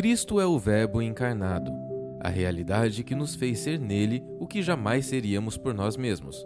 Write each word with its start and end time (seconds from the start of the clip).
Cristo 0.00 0.40
é 0.40 0.46
o 0.46 0.58
Verbo 0.58 1.02
encarnado, 1.02 1.70
a 2.22 2.30
realidade 2.30 3.04
que 3.04 3.14
nos 3.14 3.34
fez 3.34 3.58
ser 3.58 3.78
nele 3.78 4.22
o 4.38 4.46
que 4.46 4.62
jamais 4.62 5.04
seríamos 5.04 5.58
por 5.58 5.74
nós 5.74 5.94
mesmos. 5.94 6.42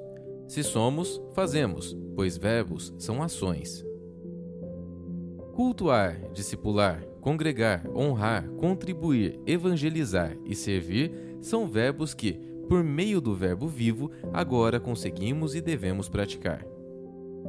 Se 0.48 0.64
somos, 0.64 1.22
fazemos, 1.36 1.96
pois 2.16 2.36
verbos 2.36 2.92
são 2.98 3.22
ações. 3.22 3.86
Cultuar, 5.52 6.20
discipular, 6.32 7.00
congregar, 7.20 7.88
honrar, 7.94 8.44
contribuir, 8.56 9.38
evangelizar 9.46 10.36
e 10.44 10.56
servir 10.56 11.12
são 11.40 11.68
verbos 11.68 12.12
que, 12.12 12.32
por 12.68 12.82
meio 12.82 13.20
do 13.20 13.36
Verbo 13.36 13.68
vivo, 13.68 14.10
agora 14.32 14.80
conseguimos 14.80 15.54
e 15.54 15.60
devemos 15.60 16.08
praticar. 16.08 16.66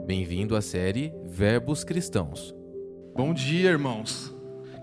Bem-vindo 0.06 0.56
à 0.56 0.62
série 0.62 1.12
Verbos 1.26 1.84
Cristãos. 1.84 2.54
Bom 3.16 3.34
dia, 3.34 3.72
irmãos. 3.72 4.35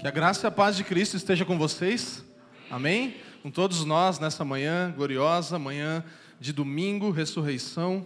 Que 0.03 0.09
a 0.09 0.11
graça 0.11 0.45
e 0.45 0.49
a 0.49 0.51
paz 0.51 0.75
de 0.75 0.83
Cristo 0.83 1.17
esteja 1.17 1.45
com 1.45 1.57
vocês. 1.57 2.25
Amém? 2.69 3.15
Com 3.41 3.53
todos 3.53 3.85
nós 3.85 4.19
nessa 4.19 4.45
manhã 4.45 4.91
gloriosa, 4.91 5.61
manhã 5.61 6.05
de 6.41 6.53
domingo, 6.53 7.13
ressurreição, 7.13 8.05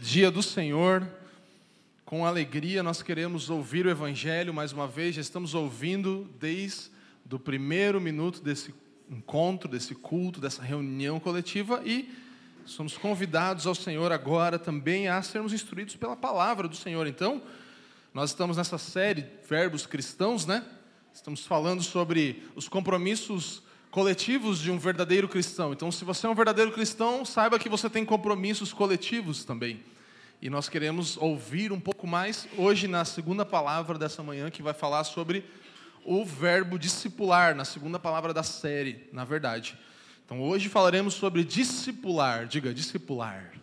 dia 0.00 0.32
do 0.32 0.42
Senhor. 0.42 1.08
Com 2.04 2.26
alegria 2.26 2.82
nós 2.82 3.02
queremos 3.02 3.50
ouvir 3.50 3.86
o 3.86 3.88
evangelho 3.88 4.52
mais 4.52 4.72
uma 4.72 4.88
vez. 4.88 5.14
Já 5.14 5.20
estamos 5.20 5.54
ouvindo 5.54 6.28
desde 6.40 6.90
o 7.30 7.38
primeiro 7.38 8.00
minuto 8.00 8.42
desse 8.42 8.74
encontro, 9.08 9.70
desse 9.70 9.94
culto, 9.94 10.40
dessa 10.40 10.60
reunião 10.60 11.20
coletiva 11.20 11.80
e 11.84 12.12
somos 12.66 12.98
convidados 12.98 13.64
ao 13.64 13.76
Senhor 13.76 14.10
agora 14.10 14.58
também 14.58 15.06
a 15.06 15.22
sermos 15.22 15.52
instruídos 15.52 15.94
pela 15.94 16.16
palavra 16.16 16.66
do 16.66 16.74
Senhor. 16.74 17.06
Então, 17.06 17.40
nós 18.12 18.30
estamos 18.30 18.56
nessa 18.56 18.76
série 18.76 19.24
Verbos 19.48 19.86
Cristãos, 19.86 20.44
né? 20.44 20.64
Estamos 21.18 21.44
falando 21.44 21.82
sobre 21.82 22.44
os 22.54 22.68
compromissos 22.68 23.60
coletivos 23.90 24.60
de 24.60 24.70
um 24.70 24.78
verdadeiro 24.78 25.28
cristão. 25.28 25.72
Então, 25.72 25.90
se 25.90 26.04
você 26.04 26.28
é 26.28 26.30
um 26.30 26.34
verdadeiro 26.34 26.70
cristão, 26.70 27.24
saiba 27.24 27.58
que 27.58 27.68
você 27.68 27.90
tem 27.90 28.04
compromissos 28.04 28.72
coletivos 28.72 29.44
também. 29.44 29.82
E 30.40 30.48
nós 30.48 30.68
queremos 30.68 31.16
ouvir 31.16 31.72
um 31.72 31.80
pouco 31.80 32.06
mais 32.06 32.46
hoje 32.56 32.86
na 32.86 33.04
segunda 33.04 33.44
palavra 33.44 33.98
dessa 33.98 34.22
manhã, 34.22 34.48
que 34.48 34.62
vai 34.62 34.72
falar 34.72 35.02
sobre 35.02 35.44
o 36.04 36.24
verbo 36.24 36.78
discipular, 36.78 37.52
na 37.52 37.64
segunda 37.64 37.98
palavra 37.98 38.32
da 38.32 38.44
série, 38.44 39.08
na 39.12 39.24
verdade. 39.24 39.76
Então, 40.24 40.40
hoje 40.40 40.68
falaremos 40.68 41.14
sobre 41.14 41.42
discipular. 41.42 42.46
Diga, 42.46 42.72
discipular. 42.72 43.54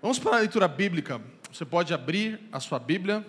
Vamos 0.00 0.20
para 0.20 0.36
a 0.36 0.38
leitura 0.38 0.68
bíblica. 0.68 1.20
Você 1.52 1.64
pode 1.64 1.92
abrir 1.92 2.38
a 2.52 2.60
sua 2.60 2.78
Bíblia 2.78 3.26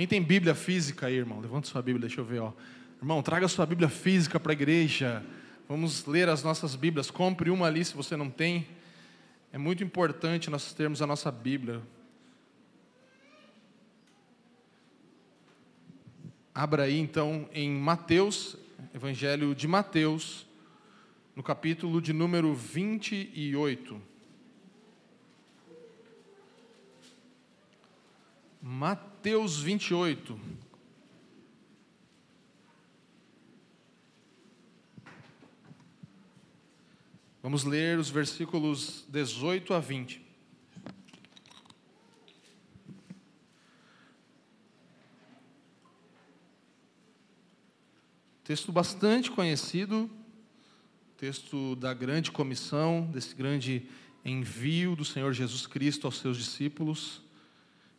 quem 0.00 0.06
tem 0.06 0.22
Bíblia 0.22 0.54
física 0.54 1.08
aí, 1.08 1.14
irmão? 1.16 1.40
Levanta 1.40 1.68
sua 1.68 1.82
Bíblia, 1.82 2.08
deixa 2.08 2.22
eu 2.22 2.24
ver, 2.24 2.38
ó. 2.38 2.54
Irmão, 3.02 3.22
traga 3.22 3.46
sua 3.48 3.66
Bíblia 3.66 3.90
física 3.90 4.40
para 4.40 4.50
a 4.50 4.54
igreja. 4.54 5.22
Vamos 5.68 6.06
ler 6.06 6.26
as 6.30 6.42
nossas 6.42 6.74
Bíblias. 6.74 7.10
Compre 7.10 7.50
uma 7.50 7.66
ali 7.66 7.84
se 7.84 7.92
você 7.92 8.16
não 8.16 8.30
tem. 8.30 8.66
É 9.52 9.58
muito 9.58 9.84
importante 9.84 10.48
nós 10.48 10.72
termos 10.72 11.02
a 11.02 11.06
nossa 11.06 11.30
Bíblia. 11.30 11.82
Abra 16.54 16.84
aí 16.84 16.98
então 16.98 17.46
em 17.52 17.70
Mateus, 17.70 18.56
Evangelho 18.94 19.54
de 19.54 19.68
Mateus, 19.68 20.46
no 21.36 21.42
capítulo 21.42 22.00
de 22.00 22.14
número 22.14 22.54
28. 22.54 24.00
Mateus 28.62 29.58
28. 29.58 30.38
Vamos 37.42 37.64
ler 37.64 37.98
os 37.98 38.10
versículos 38.10 39.06
18 39.08 39.72
a 39.72 39.80
20. 39.80 40.22
Texto 48.44 48.70
bastante 48.70 49.30
conhecido, 49.30 50.10
texto 51.16 51.74
da 51.76 51.94
grande 51.94 52.30
comissão, 52.30 53.10
desse 53.10 53.34
grande 53.34 53.88
envio 54.22 54.94
do 54.94 55.04
Senhor 55.04 55.32
Jesus 55.32 55.66
Cristo 55.66 56.06
aos 56.06 56.18
seus 56.18 56.36
discípulos 56.36 57.22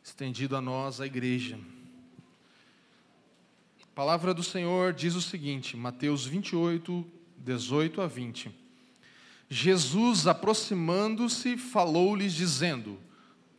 estendido 0.04 0.56
a 0.56 0.62
nós, 0.62 1.00
a 1.00 1.06
igreja. 1.06 1.60
A 3.84 3.96
palavra 3.96 4.34
do 4.34 4.44
Senhor 4.44 4.94
diz 4.94 5.16
o 5.16 5.22
seguinte, 5.22 5.78
Mateus 5.78 6.26
28, 6.26 7.06
18 7.38 8.02
a 8.02 8.08
20. 8.08 8.52
Jesus, 9.50 10.28
aproximando-se, 10.28 11.58
falou-lhes, 11.58 12.34
dizendo: 12.34 12.98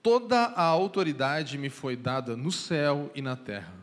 Toda 0.02 0.46
a 0.46 0.62
autoridade 0.62 1.58
me 1.58 1.68
foi 1.68 1.96
dada 1.96 2.36
no 2.36 2.50
céu 2.50 3.10
e 3.14 3.20
na 3.20 3.36
terra. 3.36 3.74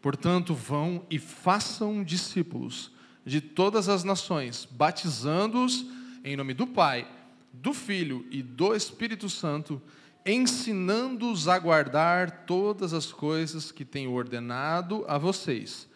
Portanto, 0.00 0.54
vão 0.54 1.04
e 1.10 1.18
façam 1.18 2.02
discípulos 2.02 2.90
de 3.24 3.40
todas 3.40 3.88
as 3.88 4.02
nações, 4.02 4.66
batizando-os 4.70 5.84
em 6.24 6.36
nome 6.36 6.54
do 6.54 6.66
Pai, 6.66 7.06
do 7.52 7.74
Filho 7.74 8.26
e 8.30 8.42
do 8.42 8.74
Espírito 8.74 9.28
Santo 9.28 9.80
ensinando-os 10.24 11.48
a 11.48 11.58
guardar 11.58 12.44
todas 12.44 12.92
as 12.92 13.12
coisas 13.12 13.72
que 13.72 13.84
tenho 13.84 14.12
ordenado 14.12 15.04
a 15.08 15.18
vocês. 15.18 15.88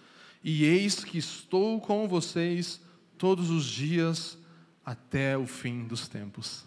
E 0.42 0.64
eis 0.64 1.04
que 1.04 1.18
estou 1.18 1.80
com 1.80 2.06
vocês 2.08 2.80
todos 3.16 3.50
os 3.50 3.64
dias 3.64 4.36
até 4.84 5.36
o 5.36 5.46
fim 5.46 5.84
dos 5.84 6.08
tempos. 6.08 6.64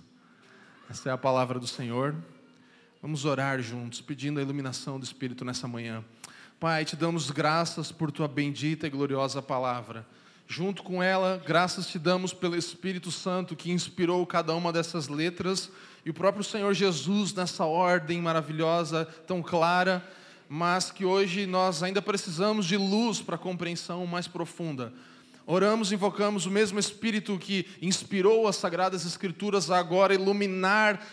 Essa 0.90 1.10
é 1.10 1.12
a 1.12 1.18
palavra 1.18 1.60
do 1.60 1.68
Senhor. 1.68 2.16
Vamos 3.02 3.26
orar 3.26 3.62
juntos, 3.62 4.02
pedindo 4.02 4.40
a 4.40 4.44
iluminação 4.44 5.00
do 5.00 5.04
Espírito 5.04 5.46
nessa 5.46 5.68
manhã. 5.68 6.04
Pai, 6.60 6.86
te 6.86 6.96
damos 6.96 7.30
graças 7.30 7.92
por 7.92 8.12
tua 8.12 8.28
bendita 8.28 8.88
e 8.88 8.90
gloriosa 8.90 9.42
palavra. 9.42 10.08
Junto 10.48 10.82
com 10.82 11.04
ela, 11.04 11.42
graças 11.46 11.88
te 11.88 12.00
damos 12.00 12.34
pelo 12.34 12.56
Espírito 12.56 13.12
Santo 13.12 13.56
que 13.56 13.70
inspirou 13.70 14.26
cada 14.26 14.56
uma 14.56 14.72
dessas 14.72 15.10
letras 15.10 15.70
e 16.08 16.10
o 16.10 16.14
próprio 16.14 16.42
Senhor 16.42 16.74
Jesus 16.74 17.34
nessa 17.34 17.66
ordem 17.66 18.22
maravilhosa, 18.22 19.04
tão 19.28 19.44
clara, 19.44 20.02
mas 20.48 20.90
que 20.90 21.04
hoje 21.04 21.46
nós 21.46 21.84
ainda 21.84 22.02
precisamos 22.02 22.66
de 22.66 22.78
luz 22.78 23.20
para 23.20 23.38
compreensão 23.38 24.08
mais 24.08 24.26
profunda. 24.26 24.94
Oramos, 25.46 25.92
invocamos 25.92 26.46
o 26.46 26.50
mesmo 26.50 26.80
Espírito 26.80 27.38
que 27.38 27.68
inspirou 27.82 28.48
as 28.48 28.56
Sagradas 28.56 29.06
Escrituras 29.06 29.70
a 29.70 29.78
agora 29.78 30.14
iluminar 30.14 31.06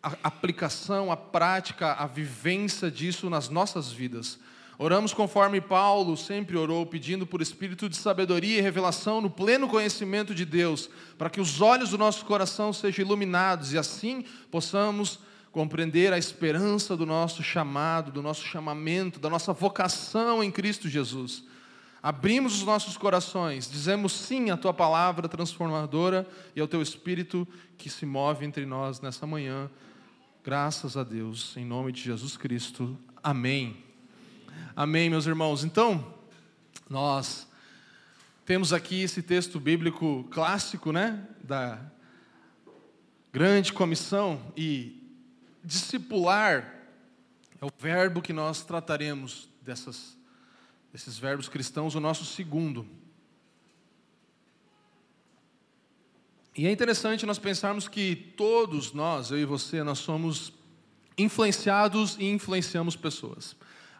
a 0.00 0.12
aplicação, 0.22 1.10
a 1.10 1.16
prática, 1.16 1.94
a 1.94 2.06
vivência 2.06 2.88
disso 2.88 3.28
nas 3.28 3.48
nossas 3.48 3.90
vidas. 3.90 4.38
Oramos 4.78 5.14
conforme 5.14 5.60
Paulo 5.60 6.16
sempre 6.16 6.56
orou, 6.56 6.84
pedindo 6.84 7.26
por 7.26 7.40
espírito 7.40 7.88
de 7.88 7.96
sabedoria 7.96 8.58
e 8.58 8.60
revelação 8.60 9.22
no 9.22 9.30
pleno 9.30 9.68
conhecimento 9.68 10.34
de 10.34 10.44
Deus, 10.44 10.90
para 11.16 11.30
que 11.30 11.40
os 11.40 11.62
olhos 11.62 11.90
do 11.90 11.98
nosso 11.98 12.24
coração 12.26 12.72
sejam 12.72 13.04
iluminados 13.04 13.72
e 13.72 13.78
assim 13.78 14.24
possamos 14.50 15.18
compreender 15.50 16.12
a 16.12 16.18
esperança 16.18 16.94
do 16.94 17.06
nosso 17.06 17.42
chamado, 17.42 18.12
do 18.12 18.20
nosso 18.20 18.44
chamamento, 18.44 19.18
da 19.18 19.30
nossa 19.30 19.54
vocação 19.54 20.44
em 20.44 20.50
Cristo 20.50 20.86
Jesus. 20.86 21.44
Abrimos 22.02 22.58
os 22.58 22.62
nossos 22.62 22.98
corações, 22.98 23.70
dizemos 23.70 24.12
sim 24.12 24.50
à 24.50 24.56
tua 24.58 24.74
palavra 24.74 25.26
transformadora 25.26 26.28
e 26.54 26.60
ao 26.60 26.68
teu 26.68 26.82
espírito 26.82 27.48
que 27.78 27.88
se 27.88 28.04
move 28.04 28.44
entre 28.44 28.66
nós 28.66 29.00
nessa 29.00 29.26
manhã. 29.26 29.70
Graças 30.44 30.94
a 30.98 31.02
Deus, 31.02 31.56
em 31.56 31.64
nome 31.64 31.90
de 31.90 32.02
Jesus 32.02 32.36
Cristo. 32.36 32.96
Amém. 33.22 33.85
Amém, 34.74 35.08
meus 35.10 35.26
irmãos. 35.26 35.64
Então, 35.64 36.14
nós 36.88 37.48
temos 38.44 38.72
aqui 38.72 39.02
esse 39.02 39.22
texto 39.22 39.58
bíblico 39.58 40.24
clássico, 40.30 40.92
né, 40.92 41.26
da 41.42 41.80
grande 43.32 43.72
comissão 43.72 44.40
e 44.56 45.02
discipular 45.64 46.74
é 47.60 47.64
o 47.64 47.70
verbo 47.78 48.22
que 48.22 48.32
nós 48.32 48.62
trataremos 48.62 49.48
dessas 49.62 50.16
desses 50.96 51.18
verbos 51.18 51.46
cristãos, 51.46 51.94
o 51.94 52.00
nosso 52.00 52.24
segundo. 52.24 52.88
E 56.56 56.66
é 56.66 56.72
interessante 56.72 57.26
nós 57.26 57.38
pensarmos 57.38 57.86
que 57.86 58.16
todos 58.34 58.94
nós, 58.94 59.30
eu 59.30 59.38
e 59.38 59.44
você, 59.44 59.82
nós 59.82 59.98
somos 59.98 60.54
influenciados 61.18 62.16
e 62.18 62.24
influenciamos 62.24 62.96
pessoas. 62.96 63.54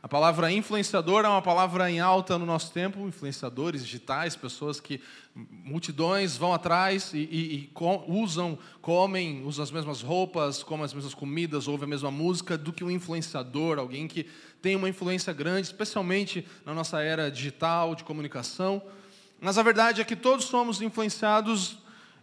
A 0.07 0.09
palavra 0.09 0.53
influenciador 0.53 1.25
é 1.25 1.29
uma 1.29 1.43
palavra 1.43 1.91
em 1.91 1.99
alta 1.99 2.39
no 2.39 2.47
nosso 2.47 2.71
tempo, 2.71 3.09
influenciadores 3.09 3.85
digitais, 3.85 4.37
pessoas 4.37 4.79
que 4.79 5.01
multidões 5.35 6.37
vão 6.37 6.55
atrás 6.55 7.13
e, 7.13 7.19
e, 7.19 7.55
e 7.55 7.71
com, 7.75 8.05
usam, 8.07 8.57
comem, 8.81 9.43
usam 9.45 9.65
as 9.65 9.73
mesmas 9.73 10.03
roupas, 10.03 10.63
comem 10.63 10.85
as 10.85 10.95
mesmas 10.95 11.13
comidas, 11.13 11.67
ouvem 11.67 11.87
a 11.87 11.89
mesma 11.89 12.11
música 12.13 12.57
do 12.57 12.73
que 12.73 12.85
um 12.85 12.91
influenciador, 12.93 13.81
alguém 13.81 14.07
que 14.07 14.29
tem 14.63 14.77
uma 14.77 14.89
influência 14.89 15.33
grande, 15.33 15.67
especialmente 15.67 16.47
na 16.65 16.73
nossa 16.73 17.01
era 17.01 17.29
digital, 17.29 17.97
de 17.97 18.05
comunicação. 18.05 18.81
Mas 19.41 19.59
a 19.59 19.63
verdade 19.65 20.01
é 20.01 20.05
que 20.05 20.15
todos 20.15 20.45
somos 20.45 20.81
influenciados 20.81 21.79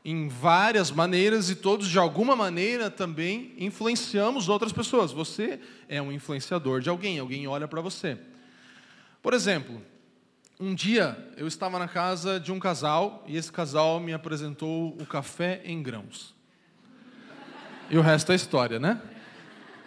em 0.05 0.27
várias 0.27 0.91
maneiras 0.91 1.49
e 1.49 1.55
todos, 1.55 1.87
de 1.87 1.97
alguma 1.97 2.35
maneira, 2.35 2.91
também 2.91 3.53
influenciamos 3.57 4.49
outras 4.49 4.73
pessoas. 4.73 5.11
Você 5.11 5.59
é 5.87 6.01
um 6.01 6.11
influenciador 6.11 6.81
de 6.81 6.89
alguém, 6.89 7.19
alguém 7.19 7.47
olha 7.47 7.67
para 7.67 7.79
você. 7.79 8.17
Por 9.21 9.33
exemplo, 9.33 9.81
um 10.59 10.75
dia 10.75 11.17
eu 11.37 11.47
estava 11.47 11.79
na 11.79 11.87
casa 11.87 12.39
de 12.39 12.51
um 12.51 12.59
casal 12.59 13.23
e 13.27 13.37
esse 13.37 13.51
casal 13.51 13.99
me 13.99 14.13
apresentou 14.13 14.97
o 14.99 15.05
café 15.05 15.61
em 15.63 15.81
grãos. 15.81 16.35
E 17.89 17.97
o 17.97 18.01
resto 18.01 18.31
é 18.33 18.35
história, 18.35 18.79
né? 18.79 19.01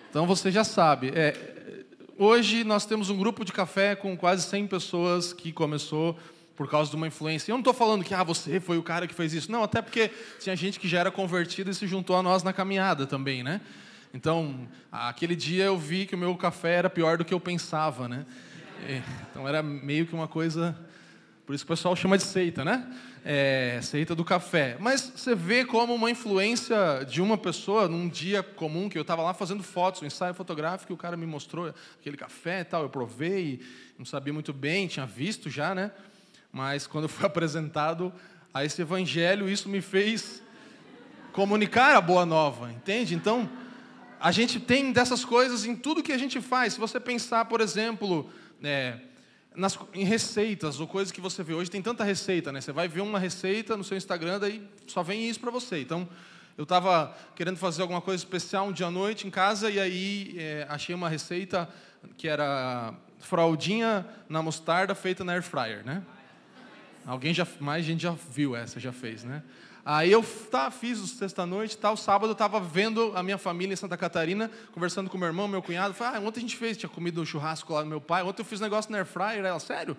Então 0.09 0.27
você 0.27 0.51
já 0.51 0.65
sabe. 0.65 1.13
É, 1.15 1.85
hoje 2.17 2.65
nós 2.65 2.87
temos 2.87 3.11
um 3.11 3.19
grupo 3.19 3.45
de 3.45 3.53
café 3.53 3.95
com 3.95 4.17
quase 4.17 4.49
100 4.49 4.67
pessoas 4.67 5.33
que 5.35 5.53
começou 5.53 6.19
por 6.57 6.69
causa 6.69 6.91
de 6.91 6.97
uma 6.97 7.07
influência. 7.07 7.53
Eu 7.53 7.55
não 7.55 7.61
estou 7.61 7.75
falando 7.75 8.03
que 8.03 8.15
ah, 8.15 8.25
você 8.25 8.59
foi 8.59 8.79
o 8.79 8.83
cara 8.83 9.07
que 9.07 9.15
fez 9.15 9.35
isso. 9.35 9.53
Não, 9.53 9.63
até 9.63 9.83
porque 9.83 10.11
tinha 10.41 10.57
gente 10.57 10.81
que 10.81 10.89
já 10.89 11.01
era 11.01 11.11
convertida 11.11 11.71
e 11.71 11.75
se 11.75 11.87
juntou 11.87 12.17
a 12.17 12.23
nós 12.23 12.43
na 12.43 12.53
caminhada 12.53 13.07
também, 13.07 13.43
né? 13.43 13.61
Então, 14.15 14.67
aquele 14.91 15.37
dia 15.37 15.65
eu 15.65 15.77
vi 15.77 16.07
que 16.07 16.15
o 16.15 16.19
meu 16.19 16.35
café 16.37 16.77
era 16.77 16.89
pior 16.89 17.19
do 17.19 17.25
que 17.25 17.35
eu 17.35 17.41
pensava, 17.41 18.09
né? 18.09 18.25
Então 19.31 19.47
era 19.47 19.63
meio 19.63 20.07
que 20.07 20.15
uma 20.15 20.29
coisa, 20.29 20.77
por 21.45 21.55
isso 21.55 21.65
que 21.65 21.73
o 21.73 21.75
pessoal 21.75 21.95
chama 21.95 22.17
de 22.17 22.25
seita, 22.25 22.65
né? 22.65 22.91
É, 23.25 23.81
seita 23.83 24.15
do 24.15 24.25
café. 24.25 24.77
Mas 24.79 25.13
você 25.15 25.35
vê 25.35 25.65
como 25.65 25.95
uma 25.95 26.11
influência 26.11 27.05
de 27.09 27.21
uma 27.21 27.37
pessoa 27.37 27.89
num 27.89 28.09
dia 28.09 28.43
comum 28.43 28.89
que 28.89 28.97
eu 28.97 29.03
estava 29.03 29.23
lá 29.23 29.35
fazendo 29.35 29.63
fotos, 29.63 30.01
um 30.01 30.07
ensaio 30.07 30.33
fotográfico, 30.33 30.93
e 30.93 30.95
o 30.95 30.97
cara 30.97 31.17
me 31.17 31.27
mostrou 31.27 31.75
aquele 32.01 32.17
café 32.17 32.61
e 32.61 32.65
tal, 32.65 32.83
eu 32.83 32.89
provei, 32.89 33.61
não 33.99 34.07
sabia 34.07 34.33
muito 34.33 34.53
bem, 34.53 34.87
tinha 34.87 35.05
visto 35.05 35.51
já, 35.51 35.75
né? 35.75 35.91
Mas 36.53 36.87
quando 36.87 37.09
fui 37.09 37.25
apresentado 37.27 38.13
a 38.53 38.65
esse 38.65 38.81
evangelho, 38.81 39.49
isso 39.49 39.69
me 39.69 39.81
fez 39.81 40.43
comunicar 41.33 41.95
a 41.97 42.01
boa 42.01 42.25
nova, 42.25 42.73
entende? 42.73 43.15
Então, 43.15 43.49
a 44.19 44.33
gente 44.33 44.59
tem 44.59 44.93
dessas 44.93 45.25
coisas 45.25 45.67
em 45.67 45.77
tudo 45.77 46.03
que 46.03 46.13
a 46.13 46.19
gente 46.19 46.41
faz. 46.41 46.73
Se 46.73 46.81
você 46.81 46.99
pensar, 46.99 47.45
por 47.45 47.61
exemplo, 47.61 48.31
é, 48.63 48.99
nas, 49.55 49.79
em 49.93 50.05
receitas 50.05 50.81
ou 50.81 50.87
coisas 50.87 51.13
que 51.13 51.21
você 51.21 51.43
vê 51.43 51.53
hoje, 51.53 51.71
tem 51.71 51.83
tanta 51.83 52.05
receita, 52.05 52.51
né? 52.51 52.61
Você 52.61 52.73
vai 52.73 52.89
ver 52.89 53.03
uma 53.03 53.19
receita 53.19 53.77
no 53.77 53.85
seu 53.85 53.97
Instagram, 53.97 54.39
daí 54.39 54.67
só 54.87 55.03
vem 55.03 55.29
isso 55.29 55.41
para 55.41 55.51
você. 55.51 55.81
Então, 55.81 56.09
eu 56.57 56.63
estava 56.63 57.15
querendo 57.35 57.59
fazer 57.59 57.83
alguma 57.83 58.01
coisa 58.01 58.23
especial 58.23 58.69
um 58.69 58.73
dia 58.73 58.87
à 58.87 58.91
noite 58.91 59.27
em 59.27 59.31
casa 59.31 59.71
e 59.71 59.79
aí 59.79 60.35
é, 60.39 60.67
achei 60.71 60.95
uma 60.95 61.09
receita 61.09 61.69
que 62.17 62.27
era 62.27 62.95
fraldinha 63.19 64.07
na 64.29 64.41
mostarda 64.41 64.95
feita 64.95 65.23
na 65.23 65.33
air 65.33 65.43
fryer, 65.43 65.85
né? 65.85 66.03
Alguém 67.07 67.33
já, 67.33 67.47
mais 67.61 67.85
gente 67.85 68.03
já 68.03 68.11
viu 68.11 68.57
essa, 68.57 68.81
já 68.81 68.93
fez, 68.93 69.23
né? 69.23 69.43
Aí 69.85 70.11
eu 70.11 70.25
tá, 70.51 70.69
fiz 70.69 70.99
o 70.99 71.07
sexta-noite, 71.07 71.79
tal, 71.79 71.97
sábado 71.97 72.31
eu 72.31 72.33
estava 72.33 72.59
vendo 72.59 73.13
a 73.15 73.23
minha 73.23 73.39
família 73.39 73.73
em 73.73 73.77
Santa 73.77 73.97
Catarina, 73.97 74.51
conversando 74.73 75.09
com 75.09 75.17
meu 75.17 75.29
irmão, 75.29 75.47
meu 75.47 75.63
cunhado. 75.63 75.95
Falei, 75.95 76.19
ah, 76.19 76.27
ontem 76.27 76.41
a 76.41 76.43
gente 76.43 76.57
fez, 76.57 76.77
tinha 76.77 76.91
comido 76.91 77.23
um 77.23 77.25
churrasco 77.25 77.73
lá 77.73 77.85
do 77.85 77.89
meu 77.89 78.01
pai, 78.01 78.25
ontem 78.25 78.43
eu 78.43 78.45
fiz 78.45 78.61
um 78.61 78.65
negócio 78.65 78.91
na 78.91 78.99
air 78.99 79.07
fryer. 79.07 79.45
Ela, 79.45 79.61
sério? 79.61 79.97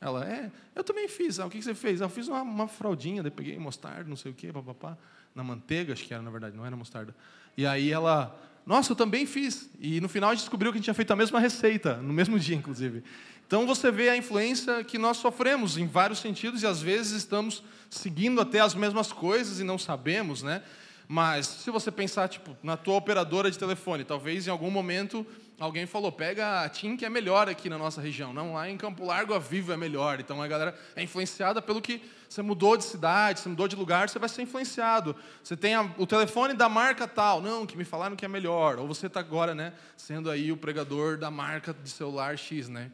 Ela, 0.00 0.28
é, 0.28 0.50
eu 0.74 0.82
também 0.82 1.06
fiz. 1.06 1.38
Ah, 1.38 1.46
o 1.46 1.50
que 1.50 1.62
você 1.62 1.74
fez? 1.74 2.00
Eu 2.00 2.08
fiz 2.08 2.26
uma, 2.26 2.42
uma 2.42 2.66
fraldinha, 2.66 3.22
daí 3.22 3.30
peguei 3.30 3.56
mostarda, 3.56 4.10
não 4.10 4.16
sei 4.16 4.32
o 4.32 4.34
quê, 4.34 4.52
papapá, 4.52 4.98
na 5.32 5.44
manteiga, 5.44 5.92
acho 5.92 6.04
que 6.04 6.12
era, 6.12 6.22
na 6.22 6.30
verdade, 6.32 6.56
não 6.56 6.66
era 6.66 6.74
mostarda. 6.74 7.14
E 7.56 7.64
aí 7.64 7.92
ela, 7.92 8.36
nossa, 8.66 8.90
eu 8.90 8.96
também 8.96 9.26
fiz. 9.26 9.70
E 9.78 10.00
no 10.00 10.08
final 10.08 10.30
a 10.30 10.34
gente 10.34 10.42
descobriu 10.42 10.72
que 10.72 10.78
a 10.78 10.78
gente 10.78 10.86
tinha 10.86 10.94
feito 10.94 11.12
a 11.12 11.16
mesma 11.16 11.38
receita, 11.38 11.98
no 11.98 12.12
mesmo 12.12 12.36
dia, 12.36 12.56
inclusive. 12.56 13.04
Então 13.50 13.66
você 13.66 13.90
vê 13.90 14.08
a 14.08 14.16
influência 14.16 14.84
que 14.84 14.96
nós 14.96 15.16
sofremos 15.16 15.76
em 15.76 15.84
vários 15.84 16.20
sentidos 16.20 16.62
e 16.62 16.68
às 16.68 16.80
vezes 16.80 17.10
estamos 17.10 17.64
seguindo 17.90 18.40
até 18.40 18.60
as 18.60 18.76
mesmas 18.76 19.12
coisas 19.12 19.58
e 19.58 19.64
não 19.64 19.76
sabemos, 19.76 20.40
né? 20.40 20.62
Mas 21.08 21.48
se 21.48 21.68
você 21.68 21.90
pensar 21.90 22.28
tipo 22.28 22.56
na 22.62 22.76
tua 22.76 22.94
operadora 22.94 23.50
de 23.50 23.58
telefone, 23.58 24.04
talvez 24.04 24.46
em 24.46 24.50
algum 24.52 24.70
momento 24.70 25.26
alguém 25.58 25.84
falou: 25.84 26.12
"Pega 26.12 26.62
a 26.62 26.68
TIM 26.68 26.96
que 26.96 27.04
é 27.04 27.10
melhor 27.10 27.48
aqui 27.48 27.68
na 27.68 27.76
nossa 27.76 28.00
região". 28.00 28.32
Não, 28.32 28.52
lá 28.52 28.70
em 28.70 28.76
Campo 28.76 29.04
Largo 29.04 29.34
a 29.34 29.40
Vivo 29.40 29.72
é 29.72 29.76
melhor. 29.76 30.20
Então 30.20 30.40
a 30.40 30.46
galera 30.46 30.72
é 30.94 31.02
influenciada 31.02 31.60
pelo 31.60 31.82
que 31.82 32.00
você 32.28 32.42
mudou 32.42 32.76
de 32.76 32.84
cidade, 32.84 33.40
você 33.40 33.48
mudou 33.48 33.66
de 33.66 33.74
lugar, 33.74 34.08
você 34.08 34.20
vai 34.20 34.28
ser 34.28 34.42
influenciado. 34.42 35.16
Você 35.42 35.56
tem 35.56 35.74
a, 35.74 35.92
o 35.98 36.06
telefone 36.06 36.54
da 36.54 36.68
marca 36.68 37.08
tal, 37.08 37.42
não, 37.42 37.66
que 37.66 37.76
me 37.76 37.84
falaram 37.84 38.14
que 38.14 38.24
é 38.24 38.28
melhor. 38.28 38.78
Ou 38.78 38.86
você 38.86 39.08
está 39.08 39.18
agora, 39.18 39.56
né, 39.56 39.72
sendo 39.96 40.30
aí 40.30 40.52
o 40.52 40.56
pregador 40.56 41.18
da 41.18 41.32
marca 41.32 41.74
de 41.74 41.90
celular 41.90 42.38
X, 42.38 42.68
né? 42.68 42.92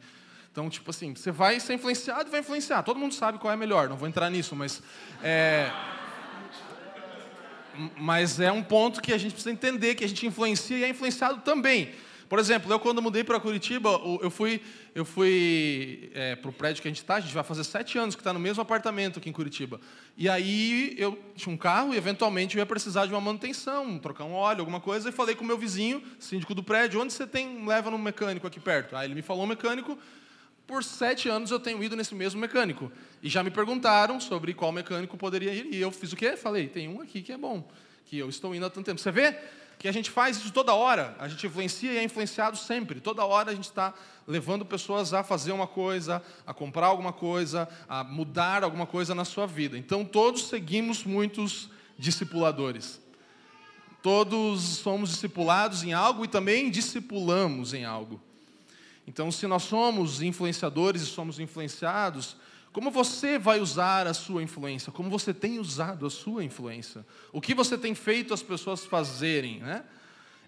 Então, 0.57 0.71
tipo 0.71 0.89
assim, 0.89 1.13
você 1.13 1.31
vai 1.31 1.59
ser 1.59 1.75
influenciado 1.75 2.29
e 2.29 2.31
vai 2.31 2.39
influenciar. 2.39 2.81
Todo 2.81 2.99
mundo 2.99 3.13
sabe 3.13 3.37
qual 3.37 3.53
é 3.53 3.55
melhor, 3.55 3.87
não 3.87 3.95
vou 3.95 4.07
entrar 4.07 4.27
nisso, 4.27 4.55
mas. 4.55 4.81
É, 5.21 5.71
mas 7.95 8.39
é 8.39 8.51
um 8.51 8.63
ponto 8.63 8.99
que 8.99 9.13
a 9.13 9.19
gente 9.19 9.33
precisa 9.33 9.51
entender, 9.51 9.93
que 9.93 10.03
a 10.03 10.07
gente 10.07 10.25
influencia 10.25 10.79
e 10.79 10.83
é 10.83 10.89
influenciado 10.89 11.41
também. 11.41 11.91
Por 12.27 12.39
exemplo, 12.39 12.71
eu 12.71 12.79
quando 12.79 13.03
mudei 13.03 13.23
para 13.23 13.39
Curitiba, 13.39 14.01
eu 14.19 14.31
fui, 14.31 14.59
eu 14.95 15.05
fui 15.05 16.09
é, 16.15 16.35
para 16.35 16.49
o 16.49 16.53
prédio 16.53 16.81
que 16.81 16.87
a 16.87 16.91
gente 16.91 17.03
está, 17.03 17.17
a 17.17 17.19
gente 17.19 17.35
vai 17.35 17.43
fazer 17.43 17.63
sete 17.63 17.99
anos 17.99 18.15
que 18.15 18.21
está 18.21 18.33
no 18.33 18.39
mesmo 18.39 18.59
apartamento 18.59 19.19
aqui 19.19 19.29
em 19.29 19.33
Curitiba. 19.33 19.79
E 20.17 20.27
aí 20.27 20.95
eu 20.97 21.19
tinha 21.35 21.53
um 21.53 21.57
carro 21.57 21.93
e 21.93 21.97
eventualmente 21.97 22.57
eu 22.57 22.59
ia 22.59 22.65
precisar 22.65 23.05
de 23.05 23.13
uma 23.13 23.21
manutenção, 23.21 23.99
trocar 23.99 24.23
um 24.23 24.33
óleo, 24.33 24.61
alguma 24.61 24.81
coisa, 24.81 25.09
e 25.09 25.11
falei 25.11 25.35
com 25.35 25.43
o 25.43 25.47
meu 25.47 25.57
vizinho, 25.57 26.01
síndico 26.17 26.55
do 26.55 26.63
prédio, 26.63 26.99
onde 26.99 27.13
você 27.13 27.27
tem, 27.27 27.63
leva 27.63 27.91
no 27.91 27.99
mecânico 27.99 28.47
aqui 28.47 28.59
perto? 28.59 28.95
Aí 28.95 29.05
ele 29.05 29.13
me 29.13 29.21
falou 29.21 29.43
um 29.43 29.47
mecânico, 29.47 29.95
por 30.67 30.83
sete 30.83 31.29
anos 31.29 31.49
eu 31.49 31.59
tenho 31.59 31.81
ido 31.81 31.95
nesse 31.95 32.13
mesmo 32.13 32.39
mecânico. 32.41 32.91
E 33.23 33.29
já 33.29 33.41
me 33.41 33.49
perguntaram 33.49 34.19
sobre 34.19 34.53
qual 34.53 34.71
mecânico 34.71 35.17
poderia 35.17 35.53
ir. 35.53 35.73
E 35.73 35.81
eu 35.81 35.91
fiz 35.91 36.11
o 36.11 36.15
quê? 36.15 36.35
Falei, 36.35 36.67
tem 36.67 36.89
um 36.89 37.01
aqui 37.01 37.21
que 37.21 37.31
é 37.31 37.37
bom, 37.37 37.65
que 38.05 38.17
eu 38.17 38.29
estou 38.29 38.53
indo 38.53 38.65
há 38.65 38.69
tanto 38.69 38.85
tempo. 38.85 38.99
Você 38.99 39.11
vê 39.11 39.35
que 39.79 39.87
a 39.87 39.91
gente 39.91 40.11
faz 40.11 40.37
isso 40.37 40.51
toda 40.51 40.73
hora. 40.73 41.15
A 41.19 41.27
gente 41.27 41.47
influencia 41.47 41.93
e 41.93 41.97
é 41.97 42.03
influenciado 42.03 42.57
sempre. 42.57 42.99
Toda 42.99 43.23
hora 43.23 43.51
a 43.51 43.55
gente 43.55 43.65
está 43.65 43.93
levando 44.27 44.65
pessoas 44.65 45.13
a 45.13 45.23
fazer 45.23 45.53
uma 45.53 45.67
coisa, 45.67 46.21
a 46.45 46.53
comprar 46.53 46.87
alguma 46.87 47.13
coisa, 47.13 47.67
a 47.87 48.03
mudar 48.03 48.63
alguma 48.63 48.85
coisa 48.85 49.15
na 49.15 49.23
sua 49.23 49.47
vida. 49.47 49.77
Então 49.77 50.03
todos 50.03 50.49
seguimos 50.49 51.05
muitos 51.05 51.69
discipuladores. 51.97 52.99
Todos 54.03 54.61
somos 54.61 55.11
discipulados 55.11 55.83
em 55.83 55.93
algo 55.93 56.25
e 56.25 56.27
também 56.27 56.69
discipulamos 56.69 57.73
em 57.73 57.85
algo. 57.85 58.21
Então, 59.07 59.31
se 59.31 59.47
nós 59.47 59.63
somos 59.63 60.21
influenciadores 60.21 61.01
e 61.01 61.05
somos 61.05 61.39
influenciados, 61.39 62.35
como 62.73 62.91
você 62.91 63.39
vai 63.39 63.59
usar 63.59 64.05
a 64.05 64.13
sua 64.13 64.43
influência? 64.43 64.91
Como 64.91 65.09
você 65.09 65.33
tem 65.33 65.57
usado 65.57 66.05
a 66.05 66.09
sua 66.09 66.43
influência? 66.43 67.05
O 67.31 67.39
que 67.39 67.55
você 67.55 67.77
tem 67.77 67.95
feito 67.95 68.33
as 68.33 68.43
pessoas 68.43 68.85
fazerem, 68.85 69.59
né? 69.61 69.83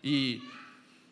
E 0.03 0.41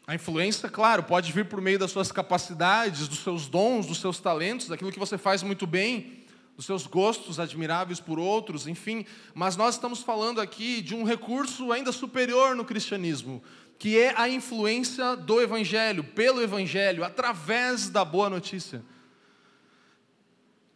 a 0.05 0.13
influência, 0.13 0.69
claro, 0.69 1.03
pode 1.03 1.31
vir 1.31 1.45
por 1.45 1.59
meio 1.59 1.79
das 1.79 1.91
suas 1.91 2.11
capacidades, 2.11 3.07
dos 3.07 3.19
seus 3.19 3.47
dons, 3.47 3.87
dos 3.87 3.99
seus 3.99 4.19
talentos, 4.19 4.67
daquilo 4.67 4.91
que 4.91 4.99
você 4.99 5.17
faz 5.17 5.41
muito 5.41 5.65
bem, 5.65 6.23
dos 6.55 6.65
seus 6.65 6.85
gostos 6.85 7.39
admiráveis 7.39 7.99
por 7.99 8.19
outros, 8.19 8.67
enfim. 8.67 9.05
Mas 9.33 9.55
nós 9.55 9.75
estamos 9.75 10.01
falando 10.01 10.39
aqui 10.39 10.81
de 10.81 10.95
um 10.95 11.03
recurso 11.03 11.71
ainda 11.71 11.91
superior 11.91 12.55
no 12.55 12.63
cristianismo, 12.63 13.41
que 13.79 13.97
é 13.97 14.13
a 14.17 14.27
influência 14.27 15.15
do 15.15 15.39
Evangelho, 15.41 16.03
pelo 16.03 16.41
Evangelho, 16.41 17.03
através 17.03 17.89
da 17.89 18.03
boa 18.03 18.29
notícia. 18.29 18.83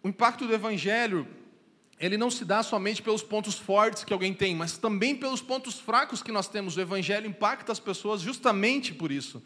O 0.03 0.09
impacto 0.09 0.45
do 0.45 0.53
Evangelho, 0.53 1.27
ele 1.99 2.17
não 2.17 2.29
se 2.29 2.45
dá 2.45 2.61
somente 2.61 3.01
pelos 3.01 3.23
pontos 3.23 3.55
fortes 3.55 4.03
que 4.03 4.13
alguém 4.13 4.33
tem, 4.33 4.55
mas 4.55 4.77
também 4.77 5.15
pelos 5.15 5.41
pontos 5.41 5.79
fracos 5.79 6.21
que 6.21 6.31
nós 6.31 6.47
temos. 6.47 6.77
O 6.77 6.81
Evangelho 6.81 7.27
impacta 7.27 7.71
as 7.71 7.79
pessoas 7.79 8.21
justamente 8.21 8.93
por 8.93 9.11
isso. 9.11 9.43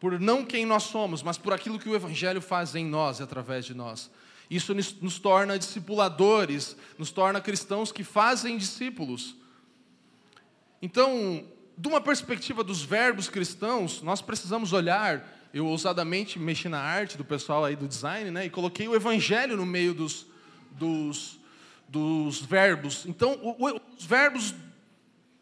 Por 0.00 0.18
não 0.18 0.44
quem 0.44 0.66
nós 0.66 0.84
somos, 0.84 1.22
mas 1.22 1.38
por 1.38 1.52
aquilo 1.52 1.78
que 1.78 1.88
o 1.88 1.94
Evangelho 1.94 2.40
faz 2.40 2.74
em 2.74 2.84
nós 2.84 3.20
e 3.20 3.22
através 3.22 3.64
de 3.64 3.74
nós. 3.74 4.10
Isso 4.50 4.74
nos, 4.74 5.18
torna 5.18 5.58
discipuladores, 5.58 6.76
nos 6.98 7.10
torna 7.10 7.40
cristãos 7.40 7.90
que 7.90 8.04
fazem 8.04 8.58
discípulos. 8.58 9.36
Então, 10.82 11.44
de 11.76 11.88
uma 11.88 12.00
perspectiva 12.00 12.62
dos 12.62 12.82
verbos 12.82 13.28
cristãos, 13.28 14.02
nós 14.02 14.20
precisamos 14.20 14.72
olhar. 14.72 15.28
Eu 15.52 15.66
ousadamente 15.66 16.38
mexi 16.38 16.68
na 16.68 16.80
arte 16.80 17.16
do 17.16 17.24
pessoal 17.24 17.64
aí 17.64 17.76
do 17.76 17.86
design, 17.86 18.30
né? 18.30 18.46
E 18.46 18.50
coloquei 18.50 18.88
o 18.88 18.94
evangelho 18.94 19.56
no 19.56 19.66
meio 19.66 19.94
dos, 19.94 20.26
dos, 20.72 21.38
dos 21.88 22.40
verbos. 22.40 23.04
Então, 23.06 23.38
o, 23.42 23.80
os 23.96 24.04
verbos 24.04 24.54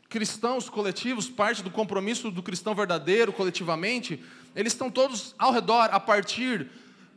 cristãos 0.08 0.68
coletivos, 0.68 1.30
parte 1.30 1.62
do 1.62 1.70
compromisso 1.70 2.30
do 2.30 2.42
cristão 2.42 2.74
verdadeiro 2.74 3.32
coletivamente, 3.32 4.22
eles 4.54 4.74
estão 4.74 4.90
todos 4.90 5.34
ao 5.38 5.52
redor 5.52 5.88
a 5.90 5.98
partir 5.98 6.68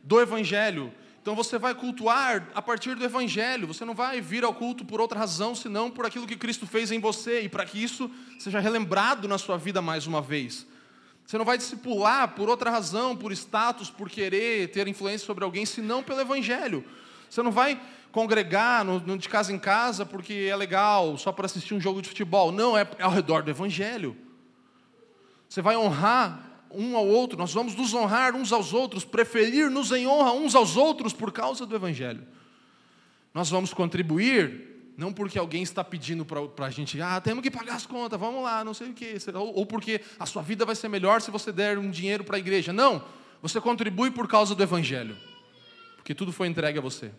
do 0.02 0.18
Evangelho. 0.18 0.92
Então 1.26 1.34
você 1.34 1.58
vai 1.58 1.74
cultuar 1.74 2.46
a 2.54 2.62
partir 2.62 2.94
do 2.94 3.04
Evangelho, 3.04 3.66
você 3.66 3.84
não 3.84 3.96
vai 3.96 4.20
vir 4.20 4.44
ao 4.44 4.54
culto 4.54 4.84
por 4.84 5.00
outra 5.00 5.18
razão 5.18 5.56
senão 5.56 5.90
por 5.90 6.06
aquilo 6.06 6.24
que 6.24 6.36
Cristo 6.36 6.68
fez 6.68 6.92
em 6.92 7.00
você 7.00 7.40
e 7.40 7.48
para 7.48 7.64
que 7.64 7.82
isso 7.82 8.08
seja 8.38 8.60
relembrado 8.60 9.26
na 9.26 9.36
sua 9.36 9.58
vida 9.58 9.82
mais 9.82 10.06
uma 10.06 10.22
vez. 10.22 10.64
Você 11.26 11.36
não 11.36 11.44
vai 11.44 11.58
discipular 11.58 12.28
por 12.36 12.48
outra 12.48 12.70
razão, 12.70 13.16
por 13.16 13.32
status, 13.32 13.90
por 13.90 14.08
querer 14.08 14.70
ter 14.70 14.86
influência 14.86 15.26
sobre 15.26 15.42
alguém, 15.42 15.66
senão 15.66 16.00
pelo 16.00 16.20
Evangelho. 16.20 16.84
Você 17.28 17.42
não 17.42 17.50
vai 17.50 17.80
congregar 18.12 18.84
no, 18.84 19.00
no, 19.00 19.18
de 19.18 19.28
casa 19.28 19.52
em 19.52 19.58
casa 19.58 20.06
porque 20.06 20.46
é 20.48 20.54
legal, 20.54 21.18
só 21.18 21.32
para 21.32 21.46
assistir 21.46 21.74
um 21.74 21.80
jogo 21.80 22.00
de 22.00 22.08
futebol. 22.08 22.52
Não, 22.52 22.78
é, 22.78 22.88
é 22.98 23.02
ao 23.02 23.10
redor 23.10 23.42
do 23.42 23.50
Evangelho. 23.50 24.16
Você 25.48 25.60
vai 25.60 25.76
honrar 25.76 26.45
um 26.70 26.96
ao 26.96 27.06
outro, 27.06 27.38
nós 27.38 27.52
vamos 27.52 27.74
nos 27.74 27.94
honrar 27.94 28.34
uns 28.34 28.52
aos 28.52 28.72
outros, 28.72 29.04
preferir-nos 29.04 29.92
em 29.92 30.06
honra 30.06 30.32
uns 30.32 30.54
aos 30.54 30.76
outros 30.76 31.12
por 31.12 31.32
causa 31.32 31.66
do 31.66 31.74
Evangelho. 31.74 32.26
Nós 33.32 33.50
vamos 33.50 33.72
contribuir 33.74 34.76
não 34.96 35.12
porque 35.12 35.38
alguém 35.38 35.62
está 35.62 35.84
pedindo 35.84 36.24
para 36.24 36.66
a 36.66 36.70
gente, 36.70 37.00
ah, 37.02 37.20
temos 37.20 37.42
que 37.42 37.50
pagar 37.50 37.74
as 37.74 37.84
contas, 37.84 38.18
vamos 38.18 38.42
lá, 38.42 38.64
não 38.64 38.72
sei 38.72 38.88
o 38.90 38.94
quê. 38.94 39.16
Ou, 39.34 39.58
ou 39.58 39.66
porque 39.66 40.00
a 40.18 40.24
sua 40.24 40.42
vida 40.42 40.64
vai 40.64 40.74
ser 40.74 40.88
melhor 40.88 41.20
se 41.20 41.30
você 41.30 41.52
der 41.52 41.78
um 41.78 41.90
dinheiro 41.90 42.24
para 42.24 42.36
a 42.36 42.38
igreja. 42.38 42.72
Não, 42.72 43.04
você 43.42 43.60
contribui 43.60 44.10
por 44.10 44.26
causa 44.26 44.54
do 44.54 44.62
Evangelho. 44.62 45.16
Porque 45.96 46.14
tudo 46.14 46.32
foi 46.32 46.48
entregue 46.48 46.78
a 46.78 46.80
você. 46.80 47.12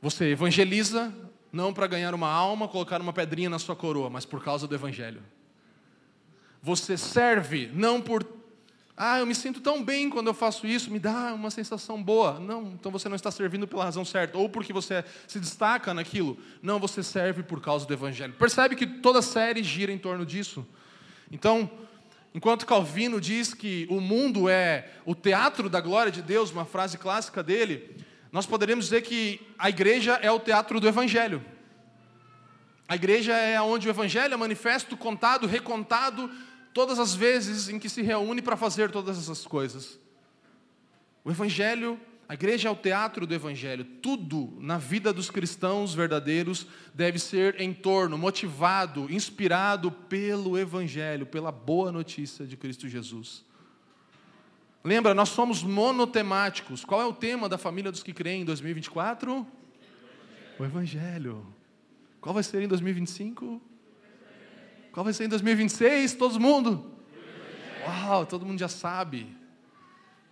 Você 0.00 0.30
evangeliza 0.30 1.14
não 1.52 1.72
para 1.72 1.86
ganhar 1.86 2.14
uma 2.14 2.30
alma, 2.30 2.66
colocar 2.66 3.00
uma 3.00 3.12
pedrinha 3.12 3.50
na 3.50 3.58
sua 3.58 3.76
coroa, 3.76 4.08
mas 4.08 4.24
por 4.24 4.42
causa 4.42 4.66
do 4.66 4.74
Evangelho. 4.74 5.22
Você 6.64 6.96
serve 6.96 7.70
não 7.74 8.00
por 8.00 8.26
ah, 8.96 9.18
eu 9.18 9.26
me 9.26 9.34
sinto 9.34 9.60
tão 9.60 9.84
bem 9.84 10.08
quando 10.08 10.28
eu 10.28 10.34
faço 10.34 10.66
isso, 10.66 10.90
me 10.90 11.00
dá 11.00 11.34
uma 11.34 11.50
sensação 11.50 12.00
boa. 12.00 12.38
Não, 12.38 12.68
então 12.68 12.92
você 12.92 13.08
não 13.08 13.16
está 13.16 13.30
servindo 13.30 13.66
pela 13.66 13.84
razão 13.84 14.04
certa, 14.04 14.38
ou 14.38 14.48
porque 14.48 14.72
você 14.72 15.04
se 15.26 15.40
destaca 15.40 15.92
naquilo. 15.92 16.38
Não, 16.62 16.78
você 16.78 17.02
serve 17.02 17.42
por 17.42 17.60
causa 17.60 17.84
do 17.84 17.92
Evangelho. 17.92 18.32
Percebe 18.34 18.76
que 18.76 18.86
toda 18.86 19.20
série 19.20 19.64
gira 19.64 19.90
em 19.90 19.98
torno 19.98 20.24
disso. 20.24 20.64
Então, 21.28 21.68
enquanto 22.32 22.64
Calvino 22.64 23.20
diz 23.20 23.52
que 23.52 23.84
o 23.90 24.00
mundo 24.00 24.48
é 24.48 24.92
o 25.04 25.14
teatro 25.14 25.68
da 25.68 25.80
glória 25.80 26.12
de 26.12 26.22
Deus, 26.22 26.52
uma 26.52 26.64
frase 26.64 26.96
clássica 26.96 27.42
dele, 27.42 27.96
nós 28.30 28.46
poderíamos 28.46 28.86
dizer 28.86 29.02
que 29.02 29.40
a 29.58 29.68
igreja 29.68 30.20
é 30.22 30.30
o 30.30 30.38
teatro 30.38 30.78
do 30.78 30.86
Evangelho. 30.86 31.44
A 32.86 32.94
igreja 32.94 33.32
é 33.32 33.60
onde 33.60 33.88
o 33.88 33.90
Evangelho 33.90 34.34
é 34.34 34.36
manifesto, 34.36 34.96
contado, 34.96 35.48
recontado 35.48 36.30
todas 36.74 36.98
as 36.98 37.14
vezes 37.14 37.68
em 37.68 37.78
que 37.78 37.88
se 37.88 38.02
reúne 38.02 38.42
para 38.42 38.56
fazer 38.56 38.90
todas 38.90 39.16
essas 39.16 39.46
coisas. 39.46 39.98
O 41.24 41.30
Evangelho, 41.30 41.98
a 42.28 42.34
igreja 42.34 42.68
é 42.68 42.70
o 42.70 42.76
teatro 42.76 43.26
do 43.26 43.32
Evangelho. 43.32 43.84
Tudo 43.84 44.52
na 44.60 44.76
vida 44.76 45.12
dos 45.12 45.30
cristãos 45.30 45.94
verdadeiros 45.94 46.66
deve 46.92 47.18
ser 47.18 47.60
em 47.60 47.72
torno, 47.72 48.18
motivado, 48.18 49.10
inspirado 49.10 49.90
pelo 49.90 50.58
Evangelho, 50.58 51.24
pela 51.24 51.52
boa 51.52 51.92
notícia 51.92 52.44
de 52.44 52.56
Cristo 52.56 52.88
Jesus. 52.88 53.44
Lembra, 54.82 55.14
nós 55.14 55.30
somos 55.30 55.62
monotemáticos. 55.62 56.84
Qual 56.84 57.00
é 57.00 57.06
o 57.06 57.14
tema 57.14 57.48
da 57.48 57.56
família 57.56 57.90
dos 57.90 58.02
que 58.02 58.12
creem 58.12 58.42
em 58.42 58.44
2024? 58.44 59.46
O 60.58 60.64
Evangelho. 60.64 61.46
Qual 62.20 62.34
vai 62.34 62.42
ser 62.42 62.62
em 62.62 62.68
2025? 62.68 63.62
Qual 64.94 65.02
vai 65.02 65.12
ser 65.12 65.24
em 65.24 65.28
2026? 65.28 66.14
Todo 66.14 66.38
mundo? 66.38 66.88
Uau, 67.84 68.24
todo 68.24 68.46
mundo 68.46 68.60
já 68.60 68.68
sabe. 68.68 69.26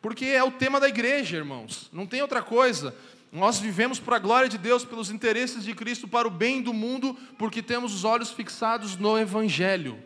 Porque 0.00 0.24
é 0.24 0.44
o 0.44 0.52
tema 0.52 0.78
da 0.78 0.88
igreja, 0.88 1.36
irmãos. 1.36 1.90
Não 1.92 2.06
tem 2.06 2.22
outra 2.22 2.40
coisa. 2.40 2.94
Nós 3.32 3.58
vivemos 3.58 3.98
para 3.98 4.14
a 4.14 4.20
glória 4.20 4.48
de 4.48 4.56
Deus, 4.56 4.84
pelos 4.84 5.10
interesses 5.10 5.64
de 5.64 5.74
Cristo, 5.74 6.06
para 6.06 6.28
o 6.28 6.30
bem 6.30 6.62
do 6.62 6.72
mundo, 6.72 7.18
porque 7.36 7.60
temos 7.60 7.92
os 7.92 8.04
olhos 8.04 8.30
fixados 8.30 8.96
no 8.96 9.18
Evangelho. 9.18 9.98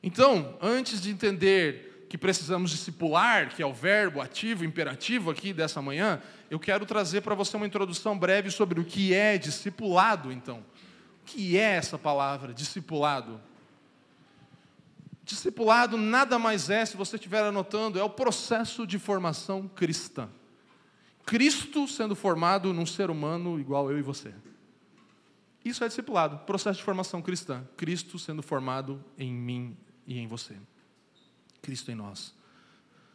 Então, 0.00 0.56
antes 0.62 1.02
de 1.02 1.10
entender 1.10 2.06
que 2.08 2.16
precisamos 2.16 2.70
discipular, 2.70 3.48
que 3.48 3.60
é 3.60 3.66
o 3.66 3.72
verbo 3.72 4.20
ativo, 4.20 4.64
imperativo 4.64 5.32
aqui 5.32 5.52
dessa 5.52 5.82
manhã, 5.82 6.22
eu 6.48 6.60
quero 6.60 6.86
trazer 6.86 7.22
para 7.22 7.34
você 7.34 7.56
uma 7.56 7.66
introdução 7.66 8.16
breve 8.16 8.52
sobre 8.52 8.78
o 8.78 8.84
que 8.84 9.12
é 9.12 9.36
discipulado, 9.36 10.30
então. 10.30 10.62
Que 11.24 11.56
é 11.56 11.76
essa 11.76 11.98
palavra, 11.98 12.52
discipulado? 12.52 13.40
Discipulado 15.24 15.96
nada 15.96 16.38
mais 16.38 16.68
é, 16.68 16.84
se 16.84 16.96
você 16.96 17.16
estiver 17.16 17.44
anotando, 17.44 17.98
é 17.98 18.02
o 18.02 18.10
processo 18.10 18.86
de 18.86 18.98
formação 18.98 19.68
cristã. 19.68 20.28
Cristo 21.24 21.86
sendo 21.86 22.16
formado 22.16 22.72
num 22.72 22.84
ser 22.84 23.08
humano 23.08 23.58
igual 23.58 23.90
eu 23.90 23.98
e 23.98 24.02
você. 24.02 24.34
Isso 25.64 25.84
é 25.84 25.88
discipulado, 25.88 26.38
processo 26.38 26.78
de 26.78 26.84
formação 26.84 27.22
cristã. 27.22 27.64
Cristo 27.76 28.18
sendo 28.18 28.42
formado 28.42 29.02
em 29.16 29.32
mim 29.32 29.76
e 30.06 30.18
em 30.18 30.26
você. 30.26 30.56
Cristo 31.60 31.92
em 31.92 31.94
nós. 31.94 32.34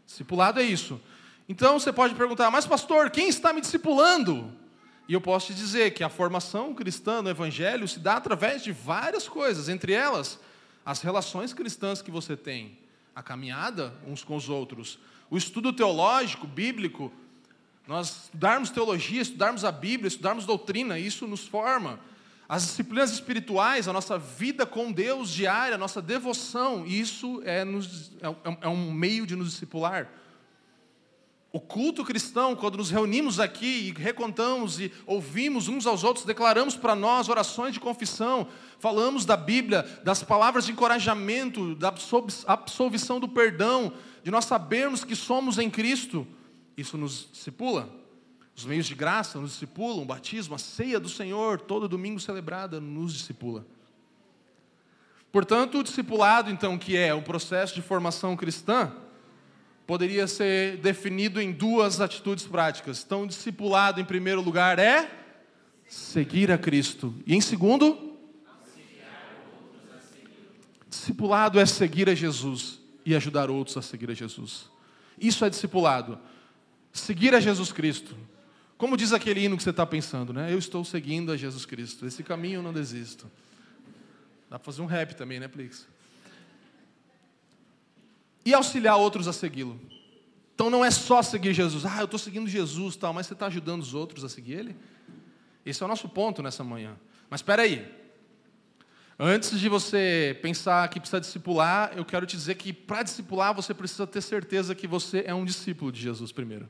Discipulado 0.05 0.59
é 0.61 0.63
isso. 0.63 1.01
Então 1.49 1.77
você 1.77 1.91
pode 1.91 2.15
perguntar, 2.15 2.49
mas 2.49 2.65
pastor, 2.65 3.09
quem 3.09 3.27
está 3.27 3.51
me 3.51 3.59
discipulando? 3.59 4.53
E 5.07 5.13
eu 5.13 5.21
posso 5.21 5.47
te 5.47 5.53
dizer 5.53 5.93
que 5.93 6.03
a 6.03 6.09
formação 6.09 6.73
cristã 6.73 7.21
no 7.21 7.29
Evangelho 7.29 7.87
se 7.87 7.99
dá 7.99 8.17
através 8.17 8.61
de 8.61 8.73
várias 8.73 9.27
coisas, 9.27 9.69
entre 9.69 9.93
elas, 9.93 10.39
as 10.85 11.01
relações 11.01 11.53
cristãs 11.53 12.01
que 12.01 12.11
você 12.11 12.35
tem, 12.35 12.77
a 13.15 13.23
caminhada 13.23 13.93
uns 14.05 14.23
com 14.23 14.35
os 14.35 14.49
outros, 14.49 14.99
o 15.29 15.37
estudo 15.37 15.71
teológico, 15.71 16.45
bíblico, 16.45 17.11
nós 17.87 18.25
estudarmos 18.25 18.69
teologia, 18.69 19.21
estudarmos 19.21 19.63
a 19.63 19.71
Bíblia, 19.71 20.09
estudarmos 20.09 20.45
doutrina, 20.45 20.99
isso 20.99 21.25
nos 21.25 21.47
forma. 21.47 21.99
As 22.49 22.63
disciplinas 22.63 23.11
espirituais, 23.11 23.87
a 23.87 23.93
nossa 23.93 24.17
vida 24.17 24.65
com 24.65 24.91
Deus 24.91 25.29
diária, 25.29 25.75
a 25.75 25.77
nossa 25.77 26.01
devoção, 26.01 26.85
isso 26.85 27.41
é, 27.45 27.63
nos, 27.63 28.11
é, 28.21 28.57
é 28.61 28.67
um 28.67 28.91
meio 28.91 29.25
de 29.25 29.35
nos 29.35 29.51
discipular. 29.51 30.09
O 31.51 31.61
culto 31.61 32.03
cristão, 32.03 32.55
quando 32.55 32.77
nos 32.77 32.89
reunimos 32.91 33.39
aqui 33.39 33.87
e 33.87 33.91
recontamos 33.91 34.79
e 34.79 34.91
ouvimos 35.05 35.67
uns 35.67 35.87
aos 35.87 36.03
outros, 36.03 36.25
declaramos 36.25 36.75
para 36.75 36.93
nós 36.93 37.29
orações 37.29 37.73
de 37.73 37.79
confissão, 37.79 38.47
falamos 38.79 39.25
da 39.25 39.37
Bíblia, 39.37 39.83
das 40.03 40.21
palavras 40.21 40.65
de 40.65 40.73
encorajamento, 40.73 41.73
da 41.75 41.93
absolvição 42.47 43.19
do 43.19 43.29
perdão, 43.29 43.93
de 44.23 44.29
nós 44.29 44.45
sabermos 44.45 45.05
que 45.05 45.15
somos 45.15 45.57
em 45.57 45.69
Cristo, 45.69 46.27
isso 46.75 46.97
nos 46.97 47.29
discipula. 47.31 47.89
Os 48.53 48.65
meios 48.65 48.85
de 48.85 48.95
graça 48.95 49.39
nos 49.39 49.51
discipulam, 49.51 50.01
o 50.01 50.05
batismo, 50.05 50.55
a 50.55 50.57
ceia 50.57 50.99
do 50.99 51.07
Senhor, 51.07 51.61
todo 51.61 51.87
domingo 51.87 52.19
celebrada, 52.19 52.81
nos 52.81 53.13
discipula. 53.13 53.65
Portanto, 55.31 55.79
o 55.79 55.83
discipulado, 55.83 56.49
então, 56.49 56.77
que 56.77 56.97
é 56.97 57.13
o 57.13 57.21
processo 57.21 57.75
de 57.75 57.81
formação 57.81 58.35
cristã, 58.35 58.91
poderia 59.87 60.27
ser 60.27 60.77
definido 60.77 61.41
em 61.41 61.53
duas 61.53 62.01
atitudes 62.01 62.45
práticas. 62.45 63.01
Então, 63.03 63.25
discipulado, 63.25 64.01
em 64.01 64.05
primeiro 64.05 64.41
lugar, 64.41 64.77
é 64.77 65.09
seguir 65.87 66.51
a 66.51 66.57
Cristo. 66.57 67.15
E 67.25 67.33
em 67.33 67.39
segundo, 67.39 68.17
discipulado 70.89 71.57
é 71.57 71.65
seguir 71.65 72.09
a 72.09 72.13
Jesus 72.13 72.81
e 73.05 73.15
ajudar 73.15 73.49
outros 73.49 73.77
a 73.77 73.81
seguir 73.81 74.11
a 74.11 74.13
Jesus. 74.13 74.69
Isso 75.17 75.45
é 75.45 75.49
discipulado. 75.49 76.19
Seguir 76.91 77.33
a 77.33 77.39
Jesus 77.39 77.71
Cristo. 77.71 78.15
Como 78.77 78.97
diz 78.97 79.13
aquele 79.13 79.45
hino 79.45 79.55
que 79.55 79.63
você 79.63 79.69
está 79.69 79.85
pensando, 79.85 80.33
né? 80.33 80.51
Eu 80.51 80.59
estou 80.59 80.83
seguindo 80.83 81.31
a 81.31 81.37
Jesus 81.37 81.65
Cristo. 81.65 82.05
Esse 82.05 82.23
caminho 82.23 82.57
eu 82.57 82.63
não 82.63 82.73
desisto. 82.73 83.25
Dá 84.49 84.59
para 84.59 84.65
fazer 84.65 84.81
um 84.81 84.85
rap 84.85 85.15
também, 85.15 85.39
né, 85.39 85.47
Plix? 85.47 85.87
E 88.47 88.53
auxiliar 88.53 88.95
outros 88.95 89.27
a 89.27 89.33
segui-lo. 89.33 89.77
Então 90.55 90.69
não 90.69 90.85
é 90.85 90.89
só 90.89 91.21
seguir 91.21 91.53
Jesus, 91.53 91.85
ah, 91.85 91.97
eu 91.99 92.05
estou 92.05 92.17
seguindo 92.17 92.47
Jesus, 92.47 92.95
tal, 92.95 93.13
mas 93.13 93.27
você 93.27 93.33
está 93.33 93.47
ajudando 93.47 93.81
os 93.81 93.93
outros 93.93 94.23
a 94.23 94.29
seguir 94.29 94.53
Ele? 94.53 94.75
Esse 95.65 95.83
é 95.83 95.85
o 95.85 95.89
nosso 95.89 96.07
ponto 96.07 96.41
nessa 96.41 96.63
manhã. 96.63 96.95
Mas 97.29 97.41
espera 97.41 97.63
aí, 97.63 97.85
antes 99.19 99.59
de 99.59 99.67
você 99.67 100.39
pensar 100.41 100.87
que 100.87 100.97
precisa 100.97 101.19
discipular, 101.19 101.91
eu 101.97 102.05
quero 102.05 102.25
te 102.25 102.37
dizer 102.37 102.55
que 102.55 102.71
para 102.71 103.03
discipular 103.03 103.53
você 103.53 103.73
precisa 103.73 104.07
ter 104.07 104.21
certeza 104.21 104.73
que 104.73 104.87
você 104.87 105.25
é 105.27 105.33
um 105.33 105.43
discípulo 105.43 105.91
de 105.91 105.99
Jesus 105.99 106.31
primeiro. 106.31 106.69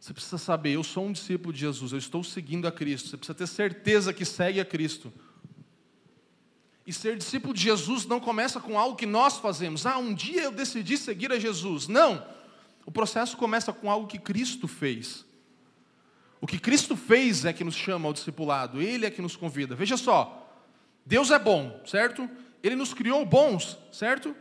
Você 0.00 0.14
precisa 0.14 0.38
saber, 0.38 0.72
eu 0.72 0.82
sou 0.82 1.04
um 1.04 1.12
discípulo 1.12 1.52
de 1.52 1.60
Jesus, 1.60 1.92
eu 1.92 1.98
estou 1.98 2.24
seguindo 2.24 2.66
a 2.66 2.72
Cristo. 2.72 3.10
Você 3.10 3.18
precisa 3.18 3.34
ter 3.36 3.46
certeza 3.46 4.10
que 4.10 4.24
segue 4.24 4.58
a 4.58 4.64
Cristo. 4.64 5.12
E 6.86 6.92
ser 6.92 7.16
discípulo 7.16 7.54
de 7.54 7.62
Jesus 7.62 8.04
não 8.06 8.20
começa 8.20 8.60
com 8.60 8.78
algo 8.78 8.96
que 8.96 9.06
nós 9.06 9.38
fazemos. 9.38 9.86
Ah, 9.86 9.96
um 9.98 10.12
dia 10.12 10.42
eu 10.42 10.52
decidi 10.52 10.98
seguir 10.98 11.32
a 11.32 11.38
Jesus. 11.38 11.88
Não. 11.88 12.24
O 12.84 12.90
processo 12.90 13.36
começa 13.36 13.72
com 13.72 13.90
algo 13.90 14.06
que 14.06 14.18
Cristo 14.18 14.68
fez. 14.68 15.24
O 16.40 16.46
que 16.46 16.58
Cristo 16.58 16.94
fez 16.94 17.46
é 17.46 17.54
que 17.54 17.64
nos 17.64 17.74
chama 17.74 18.06
ao 18.06 18.12
discipulado, 18.12 18.82
Ele 18.82 19.06
é 19.06 19.10
que 19.10 19.22
nos 19.22 19.34
convida. 19.34 19.74
Veja 19.74 19.96
só, 19.96 20.46
Deus 21.06 21.30
é 21.30 21.38
bom, 21.38 21.80
certo? 21.86 22.28
Ele 22.62 22.76
nos 22.76 22.92
criou 22.92 23.24
bons, 23.24 23.78
certo? 23.90 24.36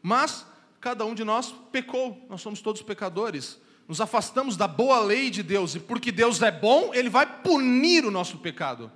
Mas 0.00 0.46
cada 0.80 1.04
um 1.04 1.12
de 1.12 1.24
nós 1.24 1.52
pecou, 1.72 2.24
nós 2.30 2.40
somos 2.40 2.60
todos 2.60 2.82
pecadores. 2.82 3.58
Nos 3.88 4.00
afastamos 4.00 4.56
da 4.56 4.68
boa 4.68 5.00
lei 5.00 5.28
de 5.28 5.42
Deus, 5.42 5.74
e 5.74 5.80
porque 5.80 6.12
Deus 6.12 6.40
é 6.40 6.52
bom, 6.52 6.94
Ele 6.94 7.10
vai 7.10 7.26
punir 7.42 8.04
o 8.04 8.12
nosso 8.12 8.38
pecado. 8.38 8.90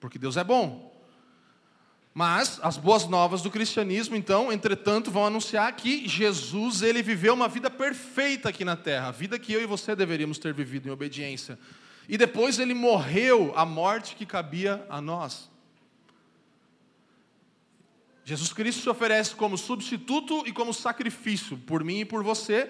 Porque 0.00 0.18
Deus 0.18 0.38
é 0.38 0.44
bom. 0.44 0.95
Mas 2.18 2.58
as 2.62 2.78
boas 2.78 3.06
novas 3.06 3.42
do 3.42 3.50
cristianismo, 3.50 4.16
então, 4.16 4.50
entretanto, 4.50 5.10
vão 5.10 5.26
anunciar 5.26 5.70
que 5.76 6.08
Jesus 6.08 6.80
ele 6.80 7.02
viveu 7.02 7.34
uma 7.34 7.46
vida 7.46 7.70
perfeita 7.70 8.48
aqui 8.48 8.64
na 8.64 8.74
terra, 8.74 9.08
a 9.08 9.10
vida 9.10 9.38
que 9.38 9.52
eu 9.52 9.60
e 9.60 9.66
você 9.66 9.94
deveríamos 9.94 10.38
ter 10.38 10.54
vivido 10.54 10.88
em 10.88 10.90
obediência. 10.90 11.58
E 12.08 12.16
depois 12.16 12.58
ele 12.58 12.72
morreu 12.72 13.52
a 13.54 13.66
morte 13.66 14.16
que 14.16 14.24
cabia 14.24 14.86
a 14.88 14.98
nós. 14.98 15.50
Jesus 18.24 18.50
Cristo 18.50 18.80
se 18.80 18.88
oferece 18.88 19.34
como 19.34 19.58
substituto 19.58 20.42
e 20.46 20.52
como 20.54 20.72
sacrifício 20.72 21.58
por 21.66 21.84
mim 21.84 21.98
e 21.98 22.04
por 22.06 22.24
você, 22.24 22.66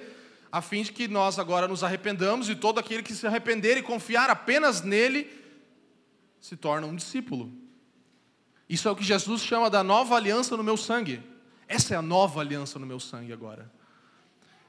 a 0.50 0.60
fim 0.60 0.82
de 0.82 0.90
que 0.90 1.06
nós 1.06 1.38
agora 1.38 1.68
nos 1.68 1.84
arrependamos 1.84 2.48
e 2.48 2.56
todo 2.56 2.80
aquele 2.80 3.00
que 3.04 3.14
se 3.14 3.28
arrepender 3.28 3.78
e 3.78 3.82
confiar 3.82 4.28
apenas 4.28 4.82
nele 4.82 5.30
se 6.40 6.56
torna 6.56 6.88
um 6.88 6.96
discípulo. 6.96 7.64
Isso 8.68 8.88
é 8.88 8.90
o 8.90 8.96
que 8.96 9.04
Jesus 9.04 9.42
chama 9.42 9.70
da 9.70 9.84
nova 9.84 10.16
aliança 10.16 10.56
no 10.56 10.64
meu 10.64 10.76
sangue. 10.76 11.22
Essa 11.68 11.94
é 11.94 11.96
a 11.96 12.02
nova 12.02 12.40
aliança 12.40 12.78
no 12.78 12.86
meu 12.86 12.98
sangue 12.98 13.32
agora. 13.32 13.70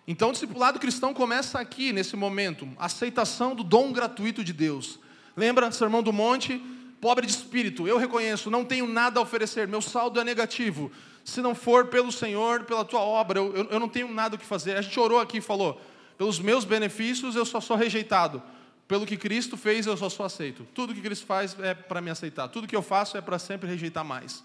Então, 0.07 0.29
o 0.29 0.31
discipulado 0.31 0.79
cristão 0.79 1.13
começa 1.13 1.59
aqui, 1.59 1.91
nesse 1.91 2.15
momento, 2.15 2.67
aceitação 2.79 3.53
do 3.53 3.63
dom 3.63 3.91
gratuito 3.91 4.43
de 4.43 4.53
Deus. 4.53 4.99
Lembra, 5.35 5.71
Sermão 5.71 6.01
do 6.01 6.13
Monte? 6.13 6.61
Pobre 7.01 7.27
de 7.27 7.31
espírito, 7.31 7.87
eu 7.87 7.97
reconheço, 7.97 8.49
não 8.49 8.65
tenho 8.65 8.87
nada 8.87 9.19
a 9.19 9.23
oferecer, 9.23 9.67
meu 9.67 9.81
saldo 9.81 10.19
é 10.19 10.23
negativo. 10.23 10.91
Se 11.23 11.41
não 11.41 11.53
for 11.53 11.87
pelo 11.87 12.11
Senhor, 12.11 12.63
pela 12.63 12.83
tua 12.83 13.01
obra, 13.01 13.39
eu, 13.39 13.67
eu 13.69 13.79
não 13.79 13.89
tenho 13.89 14.11
nada 14.11 14.35
o 14.35 14.39
que 14.39 14.45
fazer. 14.45 14.77
A 14.77 14.81
gente 14.81 14.99
orou 14.99 15.19
aqui 15.19 15.37
e 15.37 15.41
falou: 15.41 15.79
pelos 16.17 16.39
meus 16.39 16.65
benefícios 16.65 17.35
eu 17.35 17.45
só 17.45 17.61
sou 17.61 17.77
rejeitado. 17.77 18.41
Pelo 18.87 19.05
que 19.05 19.17
Cristo 19.17 19.57
fez, 19.57 19.85
eu 19.85 19.97
só 19.97 20.09
sou 20.09 20.25
aceito. 20.25 20.65
Tudo 20.73 20.93
que 20.93 21.01
Cristo 21.01 21.25
faz 21.25 21.57
é 21.59 21.73
para 21.73 21.99
me 21.99 22.09
aceitar. 22.09 22.47
Tudo 22.47 22.67
que 22.67 22.75
eu 22.75 22.81
faço 22.81 23.17
é 23.17 23.21
para 23.21 23.37
sempre 23.37 23.69
rejeitar 23.69 24.05
mais. 24.05 24.43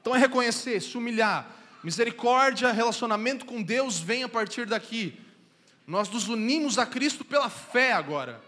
Então 0.00 0.16
é 0.16 0.18
reconhecer, 0.18 0.80
se 0.80 0.96
humilhar. 0.96 1.50
Misericórdia, 1.84 2.72
relacionamento 2.72 3.44
com 3.44 3.62
Deus 3.62 3.98
vem 3.98 4.22
a 4.22 4.28
partir 4.28 4.66
daqui. 4.66 5.20
Nós 5.86 6.08
nos 6.08 6.26
unimos 6.28 6.78
a 6.78 6.86
Cristo 6.86 7.24
pela 7.24 7.50
fé 7.50 7.92
agora. 7.92 8.40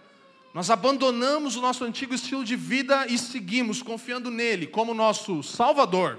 Nós 0.54 0.70
abandonamos 0.70 1.56
o 1.56 1.60
nosso 1.60 1.84
antigo 1.84 2.14
estilo 2.14 2.42
de 2.42 2.56
vida 2.56 3.06
e 3.06 3.18
seguimos 3.18 3.82
confiando 3.82 4.30
nele 4.30 4.66
como 4.66 4.94
nosso 4.94 5.42
Salvador, 5.42 6.18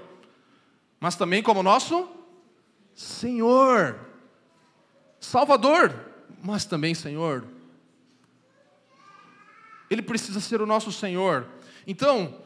mas 1.00 1.16
também 1.16 1.42
como 1.42 1.62
nosso 1.62 2.08
Senhor. 2.94 3.98
Salvador, 5.18 5.92
mas 6.42 6.64
também 6.64 6.94
Senhor. 6.94 7.44
Ele 9.90 10.02
precisa 10.02 10.38
ser 10.38 10.62
o 10.62 10.66
nosso 10.66 10.92
Senhor. 10.92 11.48
Então, 11.84 12.40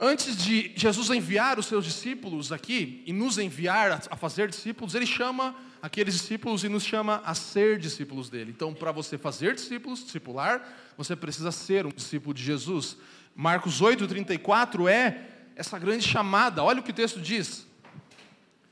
antes 0.00 0.36
de 0.36 0.72
Jesus 0.74 1.10
enviar 1.10 1.58
os 1.58 1.66
seus 1.66 1.84
discípulos 1.84 2.50
aqui 2.50 3.02
e 3.06 3.12
nos 3.12 3.36
enviar 3.36 4.02
a 4.10 4.16
fazer 4.16 4.48
discípulos, 4.48 4.94
ele 4.94 5.04
chama 5.04 5.54
aqueles 5.82 6.14
discípulos 6.14 6.64
e 6.64 6.70
nos 6.70 6.82
chama 6.82 7.20
a 7.26 7.34
ser 7.34 7.78
discípulos 7.78 8.30
dele. 8.30 8.52
Então, 8.56 8.72
para 8.72 8.90
você 8.90 9.18
fazer 9.18 9.54
discípulos, 9.54 10.02
discipular, 10.02 10.66
você 10.96 11.14
precisa 11.14 11.52
ser 11.52 11.84
um 11.84 11.90
discípulo 11.90 12.32
de 12.32 12.42
Jesus. 12.42 12.96
Marcos 13.36 13.82
8:34 13.82 14.88
é 14.88 15.28
essa 15.54 15.78
grande 15.78 16.08
chamada. 16.08 16.62
Olha 16.62 16.80
o 16.80 16.82
que 16.82 16.90
o 16.90 16.94
texto 16.94 17.20
diz. 17.20 17.66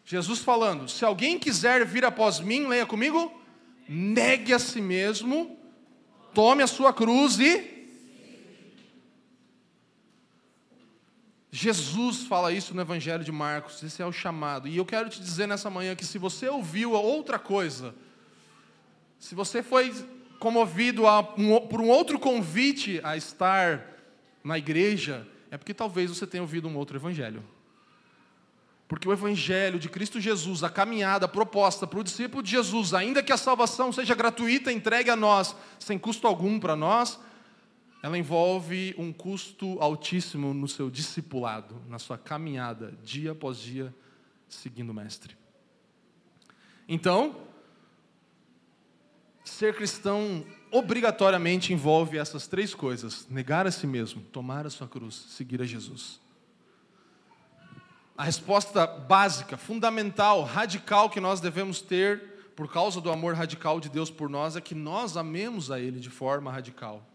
Jesus 0.07 0.39
falando: 0.39 0.89
"Se 0.89 1.05
alguém 1.05 1.39
quiser 1.39 1.85
vir 1.85 2.05
após 2.05 2.41
mim, 2.41 2.67
leia 2.67 2.87
comigo, 2.87 3.31
negue 3.87 4.55
a 4.55 4.59
si 4.59 4.81
mesmo, 4.81 5.59
tome 6.33 6.63
a 6.63 6.67
sua 6.67 6.93
cruz 6.93 7.39
e 7.39 7.80
Jesus 11.53 12.25
fala 12.25 12.53
isso 12.53 12.75
no 12.75 12.81
Evangelho 12.81 13.25
de 13.25 13.33
Marcos, 13.33 13.83
esse 13.83 14.01
é 14.01 14.07
o 14.07 14.13
chamado. 14.13 14.69
E 14.69 14.77
eu 14.77 14.87
quero 14.87 15.09
te 15.09 15.21
dizer 15.21 15.49
nessa 15.49 15.69
manhã 15.69 15.97
que 15.97 16.05
se 16.05 16.17
você 16.17 16.49
ouviu 16.49 16.93
outra 16.93 17.39
coisa, 17.39 17.95
se 19.19 19.35
você 19.35 19.63
foi 19.63 19.93
comovido 20.39 21.03
um, 21.37 21.61
por 21.67 21.81
um 21.81 21.89
outro 21.89 22.19
convite 22.19 23.01
a 23.03 23.17
estar 23.17 23.85
na 24.45 24.57
igreja, 24.57 25.27
é 25.51 25.59
porque 25.59 25.75
talvez 25.75 26.11
você 26.11 26.27
tenha 26.27 26.43
ouvido 26.43 26.69
um 26.69 26.77
outro 26.77 26.97
Evangelho. 26.97 27.43
Porque 28.87 29.09
o 29.09 29.13
Evangelho 29.13 29.79
de 29.79 29.89
Cristo 29.89 30.21
Jesus, 30.21 30.63
a 30.65 30.71
caminhada 30.71 31.29
proposta 31.29 31.87
para 31.87 32.01
o 32.01 32.05
discípulo 32.05 32.43
de 32.43 32.51
Jesus, 32.51 32.95
ainda 32.95 33.23
que 33.23 33.33
a 33.33 33.37
salvação 33.37 33.93
seja 33.93 34.15
gratuita, 34.15 34.73
entregue 34.73 35.11
a 35.11 35.17
nós, 35.17 35.55
sem 35.79 35.99
custo 35.99 36.27
algum 36.27 36.59
para 36.59 36.75
nós, 36.75 37.19
ela 38.03 38.17
envolve 38.17 38.95
um 38.97 39.13
custo 39.13 39.79
altíssimo 39.81 40.55
no 40.55 40.67
seu 40.67 40.91
discipulado, 40.91 41.83
na 41.89 41.99
sua 41.99 42.17
caminhada, 42.17 42.95
dia 43.05 43.33
após 43.33 43.59
dia, 43.59 43.95
seguindo 44.49 44.91
o 44.91 44.95
Mestre. 44.95 45.37
Então, 46.89 47.37
ser 49.45 49.75
cristão 49.75 50.45
obrigatoriamente 50.71 51.73
envolve 51.73 52.17
essas 52.17 52.47
três 52.47 52.75
coisas: 52.75 53.29
negar 53.29 53.67
a 53.67 53.71
si 53.71 53.87
mesmo, 53.87 54.23
tomar 54.23 54.67
a 54.67 54.71
sua 54.71 54.89
cruz, 54.89 55.15
seguir 55.29 55.61
a 55.61 55.67
Jesus. 55.67 56.21
A 58.17 58.25
resposta 58.25 58.87
básica, 58.87 59.57
fundamental, 59.57 60.43
radical 60.43 61.09
que 61.09 61.21
nós 61.21 61.41
devemos 61.41 61.81
ter 61.81 62.53
por 62.55 62.71
causa 62.71 63.01
do 63.01 63.11
amor 63.11 63.35
radical 63.35 63.81
de 63.81 63.89
Deus 63.89 64.11
por 64.11 64.29
nós 64.29 64.57
é 64.57 64.61
que 64.61 64.75
nós 64.75 65.17
amemos 65.17 65.71
a 65.71 65.81
Ele 65.81 65.99
de 65.99 66.11
forma 66.11 66.51
radical. 66.51 67.10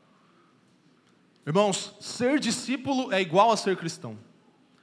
Irmãos, 1.45 1.95
ser 1.99 2.39
discípulo 2.39 3.13
é 3.13 3.21
igual 3.21 3.51
a 3.51 3.58
ser 3.58 3.77
cristão. 3.77 4.17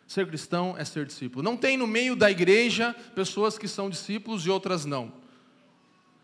Ser 0.07 0.27
cristão 0.27 0.77
é 0.79 0.85
ser 0.85 1.07
discípulo. 1.07 1.43
Não 1.43 1.57
tem 1.57 1.77
no 1.77 1.87
meio 1.87 2.15
da 2.15 2.31
igreja 2.31 2.95
pessoas 3.15 3.59
que 3.59 3.67
são 3.67 3.91
discípulos 3.91 4.47
e 4.47 4.51
outras 4.51 4.85
não. 4.85 5.13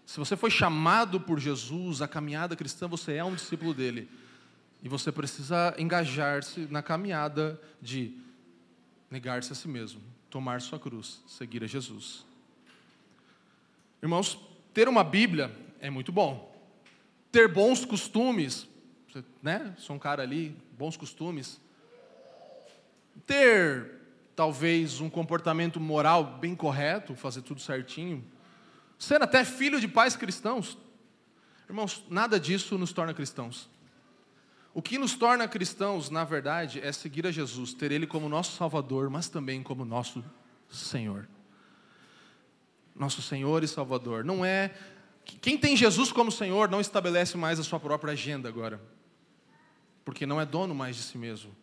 Se 0.07 0.18
você 0.18 0.37
foi 0.37 0.51
chamado 0.51 1.20
por 1.20 1.38
Jesus, 1.40 2.01
a 2.01 2.09
caminhada 2.09 2.55
cristã, 2.55 2.87
você 2.87 3.14
é 3.14 3.24
um 3.24 3.35
discípulo 3.35 3.74
dele. 3.74 4.09
E 4.83 4.88
você 4.88 5.11
precisa 5.11 5.74
engajar-se 5.77 6.61
na 6.70 6.83
caminhada 6.83 7.61
de 7.81 8.14
negar-se 9.11 9.53
a 9.53 9.57
si 9.57 9.66
mesmo, 9.66 10.01
tomar 10.31 10.61
sua 10.61 10.79
cruz, 10.79 11.20
seguir 11.27 11.64
a 11.64 11.66
Jesus. 11.66 12.24
Irmãos, 14.01 14.38
ter 14.72 14.88
uma 14.88 15.03
Bíblia 15.03 15.51
é 15.81 15.90
muito 15.90 16.12
bom. 16.12 16.55
Ter 17.33 17.53
bons 17.53 17.85
costumes 17.85 18.68
né? 19.42 19.75
Sou 19.79 19.97
um 19.97 19.99
cara 19.99 20.23
ali, 20.23 20.57
bons 20.77 20.97
costumes. 20.97 21.61
Ter 23.27 23.99
talvez 24.35 25.01
um 25.01 25.11
comportamento 25.11 25.81
moral 25.81 26.38
bem 26.38 26.55
correto, 26.55 27.14
fazer 27.14 27.42
tudo 27.42 27.61
certinho. 27.61 28.25
Ser 28.99 29.23
até 29.23 29.44
filho 29.44 29.81
de 29.81 29.88
pais 29.88 30.16
cristãos. 30.16 30.79
Irmãos, 31.68 32.05
nada 32.09 32.38
disso 32.38 32.79
nos 32.79 32.92
torna 32.92 33.14
cristãos. 33.14 33.68
O 34.73 34.83
que 34.83 34.99
nos 34.99 35.14
torna 35.14 35.49
cristãos, 35.49 36.11
na 36.11 36.25
verdade, 36.25 36.81
é 36.81 36.92
seguir 36.92 37.27
a 37.27 37.33
Jesus, 37.33 37.75
ter 37.75 37.90
Ele 37.90 38.07
como 38.07 38.29
nosso 38.29 38.57
Salvador, 38.57 39.11
mas 39.11 39.29
também 39.29 39.62
como 39.62 39.85
nosso 39.85 40.25
Senhor. 40.71 41.29
Nosso 42.94 43.23
Senhor 43.23 43.64
e 43.64 43.68
Salvador. 43.68 44.25
Não 44.25 44.44
é. 44.44 44.75
Quem 45.40 45.59
tem 45.59 45.77
Jesus 45.77 46.12
como 46.12 46.31
Senhor 46.31 46.68
não 46.68 46.81
estabelece 46.81 47.37
mais 47.37 47.59
a 47.59 47.64
sua 47.64 47.81
própria 47.81 48.12
agenda 48.12 48.49
agora 48.49 48.81
porque 50.09 50.25
não 50.25 50.40
é 50.40 50.47
dono 50.47 50.75
mais 50.75 50.97
de 50.97 51.03
si 51.03 51.18
mesmo. 51.18 51.55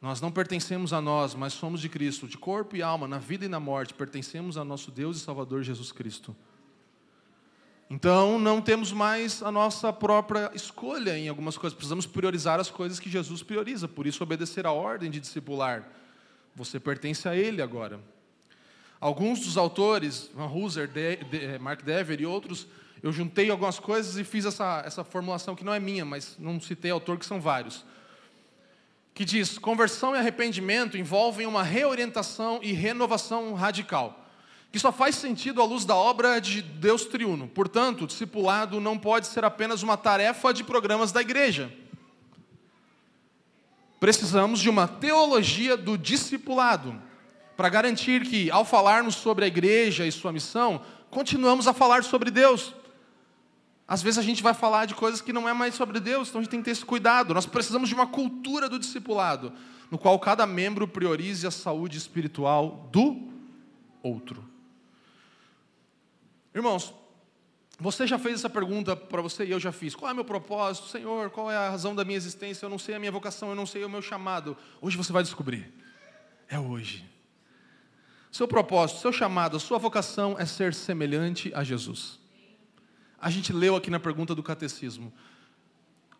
Nós 0.00 0.18
não 0.18 0.32
pertencemos 0.32 0.94
a 0.94 1.00
nós, 1.02 1.34
mas 1.34 1.52
somos 1.52 1.82
de 1.82 1.90
Cristo, 1.90 2.26
de 2.26 2.38
corpo 2.38 2.74
e 2.74 2.80
alma, 2.80 3.06
na 3.06 3.18
vida 3.18 3.44
e 3.44 3.48
na 3.48 3.60
morte, 3.60 3.92
pertencemos 3.92 4.56
a 4.56 4.64
nosso 4.64 4.90
Deus 4.90 5.18
e 5.18 5.20
Salvador 5.20 5.62
Jesus 5.62 5.92
Cristo. 5.92 6.34
Então, 7.90 8.38
não 8.38 8.62
temos 8.62 8.92
mais 8.92 9.42
a 9.42 9.52
nossa 9.52 9.92
própria 9.92 10.50
escolha 10.54 11.18
em 11.18 11.28
algumas 11.28 11.58
coisas, 11.58 11.76
precisamos 11.76 12.06
priorizar 12.06 12.58
as 12.58 12.70
coisas 12.70 12.98
que 12.98 13.10
Jesus 13.10 13.42
prioriza, 13.42 13.86
por 13.86 14.06
isso, 14.06 14.22
obedecer 14.24 14.64
a 14.64 14.72
ordem 14.72 15.10
de 15.10 15.20
discipular. 15.20 15.86
Você 16.54 16.80
pertence 16.80 17.28
a 17.28 17.36
Ele 17.36 17.60
agora. 17.60 18.00
Alguns 18.98 19.40
dos 19.40 19.58
autores, 19.58 20.30
Van 20.34 20.46
Hooser, 20.46 20.88
Mark 21.60 21.82
Dever 21.82 22.22
e 22.22 22.24
outros, 22.24 22.66
eu 23.02 23.12
juntei 23.12 23.50
algumas 23.50 23.78
coisas 23.78 24.16
e 24.16 24.24
fiz 24.24 24.44
essa, 24.44 24.82
essa 24.84 25.04
formulação 25.04 25.54
que 25.54 25.64
não 25.64 25.72
é 25.72 25.78
minha, 25.78 26.04
mas 26.04 26.36
não 26.38 26.60
citei 26.60 26.90
autor, 26.90 27.18
que 27.18 27.26
são 27.26 27.40
vários. 27.40 27.84
Que 29.14 29.24
diz: 29.24 29.58
conversão 29.58 30.14
e 30.14 30.18
arrependimento 30.18 30.96
envolvem 30.96 31.46
uma 31.46 31.62
reorientação 31.62 32.60
e 32.62 32.72
renovação 32.72 33.54
radical, 33.54 34.26
que 34.72 34.78
só 34.78 34.90
faz 34.90 35.14
sentido 35.16 35.60
à 35.60 35.64
luz 35.64 35.84
da 35.84 35.94
obra 35.94 36.40
de 36.40 36.62
Deus 36.62 37.04
triuno. 37.04 37.48
Portanto, 37.48 38.04
o 38.04 38.06
discipulado 38.06 38.80
não 38.80 38.98
pode 38.98 39.26
ser 39.26 39.44
apenas 39.44 39.82
uma 39.82 39.96
tarefa 39.96 40.52
de 40.52 40.64
programas 40.64 41.12
da 41.12 41.20
igreja. 41.20 41.72
Precisamos 43.98 44.60
de 44.60 44.68
uma 44.68 44.86
teologia 44.86 45.76
do 45.76 45.96
discipulado 45.96 47.00
para 47.56 47.68
garantir 47.70 48.22
que, 48.22 48.50
ao 48.50 48.64
falarmos 48.64 49.14
sobre 49.14 49.44
a 49.44 49.48
igreja 49.48 50.06
e 50.06 50.12
sua 50.12 50.32
missão, 50.32 50.82
continuamos 51.10 51.66
a 51.66 51.72
falar 51.72 52.04
sobre 52.04 52.30
Deus. 52.30 52.74
Às 53.88 54.02
vezes 54.02 54.18
a 54.18 54.22
gente 54.22 54.42
vai 54.42 54.52
falar 54.52 54.84
de 54.86 54.94
coisas 54.94 55.20
que 55.20 55.32
não 55.32 55.48
é 55.48 55.52
mais 55.52 55.74
sobre 55.74 56.00
Deus, 56.00 56.28
então 56.28 56.40
a 56.40 56.42
gente 56.42 56.50
tem 56.50 56.60
que 56.60 56.64
ter 56.64 56.72
esse 56.72 56.84
cuidado. 56.84 57.32
Nós 57.32 57.46
precisamos 57.46 57.88
de 57.88 57.94
uma 57.94 58.06
cultura 58.06 58.68
do 58.68 58.78
discipulado, 58.78 59.52
no 59.90 59.96
qual 59.98 60.18
cada 60.18 60.44
membro 60.44 60.88
priorize 60.88 61.46
a 61.46 61.50
saúde 61.50 61.96
espiritual 61.96 62.88
do 62.90 63.30
outro. 64.02 64.44
Irmãos, 66.52 66.92
você 67.78 68.06
já 68.06 68.18
fez 68.18 68.36
essa 68.36 68.50
pergunta 68.50 68.96
para 68.96 69.22
você 69.22 69.44
e 69.44 69.50
eu 69.50 69.60
já 69.60 69.70
fiz. 69.70 69.94
Qual 69.94 70.08
é 70.08 70.12
o 70.12 70.16
meu 70.16 70.24
propósito, 70.24 70.88
Senhor? 70.88 71.30
Qual 71.30 71.50
é 71.50 71.56
a 71.56 71.70
razão 71.70 71.94
da 71.94 72.04
minha 72.04 72.16
existência? 72.16 72.64
Eu 72.64 72.70
não 72.70 72.78
sei 72.78 72.94
a 72.94 72.98
minha 72.98 73.12
vocação, 73.12 73.50
eu 73.50 73.54
não 73.54 73.66
sei 73.66 73.84
o 73.84 73.90
meu 73.90 74.02
chamado. 74.02 74.56
Hoje 74.80 74.96
você 74.96 75.12
vai 75.12 75.22
descobrir. 75.22 75.72
É 76.48 76.58
hoje. 76.58 77.08
Seu 78.32 78.48
propósito, 78.48 79.00
seu 79.00 79.12
chamado, 79.12 79.60
sua 79.60 79.78
vocação 79.78 80.34
é 80.38 80.44
ser 80.44 80.74
semelhante 80.74 81.52
a 81.54 81.62
Jesus. 81.62 82.18
A 83.20 83.30
gente 83.30 83.52
leu 83.52 83.76
aqui 83.76 83.90
na 83.90 84.00
pergunta 84.00 84.34
do 84.34 84.42
catecismo. 84.42 85.12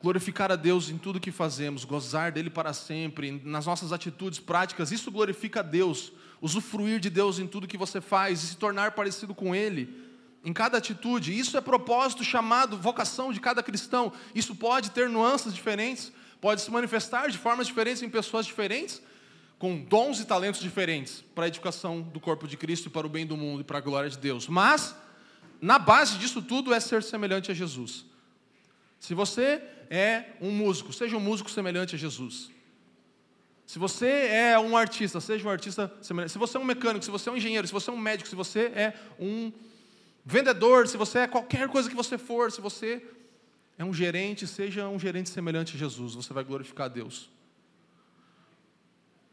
Glorificar 0.00 0.52
a 0.52 0.56
Deus 0.56 0.90
em 0.90 0.98
tudo 0.98 1.20
que 1.20 1.30
fazemos, 1.30 1.84
gozar 1.84 2.30
dele 2.30 2.50
para 2.50 2.72
sempre, 2.72 3.40
nas 3.44 3.66
nossas 3.66 3.92
atitudes 3.92 4.38
práticas, 4.38 4.92
isso 4.92 5.10
glorifica 5.10 5.60
a 5.60 5.62
Deus. 5.62 6.12
Usufruir 6.40 7.00
de 7.00 7.08
Deus 7.08 7.38
em 7.38 7.46
tudo 7.46 7.66
que 7.66 7.78
você 7.78 8.00
faz 8.00 8.42
e 8.42 8.46
se 8.48 8.56
tornar 8.56 8.92
parecido 8.92 9.34
com 9.34 9.54
Ele 9.54 10.06
em 10.46 10.52
cada 10.52 10.78
atitude. 10.78 11.36
Isso 11.36 11.56
é 11.58 11.60
propósito, 11.60 12.22
chamado, 12.22 12.78
vocação 12.78 13.32
de 13.32 13.40
cada 13.40 13.64
cristão. 13.64 14.12
Isso 14.32 14.54
pode 14.54 14.92
ter 14.92 15.08
nuances 15.08 15.52
diferentes, 15.52 16.12
pode 16.40 16.60
se 16.60 16.70
manifestar 16.70 17.28
de 17.28 17.36
formas 17.36 17.66
diferentes 17.66 18.00
em 18.00 18.08
pessoas 18.08 18.46
diferentes, 18.46 19.02
com 19.58 19.76
dons 19.76 20.20
e 20.20 20.24
talentos 20.24 20.60
diferentes 20.60 21.24
para 21.34 21.46
a 21.46 21.48
edificação 21.48 22.00
do 22.00 22.20
corpo 22.20 22.46
de 22.46 22.56
Cristo 22.56 22.86
e 22.86 22.90
para 22.90 23.06
o 23.06 23.10
bem 23.10 23.26
do 23.26 23.36
mundo 23.36 23.62
e 23.62 23.64
para 23.64 23.78
a 23.78 23.80
glória 23.80 24.08
de 24.08 24.18
Deus. 24.18 24.46
Mas, 24.46 24.94
na 25.60 25.78
base 25.78 26.18
disso 26.18 26.42
tudo 26.42 26.72
é 26.72 26.80
ser 26.80 27.02
semelhante 27.02 27.50
a 27.50 27.54
Jesus. 27.54 28.04
Se 28.98 29.14
você 29.14 29.62
é 29.90 30.36
um 30.40 30.50
músico, 30.50 30.92
seja 30.92 31.16
um 31.16 31.20
músico 31.20 31.50
semelhante 31.50 31.94
a 31.94 31.98
Jesus. 31.98 32.50
Se 33.66 33.78
você 33.78 34.28
é 34.28 34.58
um 34.58 34.76
artista, 34.76 35.20
seja 35.20 35.46
um 35.46 35.50
artista 35.50 35.92
semelhante. 36.00 36.32
Se 36.32 36.38
você 36.38 36.56
é 36.56 36.60
um 36.60 36.64
mecânico, 36.64 37.04
se 37.04 37.10
você 37.10 37.28
é 37.28 37.32
um 37.32 37.36
engenheiro, 37.36 37.66
se 37.66 37.72
você 37.72 37.90
é 37.90 37.92
um 37.92 37.98
médico, 37.98 38.28
se 38.28 38.36
você 38.36 38.66
é 38.74 38.94
um 39.18 39.52
vendedor, 40.24 40.86
se 40.86 40.96
você 40.96 41.20
é 41.20 41.26
qualquer 41.26 41.68
coisa 41.68 41.88
que 41.88 41.94
você 41.94 42.16
for, 42.16 42.52
se 42.52 42.60
você 42.60 43.04
é 43.76 43.84
um 43.84 43.92
gerente, 43.92 44.46
seja 44.46 44.88
um 44.88 44.98
gerente 44.98 45.30
semelhante 45.30 45.76
a 45.76 45.78
Jesus, 45.78 46.14
você 46.14 46.32
vai 46.32 46.44
glorificar 46.44 46.86
a 46.86 46.88
Deus. 46.88 47.28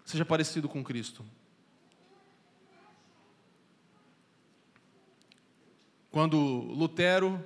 Seja 0.03 0.25
parecido 0.25 0.67
com 0.67 0.83
Cristo. 0.83 1.23
Quando 6.13 6.37
Lutero 6.37 7.43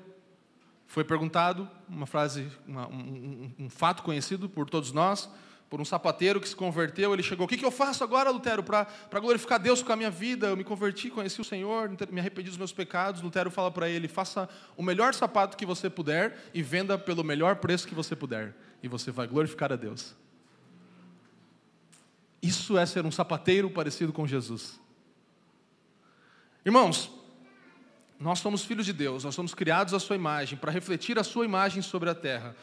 foi 0.87 1.05
perguntado, 1.05 1.69
uma 1.87 2.05
frase, 2.05 2.51
uma, 2.67 2.85
um, 2.89 3.49
um, 3.57 3.69
fato 3.69 4.03
conhecido 4.03 4.49
por 4.49 4.69
todos 4.69 4.91
nós, 4.91 5.29
por 5.69 5.79
um 5.79 5.85
sapateiro 5.85 6.41
que 6.41 6.49
se 6.49 6.55
converteu, 6.55 7.13
ele 7.13 7.23
chegou: 7.23 7.45
O 7.45 7.47
que, 7.47 7.55
que 7.55 7.63
eu 7.63 7.71
faço 7.71 8.03
agora, 8.03 8.29
Lutero, 8.29 8.61
para 8.61 8.85
glorificar 9.21 9.57
Deus 9.57 9.81
com 9.81 9.93
a 9.93 9.95
minha 9.95 10.11
vida? 10.11 10.47
Eu 10.47 10.57
me 10.57 10.65
converti, 10.65 11.09
conheci 11.09 11.39
o 11.39 11.45
Senhor, 11.45 11.89
me 12.11 12.19
arrependi 12.19 12.49
dos 12.49 12.57
meus 12.57 12.73
pecados. 12.73 13.21
Lutero 13.21 13.49
fala 13.49 13.71
para 13.71 13.87
ele: 13.87 14.09
Faça 14.09 14.49
o 14.75 14.83
melhor 14.83 15.13
sapato 15.13 15.55
que 15.55 15.65
você 15.65 15.89
puder 15.89 16.37
e 16.53 16.61
venda 16.61 16.97
pelo 16.97 17.23
melhor 17.23 17.55
preço 17.55 17.87
que 17.87 17.95
você 17.95 18.17
puder, 18.17 18.53
e 18.83 18.89
você 18.89 19.11
vai 19.11 19.27
glorificar 19.27 19.71
a 19.71 19.77
Deus. 19.77 20.13
Isso 22.41 22.77
é 22.77 22.85
ser 22.85 23.05
um 23.05 23.11
sapateiro 23.11 23.69
parecido 23.69 24.11
com 24.11 24.27
Jesus. 24.27 24.77
Irmãos, 26.65 27.16
nós 28.19 28.39
somos 28.39 28.63
filhos 28.63 28.85
de 28.85 28.93
Deus, 28.93 29.23
nós 29.23 29.35
somos 29.35 29.53
criados 29.53 29.93
à 29.93 29.99
sua 29.99 30.15
imagem, 30.15 30.57
para 30.57 30.71
refletir 30.71 31.19
a 31.19 31.23
sua 31.23 31.45
imagem 31.45 31.81
sobre 31.81 32.09
a 32.09 32.15
terra. 32.15 32.55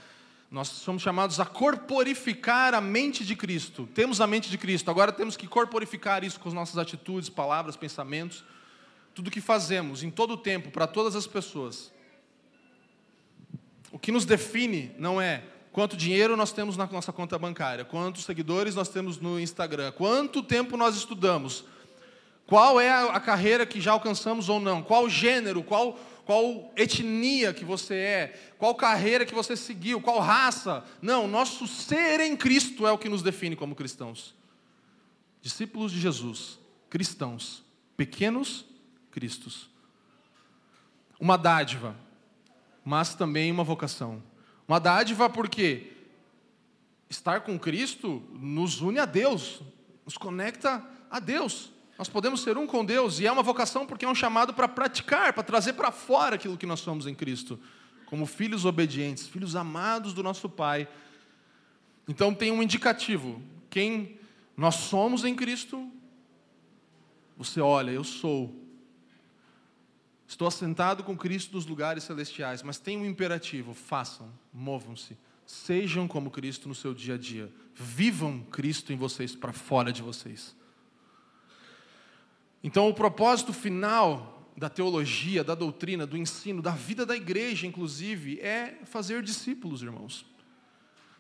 Nós 0.51 0.69
somos 0.69 1.03
chamados 1.03 1.41
a 1.41 1.45
corporificar 1.47 2.75
a 2.75 2.81
mente 2.81 3.25
de 3.25 3.35
Cristo. 3.35 3.89
Temos 3.95 4.21
a 4.21 4.27
mente 4.27 4.51
de 4.51 4.59
Cristo, 4.59 4.91
agora 4.91 5.13
temos 5.13 5.37
que 5.37 5.47
corporificar 5.47 6.25
isso 6.25 6.39
com 6.39 6.49
as 6.49 6.55
nossas 6.55 6.79
atitudes, 6.79 7.29
palavras, 7.29 7.77
pensamentos, 7.77 8.45
tudo 9.15 9.31
que 9.31 9.41
fazemos 9.41 10.03
em 10.03 10.11
todo 10.11 10.35
o 10.35 10.37
tempo 10.37 10.71
para 10.71 10.87
todas 10.87 11.15
as 11.15 11.27
pessoas. 11.27 11.93
O 13.93 13.99
que 13.99 14.11
nos 14.11 14.25
define 14.25 14.93
não 14.99 15.21
é 15.21 15.45
quanto 15.73 15.97
dinheiro 15.97 16.37
nós 16.37 16.53
temos 16.53 16.77
na 16.77 16.87
nossa 16.87 17.13
conta 17.13 17.39
bancária, 17.39 17.85
quantos 17.85 18.25
seguidores 18.25 18.75
nós 18.75 18.89
temos 18.89 19.19
no 19.19 19.39
Instagram, 19.39 19.93
quanto 19.93 20.43
tempo 20.43 20.77
nós 20.77 20.97
estudamos, 20.97 21.65
qual 22.47 22.81
é 22.81 22.91
a 22.91 23.21
carreira 23.21 23.65
que 23.65 23.81
já 23.81 23.93
alcançamos 23.93 24.49
ou 24.49 24.61
não, 24.61 24.83
qual 24.83 25.09
gênero, 25.09 25.63
qual 25.63 25.99
qual 26.25 26.73
etnia 26.75 27.53
que 27.53 27.65
você 27.65 27.95
é, 27.95 28.55
qual 28.59 28.75
carreira 28.75 29.27
que 29.27 29.35
você 29.35 29.57
seguiu, 29.57 30.01
qual 30.01 30.21
raça. 30.21 30.85
Não, 31.03 31.29
nosso 31.29 31.69
ser 31.69 32.21
em 32.21 32.37
Cristo 32.37 32.87
é 32.87 32.93
o 32.93 32.99
que 32.99 33.09
nos 33.09 33.23
define 33.23 33.55
como 33.55 33.75
cristãos. 33.75 34.35
Discípulos 35.43 35.93
de 35.93 36.01
Jesus, 36.01 36.59
cristãos, 36.89 37.63
pequenos 37.97 38.65
cristos. 39.11 39.69
Uma 41.21 41.37
dádiva, 41.37 41.95
mas 42.85 43.15
também 43.15 43.53
uma 43.53 43.63
vocação. 43.63 44.23
Uma 44.67 44.81
dádiva 44.81 45.29
porque 45.29 45.93
estar 47.09 47.43
com 47.43 47.59
Cristo 47.59 48.23
nos 48.33 48.81
une 48.81 48.99
a 48.99 49.05
Deus, 49.05 49.61
nos 50.05 50.17
conecta 50.17 50.83
a 51.11 51.21
Deus. 51.21 51.71
Nós 51.97 52.09
podemos 52.09 52.41
ser 52.41 52.59
um 52.59 52.67
com 52.67 52.85
Deus 52.85 53.21
e 53.21 53.27
é 53.27 53.31
uma 53.31 53.43
vocação 53.43 53.87
porque 53.87 54.05
é 54.05 54.09
um 54.09 54.15
chamado 54.15 54.53
para 54.53 54.67
praticar, 54.67 55.33
para 55.33 55.43
trazer 55.43 55.75
para 55.75 55.93
fora 55.93 56.35
aquilo 56.35 56.59
que 56.59 56.67
nós 56.67 56.81
somos 56.81 57.07
em 57.07 57.15
Cristo, 57.15 57.59
como 58.07 58.27
filhos 58.27 58.65
obedientes, 58.65 59.29
filhos 59.29 59.55
amados 59.55 60.13
do 60.13 60.23
nosso 60.23 60.49
Pai. 60.49 60.89
Então 62.09 62.35
tem 62.35 62.51
um 62.51 62.63
indicativo: 62.63 63.41
quem 63.71 64.19
nós 64.57 64.75
somos 64.75 65.25
em 65.25 65.37
Cristo, 65.37 65.91
você 67.37 67.61
olha, 67.61 67.91
eu 67.91 68.05
sou. 68.05 68.61
Estou 70.27 70.49
assentado 70.49 71.05
com 71.05 71.17
Cristo 71.17 71.55
nos 71.55 71.67
lugares 71.67 72.03
celestiais, 72.03 72.61
mas 72.63 72.79
tem 72.79 72.99
um 72.99 73.07
imperativo: 73.07 73.73
façam, 73.73 74.29
movam-se, 74.53 75.17
sejam 75.47 76.09
como 76.09 76.29
Cristo 76.29 76.69
no 76.69 76.75
seu 76.75 76.93
dia 76.93 77.15
a 77.15 77.19
dia, 77.19 77.53
vivam 77.73 78.41
Cristo 78.51 78.93
em 78.93 78.97
vocês 78.97 79.37
para 79.37 79.53
fora 79.53 79.93
de 79.93 80.03
vocês. 80.03 80.57
Então, 82.67 82.89
o 82.89 82.95
propósito 82.95 83.53
final 83.53 84.49
da 84.57 84.71
teologia, 84.71 85.45
da 85.45 85.55
doutrina, 85.55 86.07
do 86.07 86.17
ensino, 86.17 86.63
da 86.63 86.71
vida 86.71 87.05
da 87.05 87.15
igreja, 87.15 87.67
inclusive, 87.67 88.41
é 88.41 88.79
fazer 88.87 89.23
discípulos, 89.23 89.83
irmãos. 89.83 90.25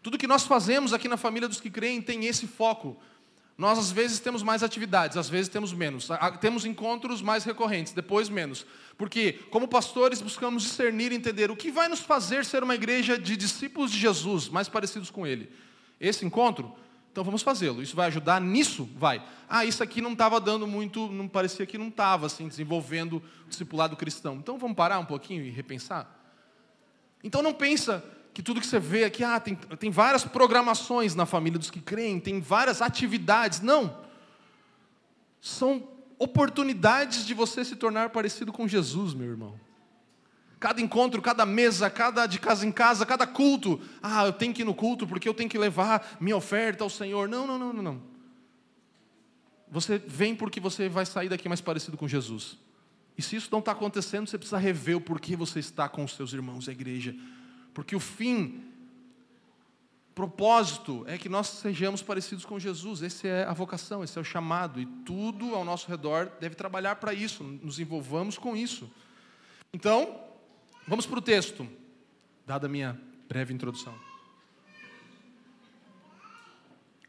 Tudo 0.03 0.17
que 0.17 0.27
nós 0.27 0.45
fazemos 0.45 0.95
aqui 0.95 1.07
na 1.07 1.19
família 1.19 1.47
dos 1.47 1.61
que 1.61 1.69
creem 1.69 2.01
tem 2.01 2.25
esse 2.25 2.47
foco. 2.47 2.97
Nós, 3.59 3.79
às 3.79 3.93
vezes, 3.93 4.21
temos 4.21 4.43
mais 4.43 4.63
atividades, 4.63 5.19
às 5.19 5.29
vezes 5.29 5.51
temos 5.51 5.75
menos. 5.75 6.09
Temos 6.41 6.65
encontros 6.65 7.21
mais 7.21 7.45
recorrentes, 7.45 7.93
depois 7.93 8.31
menos. 8.31 8.65
Porque, 8.97 9.35
como 9.51 9.69
pastores, 9.69 10.23
buscamos 10.23 10.63
discernir 10.63 11.13
e 11.13 11.15
entender 11.15 11.51
o 11.51 11.57
que 11.57 11.71
vai 11.71 11.89
nos 11.89 12.01
fazer 12.01 12.47
ser 12.47 12.63
uma 12.63 12.75
igreja 12.75 13.19
de 13.19 13.37
discípulos 13.37 13.91
de 13.91 13.99
Jesus, 13.99 14.49
mais 14.49 14.67
parecidos 14.67 15.11
com 15.11 15.27
Ele. 15.27 15.51
Esse 16.01 16.25
encontro 16.25 16.75
então 17.15 17.23
vamos 17.23 17.43
fazê-lo. 17.43 17.81
Isso 17.81 17.95
vai 17.95 18.09
ajudar 18.09 18.41
nisso? 18.41 18.91
Vai. 18.97 19.25
Ah, 19.49 19.65
isso 19.65 19.85
aqui 19.85 20.01
não 20.01 20.15
estava 20.15 20.41
dando 20.41 20.67
muito, 20.67 21.07
não 21.13 21.29
parecia 21.29 21.65
que 21.65 21.79
não 21.79 21.87
estava 21.87 22.27
assim 22.27 22.49
desenvolvendo 22.49 23.23
o 23.47 23.49
discipulado 23.49 23.95
cristão. 23.95 24.35
Então 24.35 24.59
vamos 24.59 24.77
parar 24.77 24.99
um 24.99 25.05
pouquinho 25.05 25.45
e 25.45 25.49
repensar. 25.49 26.13
Então 27.23 27.41
não 27.41 27.55
pensa 27.55 28.05
que 28.35 28.43
tudo 28.43 28.61
que 28.61 28.67
você 28.67 28.81
vê 28.81 29.05
aqui, 29.05 29.23
ah, 29.23 29.39
tem, 29.39 29.55
tem 29.55 29.93
várias 29.93 30.25
programações 30.25 31.15
na 31.15 31.25
família 31.25 31.57
dos 31.57 31.71
que 31.71 31.81
creem, 31.81 32.19
tem 32.19 32.41
várias 32.41 32.83
atividades. 32.83 33.61
Não. 33.61 33.97
São 35.41 35.87
oportunidades 36.19 37.25
de 37.25 37.33
você 37.33 37.65
se 37.65 37.77
tornar 37.77 38.11
parecido 38.11 38.53
com 38.53 38.67
Jesus, 38.67 39.15
meu 39.15 39.29
irmão 39.29 39.55
cada 40.65 40.81
encontro, 40.81 41.21
cada 41.21 41.45
mesa, 41.45 41.91
cada 41.91 42.27
de 42.27 42.39
casa 42.41 42.67
em 42.67 42.73
casa, 42.73 43.05
cada 43.05 43.27
culto. 43.27 43.79
Ah, 44.03 44.25
eu 44.25 44.33
tenho 44.33 44.55
que 44.55 44.63
ir 44.63 44.65
no 44.65 44.75
culto 44.75 45.07
porque 45.07 45.29
eu 45.29 45.35
tenho 45.35 45.51
que 45.51 45.59
levar 45.59 46.17
minha 46.19 46.35
oferta 46.35 46.83
ao 46.83 46.89
Senhor. 46.89 47.29
Não, 47.29 47.47
não, 47.47 47.59
não, 47.59 47.71
não, 47.71 47.83
não. 47.83 48.03
Você 49.71 49.99
vem 49.99 50.35
porque 50.35 50.61
você 50.61 50.89
vai 50.89 51.05
sair 51.05 51.29
daqui 51.29 51.51
mais 51.51 51.61
parecido 51.61 51.99
com 51.99 52.09
Jesus. 52.09 52.57
E 53.15 53.21
se 53.21 53.37
isso 53.37 53.51
não 53.53 53.59
está 53.59 53.73
acontecendo, 53.73 54.27
você 54.27 54.39
precisa 54.39 54.57
rever 54.57 54.97
o 54.97 55.03
porquê 55.03 55.37
você 55.37 55.59
está 55.59 55.87
com 55.87 56.03
os 56.03 56.15
seus 56.15 56.33
irmãos, 56.33 56.67
a 56.67 56.73
igreja. 56.73 57.15
Porque 57.75 57.95
o 57.95 58.01
fim, 58.01 58.65
propósito, 60.15 61.05
é 61.07 61.19
que 61.19 61.29
nós 61.29 61.47
sejamos 61.47 62.01
parecidos 62.01 62.47
com 62.47 62.59
Jesus. 62.59 63.03
Essa 63.03 63.29
é 63.29 63.45
a 63.45 63.53
vocação, 63.53 64.03
esse 64.03 64.17
é 64.17 64.21
o 64.23 64.25
chamado. 64.25 64.81
E 64.81 64.87
tudo 65.05 65.55
ao 65.55 65.63
nosso 65.63 65.91
redor 65.91 66.33
deve 66.41 66.55
trabalhar 66.55 66.97
para 66.97 67.13
isso, 67.13 67.45
nos 67.45 67.79
envolvamos 67.79 68.39
com 68.39 68.57
isso. 68.57 68.91
Então, 69.71 70.24
Vamos 70.87 71.07
para 71.07 71.19
o 71.19 71.23
texto, 71.23 71.67
dada 72.47 72.67
a 72.67 72.69
minha 72.69 73.01
breve 73.27 73.55
introdução. 73.55 73.95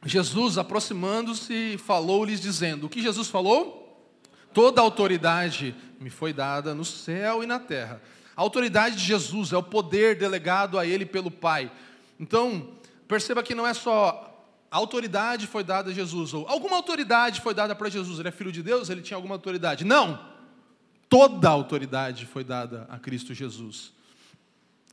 Jesus, 0.06 0.58
aproximando-se, 0.58 1.78
falou-lhes, 1.80 2.40
dizendo: 2.40 2.86
O 2.86 2.90
que 2.90 3.02
Jesus 3.02 3.28
falou? 3.28 3.84
Toda 4.54 4.80
autoridade 4.80 5.76
me 6.00 6.10
foi 6.10 6.32
dada 6.32 6.74
no 6.74 6.86
céu 6.86 7.44
e 7.44 7.46
na 7.46 7.60
terra. 7.60 8.02
A 8.38 8.42
autoridade 8.42 8.96
de 8.96 9.04
Jesus 9.04 9.52
é 9.52 9.58
o 9.58 9.64
poder 9.64 10.16
delegado 10.16 10.80
a 10.80 10.86
ele 10.86 11.06
pelo 11.06 11.30
Pai. 11.30 11.70
Então, 12.18 12.70
perceba 13.08 13.44
que 13.44 13.54
não 13.54 13.68
é 13.68 13.74
só 13.74 14.32
a 14.72 14.78
autoridade 14.78 15.48
foi 15.48 15.64
dada 15.64 15.90
a 15.90 15.94
Jesus, 15.94 16.34
ou 16.34 16.48
alguma 16.48 16.76
autoridade 16.76 17.42
foi 17.42 17.54
dada 17.54 17.76
para 17.76 17.90
Jesus, 17.90 18.20
ele 18.20 18.28
é 18.28 18.32
filho 18.32 18.52
de 18.52 18.62
Deus, 18.62 18.90
ele 18.90 19.02
tinha 19.02 19.16
alguma 19.16 19.36
autoridade. 19.36 19.84
Não! 19.86 20.35
Toda 21.18 21.48
a 21.48 21.52
autoridade 21.54 22.26
foi 22.26 22.44
dada 22.44 22.86
a 22.90 23.00
Cristo 23.00 23.34
Jesus. 23.34 23.94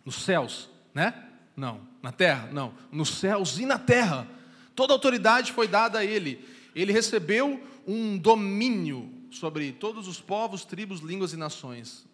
Nos 0.05 0.23
céus, 0.23 0.71
né? 0.95 1.29
Não. 1.57 1.81
Na 2.01 2.13
terra? 2.13 2.49
Não. 2.53 2.73
Nos 2.93 3.09
céus 3.09 3.59
e 3.59 3.67
na 3.67 3.77
terra. 3.77 4.29
Toda 4.77 4.93
a 4.93 4.95
autoridade 4.95 5.51
foi 5.51 5.67
dada 5.67 5.99
a 5.99 6.05
ele. 6.05 6.47
Ele 6.77 6.93
recebeu 6.93 7.61
um 7.89 8.17
domínio 8.17 9.13
sobre 9.33 9.73
todos 9.73 10.07
os 10.07 10.21
povos, 10.21 10.65
tribos, 10.65 11.01
línguas 11.01 11.33
e 11.33 11.37
nações. 11.37 12.07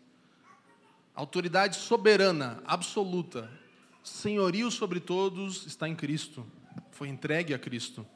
Autoridade 1.14 1.76
soberana, 1.76 2.62
absoluta, 2.64 3.50
senhorio 4.02 4.70
sobre 4.70 5.00
todos 5.00 5.66
está 5.66 5.86
em 5.86 5.94
Cristo 5.94 6.46
foi 6.92 7.08
entregue 7.08 7.52
a 7.52 7.58
Cristo. 7.58 8.06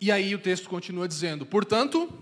E 0.00 0.10
aí 0.10 0.34
o 0.34 0.40
texto 0.40 0.68
continua 0.68 1.06
dizendo: 1.06 1.46
portanto, 1.46 2.12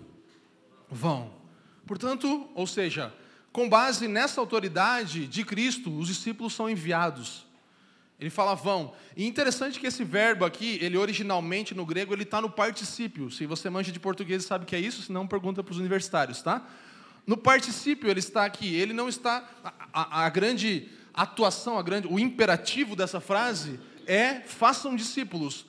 vão. 0.90 1.42
Portanto, 1.86 2.48
ou 2.54 2.66
seja, 2.66 3.12
com 3.52 3.68
base 3.68 4.08
nessa 4.08 4.40
autoridade 4.40 5.26
de 5.26 5.44
Cristo, 5.44 5.96
os 5.96 6.08
discípulos 6.08 6.52
são 6.54 6.68
enviados. 6.68 7.46
Ele 8.18 8.30
fala 8.30 8.54
vão. 8.54 8.92
E 9.16 9.26
interessante 9.26 9.78
que 9.78 9.86
esse 9.86 10.04
verbo 10.04 10.44
aqui, 10.44 10.78
ele 10.80 10.96
originalmente 10.96 11.74
no 11.74 11.84
grego, 11.84 12.14
ele 12.14 12.22
está 12.22 12.40
no 12.40 12.48
particípio. 12.48 13.30
Se 13.30 13.44
você 13.46 13.68
manja 13.68 13.92
de 13.92 14.00
português 14.00 14.44
sabe 14.44 14.64
que 14.64 14.74
é 14.74 14.80
isso, 14.80 15.02
senão 15.02 15.26
pergunta 15.26 15.62
para 15.62 15.72
os 15.72 15.78
universitários, 15.78 16.40
tá? 16.40 16.66
No 17.26 17.36
particípio 17.36 18.08
ele 18.10 18.20
está 18.20 18.44
aqui. 18.44 18.74
Ele 18.74 18.92
não 18.92 19.08
está. 19.08 19.48
A, 19.62 19.72
a, 19.92 20.26
a 20.26 20.28
grande 20.30 20.88
atuação, 21.12 21.78
a 21.78 21.82
grande, 21.82 22.08
o 22.08 22.18
imperativo 22.18 22.96
dessa 22.96 23.20
frase 23.20 23.78
é 24.06 24.40
façam 24.40 24.96
discípulos. 24.96 25.66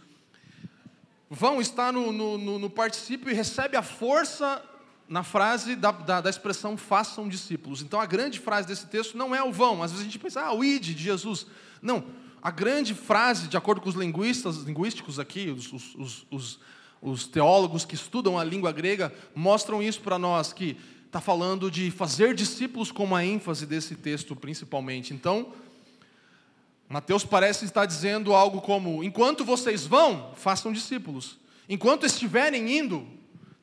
Vão 1.29 1.59
está 1.59 1.91
no, 1.91 2.11
no, 2.11 2.37
no, 2.37 2.59
no 2.59 2.69
particípio 2.69 3.29
e 3.29 3.33
recebe 3.33 3.75
a 3.75 3.81
força 3.81 4.63
na 5.07 5.23
frase 5.23 5.75
da, 5.75 5.91
da, 5.91 6.21
da, 6.21 6.29
expressão 6.29 6.75
façam 6.75 7.27
discípulos. 7.27 7.81
Então 7.81 7.99
a 7.99 8.05
grande 8.05 8.39
frase 8.39 8.67
desse 8.67 8.87
texto 8.87 9.17
não 9.17 9.35
é 9.35 9.43
o 9.43 9.51
vão. 9.51 9.83
Às 9.83 9.91
vezes 9.91 10.01
a 10.01 10.09
gente 10.09 10.19
pensa, 10.19 10.41
ah, 10.41 10.53
o 10.53 10.63
id 10.63 10.83
de 10.83 11.03
Jesus. 11.03 11.45
Não. 11.81 12.03
A 12.41 12.51
grande 12.51 12.93
frase, 12.93 13.47
de 13.47 13.57
acordo 13.57 13.81
com 13.81 13.89
os 13.89 13.95
linguistas, 13.95 14.57
linguísticos 14.57 15.19
aqui, 15.19 15.49
os, 15.49 15.71
os, 15.95 16.27
os, 16.29 16.59
os 17.01 17.27
teólogos 17.27 17.85
que 17.85 17.95
estudam 17.95 18.37
a 18.37 18.43
língua 18.43 18.71
grega, 18.71 19.13
mostram 19.33 19.81
isso 19.81 20.01
para 20.01 20.19
nós, 20.19 20.53
que 20.53 20.77
está 21.05 21.21
falando 21.21 21.71
de 21.71 21.89
fazer 21.91 22.35
discípulos 22.35 22.91
como 22.91 23.15
a 23.15 23.25
ênfase 23.25 23.65
desse 23.65 23.95
texto, 23.95 24.35
principalmente. 24.35 25.13
Então, 25.13 25.53
Mateus 26.89 27.25
parece 27.25 27.65
estar 27.65 27.85
dizendo 27.85 28.33
algo 28.33 28.61
como: 28.61 29.03
enquanto 29.03 29.43
vocês 29.43 29.85
vão, 29.85 30.33
façam 30.35 30.71
discípulos. 30.71 31.37
Enquanto 31.67 32.05
estiverem 32.05 32.77
indo, 32.77 33.07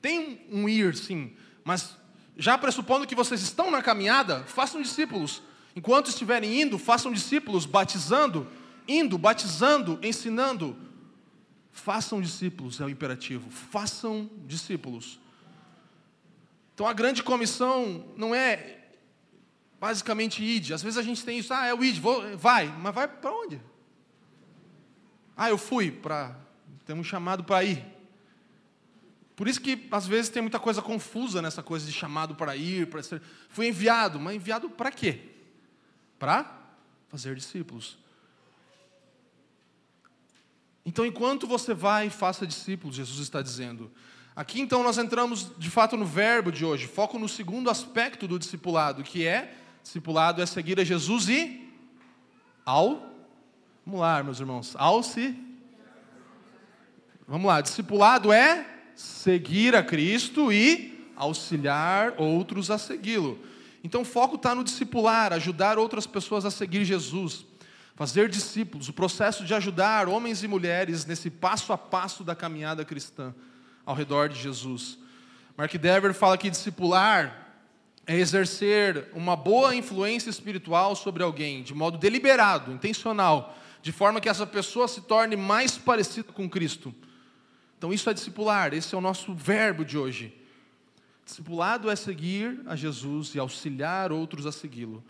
tem 0.02 0.44
um 0.50 0.68
ir, 0.68 0.96
sim, 0.96 1.32
mas 1.64 1.96
já 2.36 2.58
pressupondo 2.58 3.06
que 3.06 3.14
vocês 3.14 3.40
estão 3.40 3.70
na 3.70 3.80
caminhada, 3.80 4.42
façam 4.44 4.82
discípulos. 4.82 5.40
Enquanto 5.76 6.08
estiverem 6.08 6.60
indo, 6.60 6.78
façam 6.78 7.12
discípulos, 7.12 7.64
batizando, 7.64 8.46
indo, 8.86 9.16
batizando, 9.16 9.98
ensinando. 10.02 10.76
Façam 11.70 12.20
discípulos, 12.20 12.80
é 12.80 12.84
o 12.84 12.90
imperativo. 12.90 13.50
Façam 13.50 14.28
discípulos. 14.46 15.18
Então 16.74 16.86
a 16.86 16.92
grande 16.92 17.22
comissão 17.22 18.04
não 18.16 18.34
é 18.34 18.80
basicamente 19.80 20.42
id. 20.42 20.72
Às 20.72 20.82
vezes 20.82 20.98
a 20.98 21.02
gente 21.02 21.24
tem 21.24 21.38
isso, 21.38 21.54
ah, 21.54 21.66
é 21.66 21.74
o 21.74 21.82
id, 21.82 21.98
vou, 21.98 22.36
vai, 22.36 22.66
mas 22.66 22.94
vai 22.94 23.08
para 23.08 23.32
onde? 23.32 23.60
Ah, 25.36 25.48
eu 25.48 25.58
fui 25.58 25.90
para, 25.90 26.36
temos 26.84 27.06
um 27.06 27.08
chamado 27.08 27.44
para 27.44 27.64
ir. 27.64 27.91
Por 29.34 29.48
isso 29.48 29.60
que 29.60 29.88
às 29.90 30.06
vezes 30.06 30.30
tem 30.30 30.42
muita 30.42 30.60
coisa 30.60 30.82
confusa 30.82 31.40
nessa 31.40 31.62
coisa 31.62 31.86
de 31.86 31.92
chamado 31.92 32.34
para 32.34 32.54
ir, 32.56 32.88
para 32.88 33.02
ser. 33.02 33.22
Fui 33.48 33.68
enviado, 33.68 34.20
mas 34.20 34.36
enviado 34.36 34.68
para 34.70 34.90
quê? 34.90 35.20
Para 36.18 36.58
fazer 37.08 37.34
discípulos. 37.34 37.98
Então, 40.84 41.06
enquanto 41.06 41.46
você 41.46 41.72
vai, 41.72 42.10
faça 42.10 42.46
discípulos, 42.46 42.96
Jesus 42.96 43.20
está 43.20 43.40
dizendo. 43.40 43.90
Aqui 44.34 44.60
então 44.60 44.82
nós 44.82 44.98
entramos 44.98 45.50
de 45.58 45.70
fato 45.70 45.96
no 45.96 46.06
verbo 46.06 46.50
de 46.50 46.64
hoje, 46.64 46.86
foco 46.86 47.18
no 47.18 47.28
segundo 47.28 47.68
aspecto 47.68 48.26
do 48.26 48.38
discipulado, 48.38 49.02
que 49.02 49.26
é 49.26 49.58
Discipulado 49.82 50.40
é 50.40 50.46
seguir 50.46 50.78
a 50.78 50.84
Jesus 50.84 51.28
e 51.28 51.68
ao. 52.64 53.10
Vamos 53.84 54.00
lá, 54.00 54.22
meus 54.22 54.38
irmãos. 54.38 54.76
Ao 54.76 55.02
se. 55.02 55.36
Vamos 57.26 57.48
lá. 57.48 57.60
Discipulado 57.60 58.32
é 58.32 58.64
seguir 58.94 59.74
a 59.74 59.82
Cristo 59.82 60.52
e 60.52 61.10
auxiliar 61.16 62.14
outros 62.18 62.70
a 62.70 62.78
segui-lo. 62.78 63.38
Então 63.84 64.02
o 64.02 64.04
foco 64.04 64.36
está 64.36 64.54
no 64.54 64.64
discipular, 64.64 65.32
ajudar 65.32 65.78
outras 65.78 66.06
pessoas 66.06 66.44
a 66.44 66.50
seguir 66.50 66.84
Jesus. 66.84 67.44
Fazer 67.94 68.28
discípulos, 68.28 68.88
o 68.88 68.92
processo 68.92 69.44
de 69.44 69.52
ajudar 69.54 70.08
homens 70.08 70.42
e 70.42 70.48
mulheres 70.48 71.04
nesse 71.04 71.28
passo 71.28 71.72
a 71.72 71.78
passo 71.78 72.24
da 72.24 72.34
caminhada 72.34 72.84
cristã 72.84 73.34
ao 73.84 73.94
redor 73.94 74.28
de 74.28 74.40
Jesus. 74.40 74.98
Mark 75.56 75.72
Dever 75.74 76.14
fala 76.14 76.38
que 76.38 76.48
discipular 76.48 77.54
é 78.06 78.16
exercer 78.16 79.08
uma 79.14 79.36
boa 79.36 79.74
influência 79.74 80.30
espiritual 80.30 80.96
sobre 80.96 81.22
alguém, 81.22 81.62
de 81.62 81.74
modo 81.74 81.98
deliberado, 81.98 82.72
intencional, 82.72 83.56
de 83.82 83.92
forma 83.92 84.20
que 84.20 84.28
essa 84.28 84.46
pessoa 84.46 84.88
se 84.88 85.02
torne 85.02 85.36
mais 85.36 85.76
parecida 85.76 86.32
com 86.32 86.48
Cristo. 86.48 86.94
Então, 87.82 87.92
isso 87.92 88.08
é 88.08 88.14
discipular, 88.14 88.72
esse 88.72 88.94
é 88.94 88.96
o 88.96 89.00
nosso 89.00 89.34
verbo 89.34 89.84
de 89.84 89.98
hoje. 89.98 90.32
Discipulado 91.24 91.90
é 91.90 91.96
seguir 91.96 92.62
a 92.64 92.76
Jesus 92.76 93.34
e 93.34 93.40
auxiliar 93.40 94.12
outros 94.12 94.46
a 94.46 94.52
segui-lo. 94.52 95.02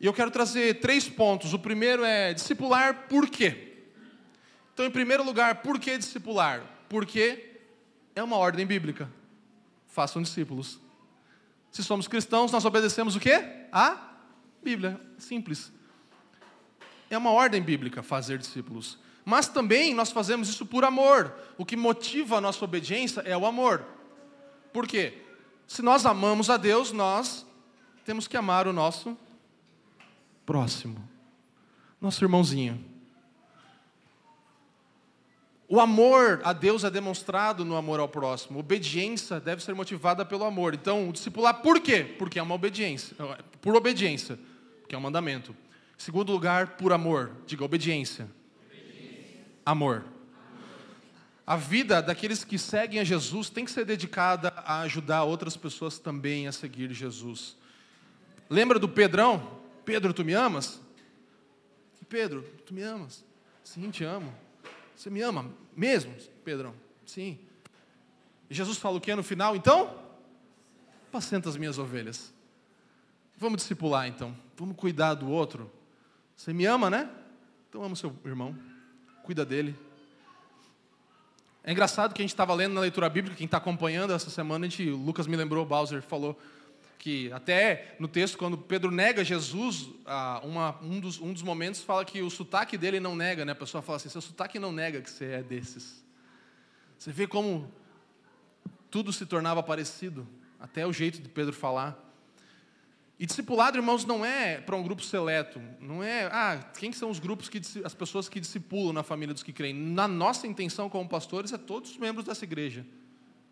E 0.00 0.06
eu 0.06 0.12
quero 0.14 0.30
trazer 0.30 0.80
três 0.80 1.06
pontos. 1.06 1.52
O 1.52 1.58
primeiro 1.58 2.02
é 2.02 2.32
discipular 2.32 3.06
por 3.10 3.28
quê? 3.28 3.74
Então, 4.72 4.86
em 4.86 4.90
primeiro 4.90 5.22
lugar, 5.22 5.56
por 5.56 5.78
que 5.78 5.98
discipular? 5.98 6.62
Porque 6.88 7.58
é 8.14 8.22
uma 8.22 8.38
ordem 8.38 8.64
bíblica 8.64 9.10
façam 9.86 10.22
discípulos. 10.22 10.80
Se 11.70 11.84
somos 11.84 12.08
cristãos, 12.08 12.50
nós 12.50 12.64
obedecemos 12.64 13.14
o 13.14 13.20
quê? 13.20 13.66
A 13.70 14.14
Bíblia. 14.62 14.98
Simples. 15.18 15.70
É 17.10 17.18
uma 17.18 17.32
ordem 17.32 17.60
bíblica 17.62 18.02
fazer 18.02 18.38
discípulos. 18.38 18.98
Mas 19.24 19.48
também 19.48 19.94
nós 19.94 20.10
fazemos 20.10 20.48
isso 20.48 20.66
por 20.66 20.84
amor. 20.84 21.34
O 21.56 21.64
que 21.64 21.76
motiva 21.76 22.36
a 22.36 22.40
nossa 22.40 22.64
obediência 22.64 23.20
é 23.22 23.36
o 23.36 23.46
amor. 23.46 23.84
Por 24.72 24.86
quê? 24.86 25.22
Se 25.66 25.80
nós 25.80 26.04
amamos 26.04 26.50
a 26.50 26.56
Deus, 26.56 26.92
nós 26.92 27.46
temos 28.04 28.28
que 28.28 28.36
amar 28.36 28.66
o 28.66 28.72
nosso 28.72 29.16
próximo, 30.44 31.08
nosso 32.00 32.22
irmãozinho. 32.22 32.84
O 35.66 35.80
amor 35.80 36.42
a 36.44 36.52
Deus 36.52 36.84
é 36.84 36.90
demonstrado 36.90 37.64
no 37.64 37.74
amor 37.74 37.98
ao 37.98 38.08
próximo. 38.08 38.58
Obediência 38.58 39.40
deve 39.40 39.64
ser 39.64 39.74
motivada 39.74 40.24
pelo 40.24 40.44
amor. 40.44 40.74
Então, 40.74 41.08
o 41.08 41.12
discipular 41.12 41.62
por 41.62 41.80
quê? 41.80 42.04
Porque 42.18 42.38
é 42.38 42.42
uma 42.42 42.54
obediência. 42.54 43.16
Por 43.62 43.74
obediência, 43.74 44.38
que 44.86 44.94
é 44.94 44.98
um 44.98 45.00
mandamento. 45.00 45.56
Segundo 45.96 46.30
lugar, 46.30 46.76
por 46.76 46.92
amor. 46.92 47.32
Diga 47.46 47.64
obediência. 47.64 48.28
Amor. 49.64 50.04
A 51.46 51.56
vida 51.56 52.00
daqueles 52.00 52.42
que 52.42 52.58
seguem 52.58 53.00
a 53.00 53.04
Jesus 53.04 53.50
tem 53.50 53.64
que 53.64 53.70
ser 53.70 53.84
dedicada 53.84 54.48
a 54.56 54.80
ajudar 54.80 55.24
outras 55.24 55.56
pessoas 55.56 55.98
também 55.98 56.48
a 56.48 56.52
seguir 56.52 56.92
Jesus. 56.92 57.56
Lembra 58.48 58.78
do 58.78 58.88
Pedrão? 58.88 59.60
Pedro, 59.84 60.14
tu 60.14 60.24
me 60.24 60.32
amas? 60.32 60.80
Pedro, 62.08 62.42
tu 62.64 62.72
me 62.72 62.82
amas? 62.82 63.24
Sim, 63.64 63.90
te 63.90 64.04
amo. 64.04 64.32
Você 64.94 65.10
me 65.10 65.20
ama 65.20 65.50
mesmo, 65.76 66.14
Pedrão? 66.44 66.74
Sim. 67.04 67.38
E 68.48 68.54
Jesus 68.54 68.78
fala 68.78 68.98
o 68.98 69.00
que 69.00 69.14
no 69.14 69.22
final? 69.22 69.56
Então, 69.56 69.98
apacenta 71.08 71.48
as 71.48 71.56
minhas 71.56 71.78
ovelhas. 71.78 72.32
Vamos 73.36 73.62
discipular 73.62 74.06
então. 74.06 74.36
Vamos 74.56 74.76
cuidar 74.76 75.14
do 75.14 75.28
outro. 75.28 75.70
Você 76.36 76.52
me 76.52 76.64
ama, 76.64 76.88
né? 76.88 77.10
Então 77.68 77.82
ama 77.82 77.94
o 77.94 77.96
seu 77.96 78.14
irmão. 78.24 78.56
Cuida 79.24 79.44
dele. 79.44 79.74
É 81.64 81.72
engraçado 81.72 82.12
que 82.12 82.20
a 82.20 82.24
gente 82.24 82.34
estava 82.34 82.52
lendo 82.52 82.74
na 82.74 82.82
leitura 82.82 83.08
bíblica, 83.08 83.34
quem 83.34 83.46
está 83.46 83.56
acompanhando 83.56 84.12
essa 84.12 84.28
semana, 84.28 84.66
a 84.66 84.68
gente, 84.68 84.86
o 84.90 84.98
Lucas 84.98 85.26
me 85.26 85.34
lembrou, 85.34 85.64
Bowser 85.64 86.02
falou, 86.02 86.38
que 86.98 87.32
até 87.32 87.96
no 87.98 88.06
texto, 88.06 88.36
quando 88.36 88.58
Pedro 88.58 88.90
nega 88.90 89.24
Jesus, 89.24 89.88
uma, 90.42 90.78
um, 90.82 91.00
dos, 91.00 91.18
um 91.18 91.32
dos 91.32 91.42
momentos 91.42 91.80
fala 91.80 92.04
que 92.04 92.20
o 92.20 92.28
sotaque 92.28 92.76
dele 92.76 93.00
não 93.00 93.16
nega, 93.16 93.46
né? 93.46 93.52
A 93.52 93.54
pessoa 93.54 93.80
fala 93.80 93.96
assim, 93.96 94.10
seu 94.10 94.20
sotaque 94.20 94.58
não 94.58 94.70
nega 94.70 95.00
que 95.00 95.10
você 95.10 95.24
é 95.24 95.42
desses. 95.42 96.04
Você 96.98 97.10
vê 97.10 97.26
como 97.26 97.72
tudo 98.90 99.10
se 99.10 99.24
tornava 99.24 99.62
parecido, 99.62 100.28
até 100.60 100.86
o 100.86 100.92
jeito 100.92 101.22
de 101.22 101.30
Pedro 101.30 101.54
falar. 101.54 101.98
E 103.18 103.26
discipulado, 103.26 103.78
irmãos, 103.78 104.04
não 104.04 104.24
é 104.24 104.60
para 104.60 104.74
um 104.74 104.82
grupo 104.82 105.02
seleto. 105.02 105.60
Não 105.80 106.02
é, 106.02 106.24
ah, 106.32 106.58
quem 106.78 106.92
são 106.92 107.10
os 107.10 107.20
grupos 107.20 107.48
que 107.48 107.60
as 107.84 107.94
pessoas 107.94 108.28
que 108.28 108.40
discipulam 108.40 108.92
na 108.92 109.04
família 109.04 109.32
dos 109.32 109.42
que 109.42 109.52
creem? 109.52 109.74
Na 109.74 110.08
nossa 110.08 110.46
intenção 110.46 110.88
como 110.88 111.08
pastores 111.08 111.52
é 111.52 111.58
todos 111.58 111.92
os 111.92 111.96
membros 111.96 112.24
dessa 112.24 112.44
igreja 112.44 112.84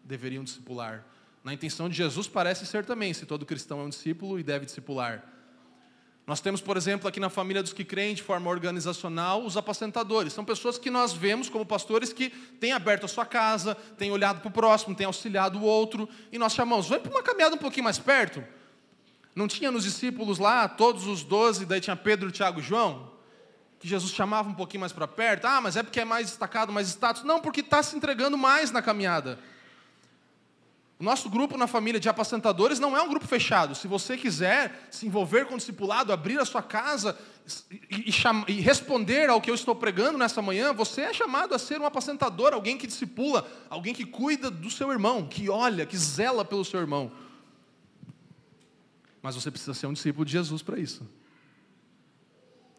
deveriam 0.04 0.42
discipular. 0.42 1.06
Na 1.44 1.54
intenção 1.54 1.88
de 1.88 1.94
Jesus 1.94 2.26
parece 2.26 2.66
ser 2.66 2.84
também, 2.84 3.14
se 3.14 3.24
todo 3.24 3.46
cristão 3.46 3.80
é 3.80 3.84
um 3.84 3.88
discípulo 3.88 4.38
e 4.38 4.42
deve 4.42 4.64
discipular. 4.64 5.24
Nós 6.24 6.40
temos, 6.40 6.60
por 6.60 6.76
exemplo, 6.76 7.08
aqui 7.08 7.18
na 7.18 7.28
família 7.28 7.62
dos 7.62 7.72
que 7.72 7.84
creem 7.84 8.14
de 8.14 8.22
forma 8.22 8.48
organizacional, 8.48 9.44
os 9.44 9.56
apacentadores. 9.56 10.32
São 10.32 10.44
pessoas 10.44 10.78
que 10.78 10.88
nós 10.88 11.12
vemos 11.12 11.48
como 11.48 11.66
pastores 11.66 12.12
que 12.12 12.30
têm 12.30 12.72
aberto 12.72 13.04
a 13.04 13.08
sua 13.08 13.26
casa, 13.26 13.74
têm 13.74 14.12
olhado 14.12 14.40
para 14.40 14.48
o 14.48 14.52
próximo, 14.52 14.94
têm 14.94 15.06
auxiliado 15.06 15.58
o 15.58 15.62
outro, 15.62 16.08
e 16.30 16.38
nós 16.38 16.52
chamamos, 16.52 16.88
vem 16.88 17.00
para 17.00 17.10
uma 17.10 17.22
caminhada 17.22 17.56
um 17.56 17.58
pouquinho 17.58 17.84
mais 17.84 17.98
perto. 17.98 18.42
Não 19.34 19.48
tinha 19.48 19.70
nos 19.70 19.84
discípulos 19.84 20.38
lá, 20.38 20.68
todos 20.68 21.06
os 21.06 21.22
doze, 21.22 21.64
daí 21.64 21.80
tinha 21.80 21.96
Pedro, 21.96 22.30
Tiago 22.30 22.60
e 22.60 22.62
João? 22.62 23.10
Que 23.78 23.88
Jesus 23.88 24.12
chamava 24.12 24.48
um 24.48 24.54
pouquinho 24.54 24.80
mais 24.80 24.92
para 24.92 25.08
perto. 25.08 25.46
Ah, 25.46 25.60
mas 25.60 25.76
é 25.76 25.82
porque 25.82 26.00
é 26.00 26.04
mais 26.04 26.26
destacado, 26.26 26.72
mais 26.72 26.88
status. 26.88 27.24
Não, 27.24 27.40
porque 27.40 27.60
está 27.60 27.82
se 27.82 27.96
entregando 27.96 28.36
mais 28.36 28.70
na 28.70 28.82
caminhada. 28.82 29.38
O 31.02 31.04
nosso 31.04 31.28
grupo 31.28 31.56
na 31.56 31.66
família 31.66 31.98
de 31.98 32.08
apacentadores 32.08 32.78
não 32.78 32.96
é 32.96 33.02
um 33.02 33.08
grupo 33.08 33.26
fechado. 33.26 33.74
Se 33.74 33.88
você 33.88 34.16
quiser 34.16 34.86
se 34.88 35.04
envolver 35.04 35.46
com 35.46 35.54
o 35.54 35.58
discipulado, 35.58 36.12
abrir 36.12 36.38
a 36.38 36.44
sua 36.44 36.62
casa 36.62 37.18
e, 37.90 38.08
e, 38.08 38.52
e, 38.52 38.60
responder 38.60 39.28
ao 39.28 39.40
que 39.40 39.50
eu 39.50 39.54
estou 39.56 39.74
pregando 39.74 40.16
nessa 40.16 40.40
manhã, 40.40 40.72
você 40.72 41.00
é 41.00 41.12
chamado 41.12 41.56
a 41.56 41.58
ser 41.58 41.80
um 41.80 41.86
apacentador, 41.86 42.52
alguém 42.52 42.78
que 42.78 42.86
discipula, 42.86 43.44
alguém 43.68 43.92
que 43.92 44.04
cuida 44.06 44.48
do 44.48 44.70
seu 44.70 44.92
irmão, 44.92 45.26
que 45.26 45.50
olha, 45.50 45.84
que 45.84 45.96
zela 45.96 46.44
pelo 46.44 46.64
seu 46.64 46.78
irmão. 46.78 47.10
Mas 49.22 49.36
você 49.36 49.50
precisa 49.50 49.72
ser 49.72 49.86
um 49.86 49.92
discípulo 49.92 50.24
de 50.24 50.32
Jesus 50.32 50.62
para 50.62 50.78
isso. 50.78 51.08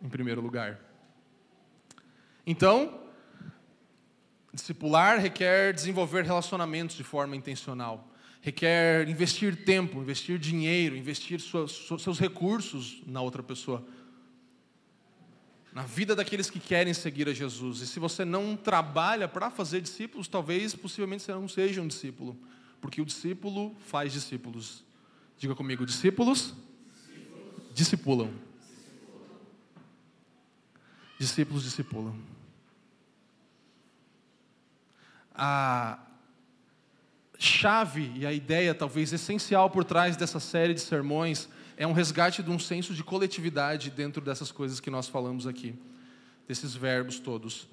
Em 0.02 0.10
primeiro 0.10 0.42
lugar. 0.42 0.80
Então, 2.46 3.00
discipular 4.54 5.20
requer 5.20 5.74
desenvolver 5.74 6.26
relacionamentos 6.26 6.98
de 6.98 7.04
forma 7.04 7.36
intencional. 7.36 8.10
Requer 8.42 9.08
investir 9.08 9.64
tempo, 9.64 10.00
investir 10.00 10.38
dinheiro, 10.38 10.98
investir 10.98 11.40
seus 11.40 12.20
recursos 12.20 13.02
na 13.08 13.22
outra 13.22 13.42
pessoa. 13.42 13.88
Na 15.72 15.84
vida 15.84 16.14
daqueles 16.14 16.50
que 16.50 16.60
querem 16.60 16.94
seguir 16.94 17.30
a 17.30 17.34
Jesus. 17.34 17.80
E 17.80 17.88
se 17.88 18.00
você 18.00 18.26
não 18.26 18.58
trabalha 18.58 19.30
para 19.30 19.50
fazer 19.50 19.80
discípulos, 19.80 20.28
talvez, 20.28 20.76
possivelmente, 20.76 21.24
você 21.24 21.32
não 21.32 21.48
seja 21.48 21.82
um 21.82 21.88
discípulo. 21.88 22.38
Porque 22.82 23.02
o 23.02 23.06
discípulo 23.06 23.74
faz 23.88 24.12
discípulos. 24.12 24.84
Diga 25.44 25.56
comigo, 25.56 25.86
discípulos 25.86 26.54
discipulam. 27.74 28.32
Discípulos 31.20 31.64
discipulam. 31.64 32.16
A 35.36 36.00
chave 37.38 38.10
e 38.16 38.26
a 38.26 38.32
ideia, 38.32 38.74
talvez 38.74 39.12
essencial 39.12 39.70
por 39.70 39.84
trás 39.84 40.16
dessa 40.16 40.40
série 40.40 40.74
de 40.74 40.80
sermões, 40.80 41.50
é 41.76 41.86
um 41.86 41.92
resgate 41.92 42.42
de 42.42 42.50
um 42.50 42.58
senso 42.58 42.94
de 42.94 43.04
coletividade 43.04 43.90
dentro 43.90 44.24
dessas 44.24 44.50
coisas 44.50 44.80
que 44.80 44.90
nós 44.90 45.10
falamos 45.10 45.46
aqui, 45.46 45.76
desses 46.48 46.74
verbos 46.74 47.20
todos. 47.20 47.68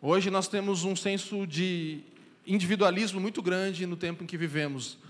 Hoje 0.00 0.30
nós 0.30 0.46
temos 0.46 0.84
um 0.84 0.94
senso 0.94 1.48
de 1.48 2.04
individualismo 2.46 3.18
muito 3.18 3.42
grande 3.42 3.86
no 3.86 3.96
tempo 3.96 4.22
em 4.22 4.26
que 4.28 4.38
vivemos. 4.38 5.09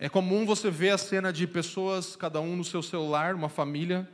É 0.00 0.08
comum 0.08 0.46
você 0.46 0.70
ver 0.70 0.90
a 0.90 0.98
cena 0.98 1.32
de 1.32 1.44
pessoas, 1.44 2.14
cada 2.14 2.40
um 2.40 2.54
no 2.54 2.62
seu 2.62 2.80
celular, 2.82 3.34
uma 3.34 3.48
família, 3.48 4.08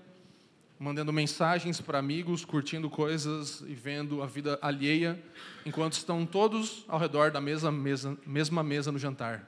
mandando 0.79 1.13
mensagens 1.13 1.79
para 1.79 1.99
amigos, 1.99 2.43
curtindo 2.43 2.89
coisas 2.89 3.63
e 3.67 3.75
vendo 3.75 4.23
a 4.23 4.27
vida 4.27 4.59
alheia, 4.63 5.23
enquanto 5.67 5.93
estão 5.93 6.25
todos 6.25 6.87
ao 6.89 6.99
redor 6.99 7.31
da 7.31 7.41
mesma 7.41 7.71
mesa, 7.71 8.17
mesma 8.27 8.63
mesa 8.63 8.91
no 8.91 8.99
jantar. 8.99 9.47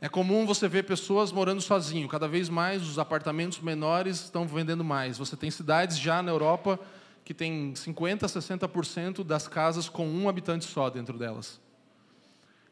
É 0.00 0.08
comum 0.08 0.46
você 0.46 0.68
ver 0.68 0.84
pessoas 0.84 1.32
morando 1.32 1.60
sozinho. 1.60 2.06
Cada 2.06 2.28
vez 2.28 2.48
mais 2.48 2.82
os 2.82 2.98
apartamentos 2.98 3.58
menores 3.58 4.20
estão 4.20 4.46
vendendo 4.46 4.84
mais. 4.84 5.18
Você 5.18 5.36
tem 5.36 5.50
cidades 5.50 5.98
já 5.98 6.22
na 6.22 6.30
Europa 6.30 6.78
que 7.24 7.34
tem 7.34 7.74
50, 7.74 8.26
60% 8.26 9.24
das 9.24 9.48
casas 9.48 9.88
com 9.88 10.06
um 10.06 10.28
habitante 10.28 10.64
só 10.66 10.90
dentro 10.90 11.18
delas. 11.18 11.58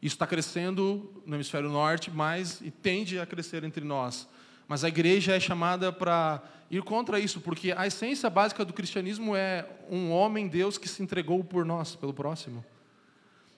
Isso 0.03 0.15
está 0.15 0.27
crescendo 0.27 1.09
no 1.25 1.33
hemisfério 1.33 1.69
norte, 1.69 2.11
mas 2.11 2.59
e 2.59 2.69
tende 2.69 3.17
a 3.17 3.25
crescer 3.25 3.63
entre 3.63 3.85
nós. 3.85 4.27
Mas 4.67 4.83
a 4.83 4.89
igreja 4.89 5.33
é 5.33 5.39
chamada 5.39 5.93
para 5.93 6.43
ir 6.69 6.83
contra 6.83 7.21
isso, 7.21 7.39
porque 7.39 7.71
a 7.71 7.87
essência 7.87 8.29
básica 8.29 8.65
do 8.65 8.73
cristianismo 8.73 9.33
é 9.33 9.65
um 9.89 10.11
homem, 10.11 10.49
Deus, 10.49 10.77
que 10.77 10.89
se 10.89 11.01
entregou 11.01 11.41
por 11.41 11.63
nós, 11.63 11.95
pelo 11.95 12.13
próximo. 12.13 12.65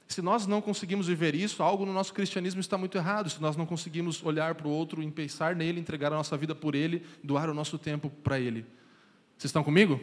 Se 0.07 0.21
nós 0.21 0.45
não 0.45 0.61
conseguimos 0.61 1.07
viver 1.07 1.33
isso, 1.33 1.63
algo 1.63 1.83
no 1.83 1.91
nosso 1.91 2.13
cristianismo 2.13 2.61
está 2.61 2.77
muito 2.77 2.95
errado. 2.95 3.27
Se 3.27 3.41
nós 3.41 3.57
não 3.57 3.65
conseguimos 3.65 4.23
olhar 4.23 4.53
para 4.53 4.67
o 4.67 4.71
outro 4.71 5.01
pensar 5.11 5.55
nele, 5.55 5.79
entregar 5.79 6.13
a 6.13 6.15
nossa 6.15 6.37
vida 6.37 6.53
por 6.53 6.75
ele, 6.75 7.03
doar 7.23 7.49
o 7.49 7.55
nosso 7.55 7.79
tempo 7.79 8.07
para 8.23 8.39
ele. 8.39 8.67
Vocês 9.35 9.45
estão 9.45 9.63
comigo? 9.63 9.99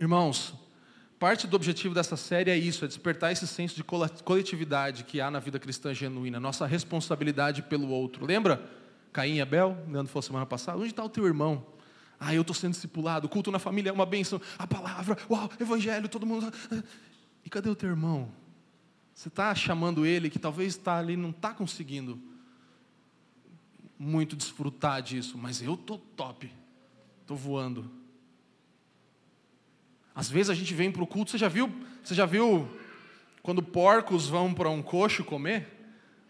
Irmãos, 0.00 0.54
Parte 1.24 1.46
do 1.46 1.56
objetivo 1.56 1.94
dessa 1.94 2.18
série 2.18 2.50
é 2.50 2.58
isso, 2.58 2.84
é 2.84 2.86
despertar 2.86 3.32
esse 3.32 3.46
senso 3.46 3.74
de 3.74 3.82
coletividade 3.82 5.04
que 5.04 5.22
há 5.22 5.30
na 5.30 5.40
vida 5.40 5.58
cristã 5.58 5.94
genuína, 5.94 6.38
nossa 6.38 6.66
responsabilidade 6.66 7.62
pelo 7.62 7.88
outro. 7.88 8.26
Lembra 8.26 8.62
Caim 9.10 9.36
e 9.36 9.40
Abel? 9.40 9.70
Leandro 9.88 10.12
falou 10.12 10.20
semana 10.20 10.44
passada. 10.44 10.76
Onde 10.76 10.88
está 10.88 11.02
o 11.02 11.08
teu 11.08 11.24
irmão? 11.24 11.64
Ah, 12.20 12.34
eu 12.34 12.42
estou 12.42 12.54
sendo 12.54 12.72
discipulado, 12.72 13.26
culto 13.26 13.50
na 13.50 13.58
família 13.58 13.88
é 13.88 13.92
uma 13.94 14.04
bênção, 14.04 14.38
a 14.58 14.66
palavra, 14.66 15.16
uau, 15.30 15.50
evangelho, 15.58 16.10
todo 16.10 16.26
mundo. 16.26 16.52
E 17.42 17.48
cadê 17.48 17.70
o 17.70 17.74
teu 17.74 17.88
irmão? 17.88 18.30
Você 19.14 19.28
está 19.28 19.54
chamando 19.54 20.04
ele 20.04 20.28
que 20.28 20.38
talvez 20.38 20.74
está 20.74 20.98
ali, 20.98 21.16
não 21.16 21.30
está 21.30 21.54
conseguindo 21.54 22.20
muito 23.98 24.36
desfrutar 24.36 25.00
disso, 25.00 25.38
mas 25.38 25.62
eu 25.62 25.72
estou 25.72 25.96
top, 25.96 26.52
estou 27.22 27.34
voando. 27.34 28.03
Às 30.14 30.30
vezes 30.30 30.50
a 30.50 30.54
gente 30.54 30.72
vem 30.72 30.92
para 30.92 31.02
o 31.02 31.06
culto, 31.06 31.30
você 31.30 31.38
já 31.38 31.48
viu? 31.48 31.72
Você 32.02 32.14
já 32.14 32.24
viu 32.24 32.68
quando 33.42 33.62
porcos 33.62 34.28
vão 34.28 34.54
para 34.54 34.70
um 34.70 34.82
coxo 34.82 35.24
comer? 35.24 35.60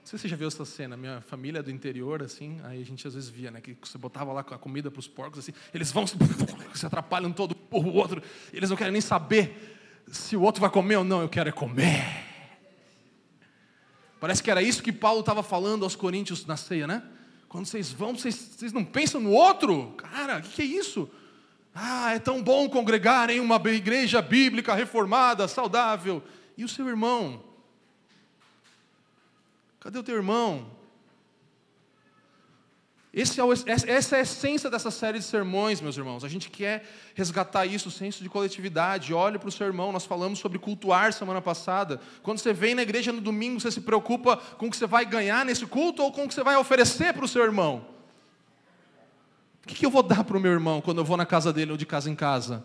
Não 0.01 0.07
sei 0.07 0.19
se 0.19 0.23
você 0.23 0.29
já 0.29 0.37
viu 0.37 0.49
essa 0.49 0.65
cena. 0.65 0.97
Minha 0.97 1.21
família 1.21 1.61
é 1.61 1.63
do 1.63 1.71
interior, 1.71 2.23
assim, 2.23 2.61
aí 2.65 2.81
a 2.81 2.85
gente 2.85 3.07
às 3.07 3.15
vezes 3.15 3.29
via, 3.29 3.51
né? 3.51 3.61
Que 3.61 3.77
você 3.81 3.99
botava 3.99 4.33
lá 4.33 4.41
a 4.41 4.59
comida 4.59 4.91
para 4.91 5.01
os 5.01 5.09
porcos, 5.09 5.39
assim, 5.39 5.53
eles 5.73 5.93
vão 5.93 6.05
se 6.75 6.87
atrapalham 6.87 7.33
todo 7.33 7.57
o 7.71 7.93
outro, 7.95 8.23
eles 8.53 8.71
não 8.71 8.77
querem 8.77 8.93
nem 8.93 9.01
saber 9.01 9.75
se 10.11 10.37
o 10.37 10.43
outro 10.43 10.61
vai 10.61 10.71
comer 10.71 10.97
ou 10.97 11.05
não, 11.05 11.23
eu 11.23 11.29
quero 11.29 11.49
é 11.49 11.53
comer. 11.53 12.05
Parece 14.21 14.43
que 14.43 14.51
era 14.51 14.63
isso 14.63 14.83
que 14.83 14.93
Paulo 14.93 15.21
estava 15.21 15.43
falando 15.43 15.85
aos 15.85 15.97
coríntios 15.97 16.47
na 16.47 16.57
ceia, 16.57 16.87
né? 16.87 17.03
Quando 17.49 17.67
vocês 17.67 17.93
vão, 17.93 18.17
vocês, 18.17 18.35
vocês 18.35 18.73
não 18.73 18.85
pensam 18.85 19.21
no 19.21 19.31
outro? 19.31 19.93
Cara, 19.93 20.39
o 20.39 20.43
que, 20.43 20.49
que 20.49 20.63
é 20.63 20.65
isso? 20.65 21.11
Ah, 21.75 22.13
é 22.15 22.21
tão 22.21 22.41
bom 22.41 22.69
congregar 22.69 23.31
em 23.31 23.41
uma 23.41 23.61
igreja 23.71 24.23
bíblica 24.23 24.75
reformada, 24.75 25.49
saudável. 25.49 26.23
E 26.57 26.65
o 26.65 26.69
seu 26.69 26.87
irmão? 26.89 27.43
Cadê 29.81 29.99
o 29.99 30.03
teu 30.03 30.15
irmão? 30.15 30.71
É 33.13 33.45
o, 33.45 33.53
essa 33.53 34.17
é 34.17 34.19
a 34.19 34.23
essência 34.23 34.69
dessa 34.69 34.91
série 34.91 35.19
de 35.19 35.25
sermões, 35.25 35.81
meus 35.81 35.97
irmãos. 35.97 36.25
A 36.25 36.29
gente 36.29 36.51
quer 36.51 36.85
resgatar 37.15 37.65
isso, 37.65 37.89
o 37.89 37.93
senso 37.93 38.25
de 38.25 38.29
coletividade. 38.29 39.15
Olhe 39.15 39.39
para 39.39 39.49
o 39.49 39.53
seu 39.53 39.67
irmão. 39.67 39.93
Nós 39.93 40.05
falamos 40.05 40.41
sobre 40.41 40.59
cultuar 40.59 41.13
semana 41.13 41.41
passada. 41.41 42.01
Quando 42.25 42.39
você 42.39 42.53
vem 42.53 42.75
na 42.75 42.83
igreja 42.83 43.13
no 43.13 43.21
domingo, 43.21 43.61
você 43.61 43.71
se 43.71 43.81
preocupa 43.81 44.37
com 44.37 44.67
o 44.67 44.71
que 44.71 44.77
você 44.77 44.87
vai 44.87 45.05
ganhar 45.05 45.45
nesse 45.45 45.65
culto 45.65 46.03
ou 46.03 46.11
com 46.11 46.25
o 46.25 46.29
que 46.29 46.35
você 46.35 46.43
vai 46.43 46.57
oferecer 46.57 47.13
para 47.15 47.25
o 47.25 47.29
seu 47.29 47.45
irmão? 47.45 47.87
O 49.65 49.69
que 49.69 49.85
eu 49.87 49.91
vou 49.91 50.03
dar 50.03 50.25
para 50.25 50.37
o 50.37 50.41
meu 50.41 50.53
irmão 50.53 50.81
quando 50.81 50.99
eu 50.99 51.05
vou 51.05 51.17
na 51.17 51.25
casa 51.25 51.53
dele 51.53 51.71
ou 51.71 51.77
de 51.77 51.87
casa 51.87 52.11
em 52.11 52.15
casa? 52.15 52.63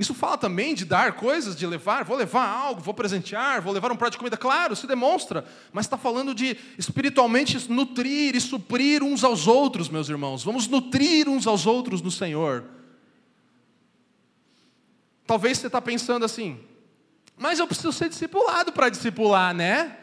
Isso 0.00 0.14
fala 0.14 0.38
também 0.38 0.74
de 0.74 0.86
dar 0.86 1.12
coisas, 1.12 1.54
de 1.54 1.66
levar, 1.66 2.04
vou 2.04 2.16
levar 2.16 2.48
algo, 2.48 2.80
vou 2.80 2.94
presentear, 2.94 3.60
vou 3.60 3.70
levar 3.70 3.92
um 3.92 3.96
prato 3.96 4.12
de 4.12 4.18
comida, 4.18 4.34
claro, 4.34 4.74
se 4.74 4.86
demonstra, 4.86 5.44
mas 5.74 5.84
está 5.84 5.98
falando 5.98 6.34
de 6.34 6.56
espiritualmente 6.78 7.70
nutrir 7.70 8.34
e 8.34 8.40
suprir 8.40 9.02
uns 9.02 9.22
aos 9.22 9.46
outros, 9.46 9.90
meus 9.90 10.08
irmãos. 10.08 10.42
Vamos 10.42 10.66
nutrir 10.66 11.28
uns 11.28 11.46
aos 11.46 11.66
outros 11.66 12.00
no 12.00 12.10
Senhor. 12.10 12.64
Talvez 15.26 15.58
você 15.58 15.66
está 15.66 15.82
pensando 15.82 16.24
assim, 16.24 16.58
mas 17.36 17.58
eu 17.58 17.66
preciso 17.66 17.92
ser 17.92 18.08
discipulado 18.08 18.72
para 18.72 18.88
discipular, 18.88 19.54
né? 19.54 19.98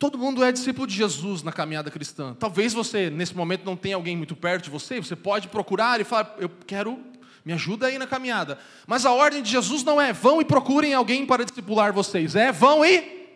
Todo 0.00 0.16
mundo 0.16 0.42
é 0.42 0.50
discípulo 0.50 0.86
de 0.86 0.94
Jesus 0.94 1.42
na 1.42 1.52
caminhada 1.52 1.90
cristã. 1.90 2.34
Talvez 2.40 2.72
você, 2.72 3.10
nesse 3.10 3.36
momento, 3.36 3.66
não 3.66 3.76
tenha 3.76 3.96
alguém 3.96 4.16
muito 4.16 4.34
perto 4.34 4.64
de 4.64 4.70
você, 4.70 4.98
você 4.98 5.14
pode 5.14 5.48
procurar 5.48 6.00
e 6.00 6.04
falar: 6.04 6.36
Eu 6.38 6.50
quero, 6.66 6.98
me 7.44 7.52
ajuda 7.52 7.86
aí 7.86 7.98
na 7.98 8.06
caminhada. 8.06 8.58
Mas 8.86 9.04
a 9.04 9.12
ordem 9.12 9.42
de 9.42 9.50
Jesus 9.50 9.84
não 9.84 10.00
é: 10.00 10.10
vão 10.10 10.40
e 10.40 10.44
procurem 10.44 10.94
alguém 10.94 11.26
para 11.26 11.44
discipular 11.44 11.92
vocês. 11.92 12.34
É: 12.34 12.50
vão 12.50 12.82
e 12.82 13.28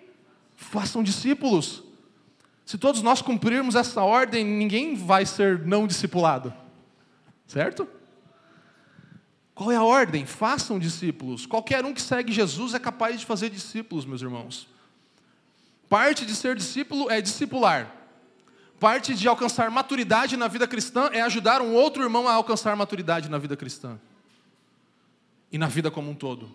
façam 0.56 1.02
discípulos. 1.02 1.82
Se 2.64 2.78
todos 2.78 3.02
nós 3.02 3.20
cumprirmos 3.20 3.74
essa 3.74 4.00
ordem, 4.00 4.42
ninguém 4.42 4.94
vai 4.94 5.26
ser 5.26 5.66
não 5.66 5.86
discipulado. 5.86 6.50
Certo? 7.46 7.86
Qual 9.54 9.70
é 9.70 9.76
a 9.76 9.84
ordem? 9.84 10.24
Façam 10.24 10.78
discípulos. 10.78 11.44
Qualquer 11.44 11.84
um 11.84 11.92
que 11.92 12.00
segue 12.00 12.32
Jesus 12.32 12.72
é 12.72 12.78
capaz 12.78 13.20
de 13.20 13.26
fazer 13.26 13.50
discípulos, 13.50 14.06
meus 14.06 14.22
irmãos. 14.22 14.72
Parte 15.94 16.26
de 16.26 16.34
ser 16.34 16.56
discípulo 16.56 17.08
é 17.08 17.20
discipular. 17.20 17.88
Parte 18.80 19.14
de 19.14 19.28
alcançar 19.28 19.70
maturidade 19.70 20.36
na 20.36 20.48
vida 20.48 20.66
cristã 20.66 21.08
é 21.12 21.20
ajudar 21.20 21.62
um 21.62 21.72
outro 21.72 22.02
irmão 22.02 22.26
a 22.26 22.32
alcançar 22.32 22.74
maturidade 22.74 23.28
na 23.28 23.38
vida 23.38 23.56
cristã. 23.56 23.96
E 25.52 25.56
na 25.56 25.68
vida 25.68 25.92
como 25.92 26.10
um 26.10 26.14
todo. 26.16 26.52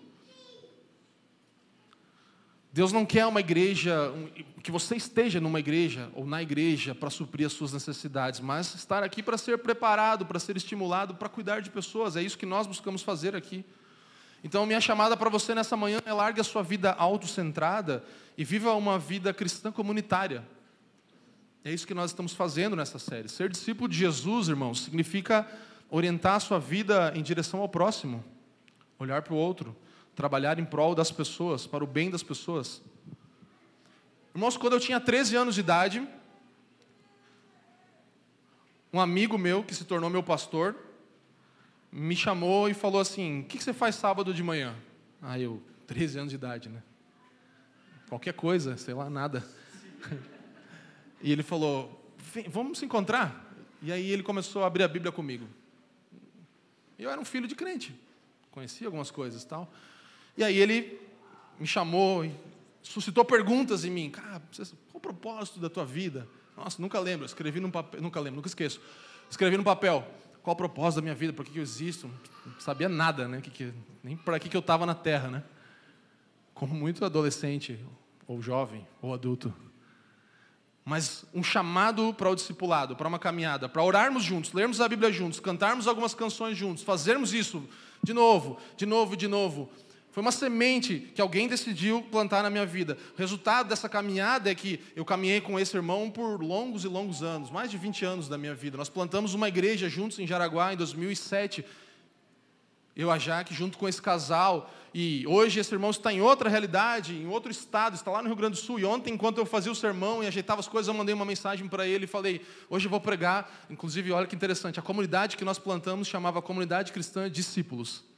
Deus 2.70 2.92
não 2.92 3.06
quer 3.06 3.24
uma 3.24 3.40
igreja, 3.40 4.12
que 4.62 4.70
você 4.70 4.94
esteja 4.96 5.40
numa 5.40 5.58
igreja 5.58 6.10
ou 6.14 6.26
na 6.26 6.42
igreja 6.42 6.94
para 6.94 7.08
suprir 7.08 7.46
as 7.46 7.54
suas 7.54 7.72
necessidades, 7.72 8.40
mas 8.40 8.74
estar 8.74 9.02
aqui 9.02 9.22
para 9.22 9.38
ser 9.38 9.56
preparado, 9.56 10.26
para 10.26 10.38
ser 10.38 10.54
estimulado, 10.54 11.14
para 11.14 11.30
cuidar 11.30 11.60
de 11.60 11.70
pessoas. 11.70 12.14
É 12.14 12.20
isso 12.22 12.36
que 12.36 12.44
nós 12.44 12.66
buscamos 12.66 13.00
fazer 13.00 13.34
aqui. 13.34 13.64
Então, 14.42 14.64
minha 14.64 14.80
chamada 14.80 15.16
para 15.16 15.28
você 15.28 15.54
nessa 15.54 15.76
manhã 15.76 16.00
é 16.04 16.12
largue 16.12 16.40
a 16.40 16.44
sua 16.44 16.62
vida 16.62 16.92
autocentrada 16.92 18.02
e 18.38 18.44
viva 18.44 18.72
uma 18.74 18.98
vida 18.98 19.34
cristã 19.34 19.70
comunitária. 19.70 20.46
É 21.62 21.70
isso 21.70 21.86
que 21.86 21.92
nós 21.92 22.10
estamos 22.10 22.32
fazendo 22.32 22.74
nessa 22.74 22.98
série. 22.98 23.28
Ser 23.28 23.50
discípulo 23.50 23.86
de 23.86 23.98
Jesus, 23.98 24.48
irmãos, 24.48 24.82
significa 24.82 25.46
orientar 25.90 26.36
a 26.36 26.40
sua 26.40 26.58
vida 26.58 27.12
em 27.14 27.22
direção 27.22 27.60
ao 27.60 27.68
próximo, 27.68 28.24
olhar 28.98 29.20
para 29.20 29.34
o 29.34 29.36
outro, 29.36 29.76
trabalhar 30.16 30.58
em 30.58 30.64
prol 30.64 30.94
das 30.94 31.10
pessoas, 31.10 31.66
para 31.66 31.84
o 31.84 31.86
bem 31.86 32.10
das 32.10 32.22
pessoas. 32.22 32.80
Irmãos, 34.34 34.56
quando 34.56 34.74
eu 34.74 34.80
tinha 34.80 34.98
13 34.98 35.36
anos 35.36 35.54
de 35.54 35.60
idade, 35.60 36.08
um 38.90 39.00
amigo 39.00 39.36
meu 39.36 39.62
que 39.62 39.74
se 39.74 39.84
tornou 39.84 40.08
meu 40.08 40.22
pastor 40.22 40.74
me 41.92 42.16
chamou 42.16 42.68
e 42.68 42.74
falou 42.74 43.00
assim: 43.00 43.40
O 43.40 43.44
que 43.44 43.62
você 43.62 43.72
faz 43.72 43.94
sábado 43.94 44.32
de 44.32 44.42
manhã? 44.42 44.74
Ah, 45.20 45.38
eu, 45.38 45.62
13 45.86 46.18
anos 46.18 46.30
de 46.30 46.36
idade, 46.36 46.68
né? 46.68 46.82
qualquer 48.10 48.34
coisa, 48.34 48.76
sei 48.76 48.92
lá, 48.92 49.08
nada. 49.08 49.46
E 51.22 51.30
ele 51.30 51.42
falou: 51.42 52.02
Vamos 52.48 52.78
se 52.78 52.86
encontrar? 52.86 53.54
E 53.82 53.92
aí 53.92 54.10
ele 54.10 54.22
começou 54.22 54.64
a 54.64 54.68
abrir 54.68 54.82
a 54.82 54.88
Bíblia 54.88 55.12
comigo. 55.12 55.46
Eu 56.98 57.10
era 57.10 57.20
um 57.20 57.26
filho 57.26 57.46
de 57.46 57.54
crente, 57.54 57.94
conhecia 58.50 58.86
algumas 58.86 59.10
coisas 59.10 59.44
tal. 59.44 59.70
E 60.34 60.42
aí 60.42 60.56
ele 60.56 60.98
me 61.58 61.66
chamou 61.66 62.24
e 62.24 62.34
suscitou 62.82 63.22
perguntas 63.22 63.84
em 63.84 63.90
mim. 63.90 64.08
Cara, 64.08 64.40
qual 64.50 64.94
o 64.94 64.98
propósito 65.00 65.60
da 65.60 65.68
tua 65.68 65.84
vida? 65.84 66.26
Nossa, 66.56 66.80
nunca 66.80 66.98
lembro. 66.98 67.26
Escrevi 67.26 67.60
num 67.60 67.70
papel, 67.70 68.00
nunca 68.00 68.18
lembro, 68.18 68.36
nunca 68.36 68.48
esqueço. 68.48 68.80
Escrevi 69.30 69.58
no 69.58 69.64
papel. 69.64 70.10
Qual 70.42 70.54
o 70.54 70.56
propósito 70.56 70.96
da 70.96 71.02
minha 71.02 71.14
vida? 71.14 71.32
Por 71.32 71.44
que, 71.44 71.58
eu 71.58 71.62
existo? 71.62 72.10
Não 72.46 72.60
sabia 72.60 72.88
nada, 72.88 73.28
né? 73.28 73.40
Que, 73.40 73.50
que, 73.50 73.74
nem 74.02 74.16
para 74.16 74.38
que, 74.38 74.48
que 74.48 74.56
eu 74.56 74.60
estava 74.60 74.86
na 74.86 74.94
Terra, 74.94 75.28
né? 75.28 75.42
Como 76.54 76.74
muito 76.74 77.04
adolescente 77.04 77.78
ou 78.26 78.40
jovem, 78.40 78.86
ou 79.02 79.12
adulto. 79.12 79.52
Mas 80.84 81.24
um 81.34 81.42
chamado 81.42 82.14
para 82.14 82.30
o 82.30 82.34
discipulado, 82.34 82.96
para 82.96 83.06
uma 83.06 83.18
caminhada, 83.18 83.68
para 83.68 83.82
orarmos 83.82 84.22
juntos, 84.22 84.52
lermos 84.52 84.80
a 84.80 84.88
Bíblia 84.88 85.12
juntos, 85.12 85.38
cantarmos 85.38 85.86
algumas 85.86 86.14
canções 86.14 86.56
juntos, 86.56 86.82
fazermos 86.82 87.34
isso 87.34 87.68
de 88.02 88.12
novo, 88.12 88.58
de 88.76 88.86
novo, 88.86 89.16
de 89.16 89.28
novo. 89.28 89.70
Foi 90.10 90.22
uma 90.22 90.32
semente 90.32 91.10
que 91.14 91.20
alguém 91.20 91.46
decidiu 91.46 92.02
plantar 92.02 92.42
na 92.42 92.50
minha 92.50 92.66
vida. 92.66 92.98
O 93.14 93.18
resultado 93.18 93.68
dessa 93.68 93.88
caminhada 93.88 94.50
é 94.50 94.54
que 94.54 94.80
eu 94.96 95.04
caminhei 95.04 95.40
com 95.40 95.58
esse 95.58 95.76
irmão 95.76 96.10
por 96.10 96.42
longos 96.42 96.84
e 96.84 96.88
longos 96.88 97.22
anos, 97.22 97.48
mais 97.48 97.70
de 97.70 97.78
20 97.78 98.04
anos 98.04 98.28
da 98.28 98.36
minha 98.36 98.54
vida. 98.54 98.76
Nós 98.76 98.88
plantamos 98.88 99.34
uma 99.34 99.46
igreja 99.46 99.88
juntos 99.88 100.18
em 100.18 100.26
Jaraguá 100.26 100.72
em 100.72 100.76
2007. 100.76 101.64
Eu, 102.96 103.08
a 103.08 103.18
Jaque, 103.18 103.54
junto 103.54 103.78
com 103.78 103.88
esse 103.88 104.02
casal, 104.02 104.68
e 104.92 105.24
hoje 105.28 105.60
esse 105.60 105.72
irmão 105.72 105.90
está 105.90 106.12
em 106.12 106.20
outra 106.20 106.50
realidade, 106.50 107.14
em 107.14 107.28
outro 107.28 107.52
estado, 107.52 107.94
está 107.94 108.10
lá 108.10 108.20
no 108.20 108.26
Rio 108.26 108.36
Grande 108.36 108.56
do 108.56 108.60
Sul. 108.60 108.80
E 108.80 108.84
ontem, 108.84 109.14
enquanto 109.14 109.38
eu 109.38 109.46
fazia 109.46 109.70
o 109.70 109.76
sermão 109.76 110.24
e 110.24 110.26
ajeitava 110.26 110.58
as 110.58 110.66
coisas, 110.66 110.88
eu 110.88 110.94
mandei 110.94 111.14
uma 111.14 111.24
mensagem 111.24 111.68
para 111.68 111.86
ele 111.86 112.04
e 112.04 112.08
falei: 112.08 112.44
hoje 112.68 112.86
eu 112.86 112.90
vou 112.90 113.00
pregar. 113.00 113.48
Inclusive, 113.70 114.10
olha 114.10 114.26
que 114.26 114.34
interessante, 114.34 114.80
a 114.80 114.82
comunidade 114.82 115.36
que 115.36 115.44
nós 115.44 115.58
plantamos 115.58 116.08
chamava 116.08 116.42
Comunidade 116.42 116.90
Cristã 116.90 117.30
Discípulos. 117.30 118.09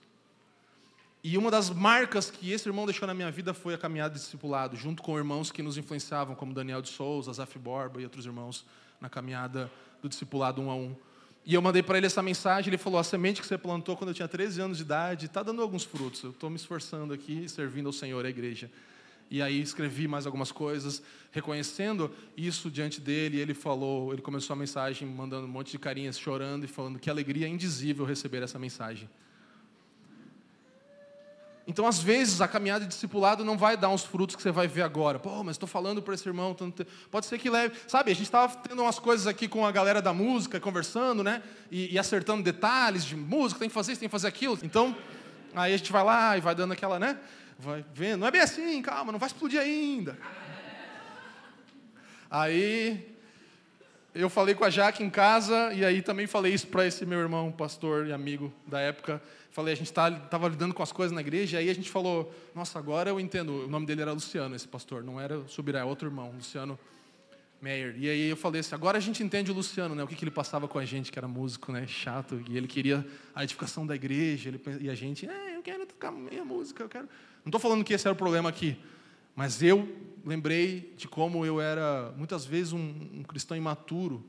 E 1.25 1.39
uma 1.39 1.53
das 1.53 1.71
marcas 1.71 2.31
que 2.31 2.51
esse 2.51 2.69
irmão 2.69 2.85
deixou 2.85 3.07
na 3.07 3.15
minha 3.15 3.31
vida 3.31 3.55
foi 3.55 3.75
a 3.75 3.79
caminhada 3.79 4.15
de 4.15 4.21
discipulado, 4.21 4.77
junto 4.77 5.05
com 5.05 5.17
irmãos 5.17 5.53
que 5.53 5.63
nos 5.63 5.79
influenciavam, 5.79 6.35
como 6.35 6.53
Daniel 6.53 6.83
de 6.83 6.89
Souza, 6.89 7.33
Zaf 7.33 7.57
Borba 7.61 8.01
e 8.01 8.05
outros 8.05 8.27
irmãos, 8.27 8.65
na 9.01 9.09
caminhada 9.09 9.71
do 10.03 10.09
discipulado 10.09 10.61
um 10.61 10.69
a 10.69 10.75
um. 10.75 10.97
E 11.47 11.55
eu 11.55 11.63
mandei 11.63 11.83
para 11.83 11.97
ele 11.97 12.07
essa 12.07 12.23
mensagem, 12.23 12.71
ele 12.71 12.79
falou: 12.79 12.99
a 12.99 13.05
semente 13.05 13.41
que 13.41 13.47
você 13.47 13.57
plantou 13.57 13.97
quando 13.97 14.11
eu 14.11 14.15
tinha 14.15 14.27
13 14.27 14.61
anos 14.61 14.77
de 14.79 14.83
idade 14.83 15.27
está 15.27 15.45
dando 15.45 15.63
alguns 15.63 15.85
frutos. 15.85 16.25
Eu 16.25 16.31
estou 16.31 16.51
me 16.51 16.57
esforçando 16.57 17.15
aqui, 17.15 17.49
servindo 17.49 17.87
ao 17.87 17.93
Senhor, 17.93 18.25
a 18.27 18.29
igreja. 18.29 18.69
E 19.31 19.41
aí 19.41 19.63
escrevi 19.63 20.09
mais 20.09 20.27
algumas 20.27 20.53
coisas, 20.53 21.03
reconhecendo 21.31 22.11
isso 22.37 22.71
diante 22.71 23.01
dele. 23.01 23.41
Ele 23.41 23.55
falou, 23.55 24.13
ele 24.13 24.21
começou 24.23 24.55
a 24.55 24.57
mensagem 24.57 25.09
mandando 25.09 25.47
um 25.47 25.51
monte 25.51 25.71
de 25.71 25.79
carinhas, 25.79 26.19
chorando 26.19 26.65
e 26.65 26.69
falando 26.69 26.99
que 26.99 27.09
alegria 27.09 27.49
indizível 27.49 28.05
receber 28.05 28.43
essa 28.43 28.59
mensagem. 28.59 29.09
Então, 31.67 31.87
às 31.87 32.01
vezes, 32.01 32.41
a 32.41 32.49
caminhada 32.49 32.85
de 32.85 32.91
discipulado 32.91 33.45
não 33.45 33.57
vai 33.57 33.77
dar 33.77 33.89
uns 33.89 34.05
frutos 34.05 34.35
que 34.35 34.43
você 34.43 34.51
vai 34.51 34.67
ver 34.67 34.83
agora. 34.83 35.19
Pô, 35.19 35.45
mas 35.45 35.55
estou 35.55 35.69
falando 35.69 36.03
para 36.03 36.15
esse 36.15 36.29
irmão. 36.29 36.57
Pode 37.11 37.27
ser 37.27 37.39
que 37.39 37.49
leve. 37.49 37.77
Sabe, 37.87 38.11
a 38.11 38.15
gente 38.15 38.25
estava 38.25 38.57
tendo 38.57 38.83
umas 38.83 38.99
coisas 38.99 39.27
aqui 39.27 39.47
com 39.47 39.65
a 39.65 39.71
galera 39.71 40.03
da 40.03 40.13
música, 40.13 40.59
conversando, 40.59 41.23
né? 41.23 41.43
E, 41.71 41.95
e, 41.95 41.99
acertando 41.99 42.43
detalhes 42.43 43.05
de 43.05 43.15
música, 43.15 43.61
tem 43.61 43.69
que 43.69 43.75
fazer 43.75 43.93
isso, 43.93 44.01
tem 44.01 44.09
que 44.09 44.13
fazer 44.13 44.29
aquilo. 44.29 44.59
Então, 44.63 44.97
aí 45.55 45.73
a 45.73 45.77
gente 45.77 45.93
vai 45.93 46.03
lá 46.03 46.37
e 46.37 46.41
vai 46.41 46.55
dando 46.55 46.73
aquela, 46.73 46.99
né? 46.99 47.17
Vai 47.59 47.85
vendo. 47.95 48.21
Não 48.21 48.27
é 48.27 48.31
bem 48.31 48.41
assim, 48.41 48.83
calma, 48.83 49.13
não 49.13 49.19
vai 49.19 49.29
explodir 49.29 49.61
ainda. 49.61 50.19
Aí, 52.29 53.12
eu 54.15 54.29
falei 54.29 54.55
com 54.55 54.65
a 54.65 54.71
Jaque 54.71 55.03
em 55.03 55.09
casa, 55.09 55.73
e 55.73 55.85
aí 55.85 56.03
também 56.03 56.27
falei 56.27 56.53
isso 56.53 56.67
para 56.67 56.87
esse 56.87 57.07
meu 57.07 57.19
irmão, 57.19 57.51
pastor 57.51 58.07
e 58.07 58.13
amigo 58.13 58.53
da 58.67 58.79
época. 58.79 59.23
Falei, 59.51 59.73
a 59.73 59.77
gente 59.77 59.87
estava 59.87 60.19
tá, 60.19 60.39
lidando 60.49 60.75
com 60.75 60.83
as 60.83 60.93
coisas 60.93 61.15
na 61.15 61.21
igreja, 61.21 61.57
e 61.57 61.61
aí 61.61 61.71
a 61.71 61.75
gente 61.75 61.91
falou, 61.91 62.33
nossa, 62.55 62.79
agora 62.79 63.11
eu 63.11 63.19
entendo, 63.19 63.65
o 63.65 63.69
nome 63.69 63.87
dele 63.87 64.03
era 64.03 64.13
Luciano, 64.13 64.55
esse 64.55 64.69
pastor, 64.69 65.03
não 65.03 65.21
era 65.21 65.43
Subirá, 65.47 65.81
é 65.81 65.85
outro 65.85 66.09
irmão, 66.09 66.31
Luciano 66.31 66.79
Meyer. 67.61 67.95
E 67.99 68.09
aí 68.09 68.29
eu 68.29 68.37
falei 68.37 68.61
assim, 68.61 68.75
agora 68.75 68.99
a 68.99 69.01
gente 69.01 69.23
entende 69.23 69.51
o 69.51 69.55
Luciano, 69.55 69.95
né, 69.95 70.05
o 70.05 70.07
que, 70.07 70.15
que 70.15 70.25
ele 70.25 70.31
passava 70.31 70.69
com 70.69 70.79
a 70.79 70.85
gente, 70.85 71.11
que 71.11 71.19
era 71.19 71.29
músico, 71.29 71.73
né, 71.73 71.87
chato, 71.87 72.43
e 72.49 72.57
ele 72.57 72.67
queria 72.67 73.07
a 73.35 73.45
edificação 73.45 73.87
da 73.87 73.95
igreja, 73.95 74.51
ele, 74.51 74.61
e 74.81 74.91
a 74.91 74.95
gente, 74.95 75.27
é, 75.27 75.57
eu 75.57 75.63
quero 75.63 75.87
tocar 75.87 76.11
minha 76.11 76.45
música, 76.45 76.83
eu 76.83 76.89
quero... 76.89 77.05
Não 77.45 77.49
estou 77.49 77.61
falando 77.61 77.83
que 77.83 77.95
esse 77.95 78.07
era 78.07 78.13
o 78.13 78.17
problema 78.17 78.49
aqui, 78.49 78.77
mas 79.35 79.63
eu 79.63 79.89
lembrei 80.25 80.93
de 80.97 81.09
como 81.09 81.45
eu 81.45 81.61
era, 81.61 82.13
muitas 82.17 82.45
vezes, 82.45 82.73
um, 82.73 82.95
um 83.15 83.23
cristão 83.23 83.57
imaturo, 83.57 84.25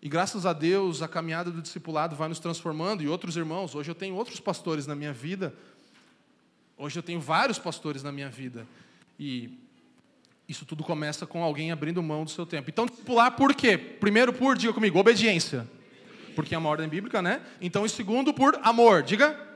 e 0.00 0.08
graças 0.08 0.46
a 0.46 0.52
Deus, 0.52 1.02
a 1.02 1.08
caminhada 1.08 1.50
do 1.50 1.60
discipulado 1.60 2.14
vai 2.14 2.28
nos 2.28 2.38
transformando, 2.38 3.02
e 3.02 3.08
outros 3.08 3.36
irmãos, 3.36 3.74
hoje 3.74 3.90
eu 3.90 3.94
tenho 3.94 4.14
outros 4.14 4.38
pastores 4.38 4.86
na 4.86 4.94
minha 4.94 5.12
vida, 5.12 5.54
hoje 6.76 6.98
eu 6.98 7.02
tenho 7.02 7.20
vários 7.20 7.58
pastores 7.58 8.02
na 8.02 8.12
minha 8.12 8.28
vida, 8.28 8.66
e 9.18 9.58
isso 10.48 10.64
tudo 10.64 10.84
começa 10.84 11.26
com 11.26 11.42
alguém 11.42 11.72
abrindo 11.72 12.02
mão 12.02 12.24
do 12.24 12.30
seu 12.30 12.46
tempo. 12.46 12.70
Então, 12.70 12.86
discipular 12.86 13.36
por 13.36 13.54
quê? 13.54 13.76
Primeiro, 13.76 14.32
por, 14.32 14.56
diga 14.56 14.72
comigo, 14.72 14.98
obediência, 14.98 15.68
porque 16.34 16.54
é 16.54 16.58
uma 16.58 16.68
ordem 16.68 16.88
bíblica, 16.88 17.20
né? 17.20 17.42
Então, 17.60 17.84
e 17.84 17.88
segundo, 17.88 18.32
por 18.32 18.58
amor, 18.62 19.02
diga. 19.02 19.47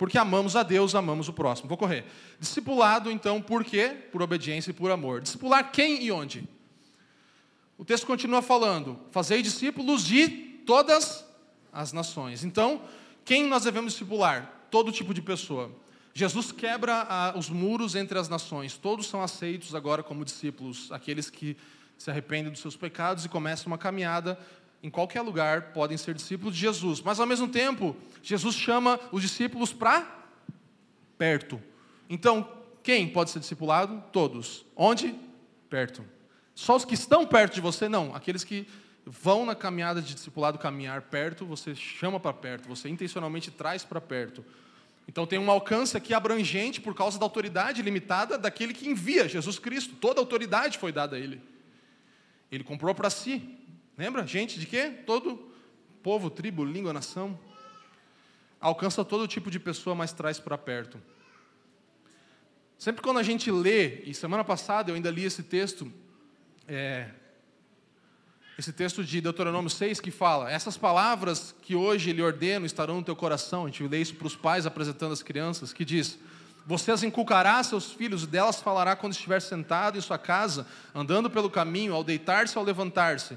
Porque 0.00 0.16
amamos 0.16 0.56
a 0.56 0.62
Deus, 0.62 0.94
amamos 0.94 1.28
o 1.28 1.32
próximo. 1.34 1.68
Vou 1.68 1.76
correr. 1.76 2.06
Discipulado, 2.38 3.10
então, 3.10 3.42
por 3.42 3.62
quê? 3.62 3.88
Por 4.10 4.22
obediência 4.22 4.70
e 4.70 4.72
por 4.72 4.90
amor. 4.90 5.20
Discipular 5.20 5.70
quem 5.70 6.02
e 6.02 6.10
onde? 6.10 6.48
O 7.76 7.84
texto 7.84 8.06
continua 8.06 8.40
falando: 8.40 8.98
fazei 9.10 9.42
discípulos 9.42 10.02
de 10.02 10.26
todas 10.64 11.22
as 11.70 11.92
nações. 11.92 12.44
Então, 12.44 12.80
quem 13.26 13.44
nós 13.44 13.64
devemos 13.64 13.92
discipular? 13.92 14.50
Todo 14.70 14.90
tipo 14.90 15.12
de 15.12 15.20
pessoa. 15.20 15.70
Jesus 16.14 16.50
quebra 16.50 17.06
ah, 17.06 17.34
os 17.36 17.50
muros 17.50 17.94
entre 17.94 18.18
as 18.18 18.26
nações. 18.26 18.78
Todos 18.78 19.06
são 19.06 19.22
aceitos 19.22 19.74
agora 19.74 20.02
como 20.02 20.24
discípulos. 20.24 20.90
Aqueles 20.90 21.28
que 21.28 21.58
se 21.98 22.10
arrependem 22.10 22.50
dos 22.50 22.62
seus 22.62 22.74
pecados 22.74 23.26
e 23.26 23.28
começam 23.28 23.66
uma 23.66 23.76
caminhada 23.76 24.38
em 24.82 24.90
qualquer 24.90 25.22
lugar 25.22 25.72
podem 25.72 25.96
ser 25.96 26.14
discípulos 26.14 26.54
de 26.54 26.60
Jesus. 26.60 27.00
Mas 27.00 27.20
ao 27.20 27.26
mesmo 27.26 27.48
tempo, 27.48 27.96
Jesus 28.22 28.54
chama 28.54 28.98
os 29.12 29.22
discípulos 29.22 29.72
para 29.72 30.06
perto. 31.18 31.60
Então, 32.08 32.48
quem 32.82 33.08
pode 33.08 33.30
ser 33.30 33.40
discipulado? 33.40 34.02
Todos. 34.10 34.64
Onde? 34.74 35.14
Perto. 35.68 36.04
Só 36.54 36.76
os 36.76 36.84
que 36.84 36.94
estão 36.94 37.26
perto 37.26 37.54
de 37.54 37.60
você? 37.60 37.88
Não. 37.88 38.14
Aqueles 38.14 38.42
que 38.42 38.66
vão 39.04 39.44
na 39.44 39.54
caminhada 39.54 40.00
de 40.00 40.14
discipulado 40.14 40.58
caminhar 40.58 41.02
perto, 41.02 41.44
você 41.44 41.74
chama 41.74 42.20
para 42.20 42.32
perto, 42.32 42.68
você 42.68 42.88
intencionalmente 42.88 43.50
traz 43.50 43.84
para 43.84 44.00
perto. 44.00 44.44
Então 45.08 45.26
tem 45.26 45.38
um 45.38 45.50
alcance 45.50 45.96
aqui 45.96 46.14
abrangente 46.14 46.80
por 46.80 46.94
causa 46.94 47.18
da 47.18 47.24
autoridade 47.24 47.82
limitada 47.82 48.38
daquele 48.38 48.72
que 48.72 48.88
envia, 48.88 49.28
Jesus 49.28 49.58
Cristo. 49.58 49.96
Toda 49.96 50.20
autoridade 50.20 50.78
foi 50.78 50.92
dada 50.92 51.16
a 51.16 51.18
ele. 51.18 51.40
Ele 52.50 52.62
comprou 52.62 52.94
para 52.94 53.10
si. 53.10 53.42
Lembra? 54.00 54.26
Gente 54.26 54.58
de 54.58 54.64
quê? 54.64 54.90
Todo 55.04 55.52
povo, 56.02 56.30
tribo, 56.30 56.64
língua, 56.64 56.90
nação. 56.90 57.38
Alcança 58.58 59.04
todo 59.04 59.28
tipo 59.28 59.50
de 59.50 59.60
pessoa, 59.60 59.94
mas 59.94 60.10
traz 60.10 60.40
para 60.40 60.56
perto. 60.56 60.98
Sempre 62.78 63.02
quando 63.02 63.18
a 63.18 63.22
gente 63.22 63.50
lê, 63.50 64.00
e 64.04 64.14
semana 64.14 64.42
passada 64.42 64.90
eu 64.90 64.94
ainda 64.94 65.10
li 65.10 65.26
esse 65.26 65.42
texto, 65.42 65.92
é, 66.66 67.10
esse 68.58 68.72
texto 68.72 69.04
de 69.04 69.20
Deuteronômio 69.20 69.68
6 69.68 70.00
que 70.00 70.10
fala: 70.10 70.50
Essas 70.50 70.78
palavras 70.78 71.54
que 71.60 71.74
hoje 71.74 72.10
lhe 72.10 72.22
ordeno 72.22 72.64
estarão 72.64 72.96
no 72.96 73.04
teu 73.04 73.14
coração. 73.14 73.66
A 73.66 73.68
gente 73.68 73.86
lê 73.86 74.00
isso 74.00 74.14
para 74.14 74.26
os 74.26 74.34
pais 74.34 74.64
apresentando 74.64 75.12
as 75.12 75.22
crianças, 75.22 75.74
que 75.74 75.84
diz: 75.84 76.18
Você 76.66 76.90
as 76.90 77.02
inculcará 77.02 77.58
a 77.58 77.62
seus 77.62 77.92
filhos, 77.92 78.26
delas 78.26 78.62
falará 78.62 78.96
quando 78.96 79.12
estiver 79.12 79.42
sentado 79.42 79.98
em 79.98 80.00
sua 80.00 80.16
casa, 80.16 80.66
andando 80.94 81.28
pelo 81.28 81.50
caminho, 81.50 81.92
ao 81.92 82.02
deitar-se 82.02 82.56
ou 82.56 82.62
ao 82.62 82.66
levantar-se. 82.66 83.36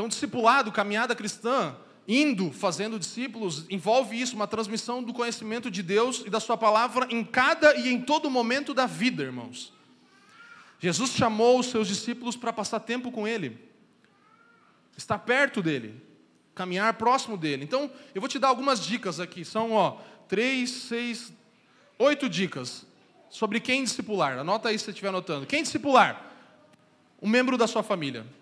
Então, 0.00 0.08
discipulado, 0.08 0.72
caminhada 0.72 1.14
cristã, 1.14 1.76
indo, 2.08 2.50
fazendo 2.50 2.98
discípulos, 2.98 3.66
envolve 3.68 4.18
isso, 4.18 4.34
uma 4.34 4.46
transmissão 4.46 5.02
do 5.02 5.12
conhecimento 5.12 5.70
de 5.70 5.82
Deus 5.82 6.22
e 6.24 6.30
da 6.30 6.40
Sua 6.40 6.56
palavra 6.56 7.06
em 7.10 7.22
cada 7.22 7.76
e 7.76 7.92
em 7.92 8.00
todo 8.00 8.30
momento 8.30 8.72
da 8.72 8.86
vida, 8.86 9.22
irmãos. 9.22 9.74
Jesus 10.78 11.10
chamou 11.10 11.58
os 11.58 11.66
seus 11.66 11.86
discípulos 11.86 12.34
para 12.34 12.50
passar 12.50 12.80
tempo 12.80 13.12
com 13.12 13.28
Ele 13.28 13.58
estar 14.96 15.18
perto 15.18 15.60
dele, 15.60 16.02
caminhar 16.54 16.94
próximo 16.94 17.36
dele. 17.36 17.62
Então, 17.64 17.90
eu 18.14 18.22
vou 18.22 18.28
te 18.28 18.38
dar 18.38 18.48
algumas 18.48 18.80
dicas 18.80 19.20
aqui. 19.20 19.44
São, 19.44 19.72
ó, 19.72 19.98
três, 20.26 20.70
seis, 20.70 21.30
oito 21.98 22.26
dicas 22.26 22.86
sobre 23.28 23.60
quem 23.60 23.84
discipular. 23.84 24.38
Anota 24.38 24.70
aí 24.70 24.78
se 24.78 24.86
você 24.86 24.92
estiver 24.92 25.08
anotando. 25.08 25.44
Quem 25.44 25.62
discipular? 25.62 26.32
Um 27.20 27.28
membro 27.28 27.58
da 27.58 27.66
sua 27.66 27.82
família. 27.82 28.39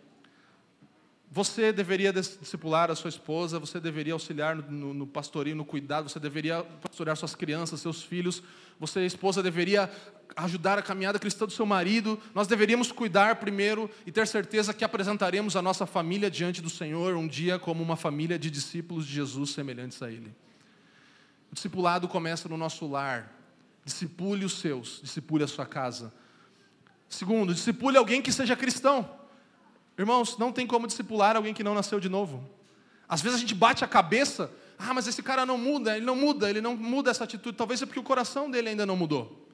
Você 1.31 1.73
deveria 1.73 2.11
discipular 2.11 2.91
a 2.91 2.95
sua 2.95 3.11
esposa, 3.11 3.59
você 3.59 3.79
deveria 3.79 4.15
auxiliar 4.15 4.57
no, 4.57 4.63
no, 4.71 4.95
no 4.95 5.07
pastorinho, 5.07 5.57
no 5.57 5.65
cuidado, 5.65 6.09
você 6.09 6.19
deveria 6.19 6.63
pastorear 6.63 7.17
suas 7.17 7.35
crianças, 7.35 7.81
seus 7.81 8.03
filhos, 8.03 8.43
você, 8.81 9.05
esposa, 9.05 9.43
deveria 9.43 9.91
ajudar 10.37 10.79
a 10.79 10.83
caminhada 10.83 11.19
cristã 11.19 11.45
do 11.45 11.53
seu 11.53 11.67
marido. 11.67 12.19
Nós 12.35 12.47
deveríamos 12.47 12.93
cuidar 12.93 13.37
primeiro 13.37 13.91
e 14.07 14.13
ter 14.13 14.27
certeza 14.27 14.73
que 14.73 14.85
apresentaremos 14.85 15.55
a 15.55 15.61
nossa 15.61 15.85
família 15.85 16.31
diante 16.31 16.63
do 16.63 16.71
Senhor 16.71 17.15
um 17.15 17.27
dia 17.27 17.59
como 17.59 17.83
uma 17.83 17.97
família 17.97 18.39
de 18.39 18.51
discípulos 18.51 19.07
de 19.07 19.13
Jesus 19.13 19.51
semelhantes 19.51 20.03
a 20.03 20.11
Ele. 20.11 20.35
O 21.51 21.55
discipulado 21.55 22.09
começa 22.09 22.49
no 22.49 22.57
nosso 22.57 22.87
lar. 22.87 23.35
Discipule 23.85 24.45
os 24.45 24.59
seus, 24.61 25.01
discipule 25.03 25.45
a 25.45 25.49
sua 25.49 25.67
casa. 25.67 26.13
Segundo, 27.09 27.55
discipule 27.55 27.97
alguém 27.97 28.23
que 28.23 28.33
seja 28.33 28.55
cristão. 28.55 29.19
Irmãos, 29.99 30.39
não 30.39 30.53
tem 30.53 30.67
como 30.67 30.87
discipular 30.87 31.35
alguém 31.35 31.53
que 31.53 31.65
não 31.65 31.75
nasceu 31.75 31.99
de 31.99 32.09
novo. 32.09 32.49
Às 33.09 33.21
vezes 33.21 33.37
a 33.37 33.41
gente 33.41 33.55
bate 33.55 33.85
a 33.85 33.89
cabeça, 33.89 34.51
ah, 34.79 34.95
mas 34.95 35.09
esse 35.09 35.23
cara 35.23 35.45
não 35.45 35.59
muda, 35.59 35.97
ele 35.97 36.07
não 36.07 36.15
muda, 36.15 36.49
ele 36.49 36.61
não 36.61 36.77
muda 36.77 37.11
essa 37.11 37.25
atitude. 37.25 37.57
Talvez 37.57 37.83
é 37.83 37.87
porque 37.87 37.99
o 37.99 38.05
coração 38.05 38.49
dele 38.49 38.69
ainda 38.69 38.87
não 38.87 38.97
mudou. 38.97 39.49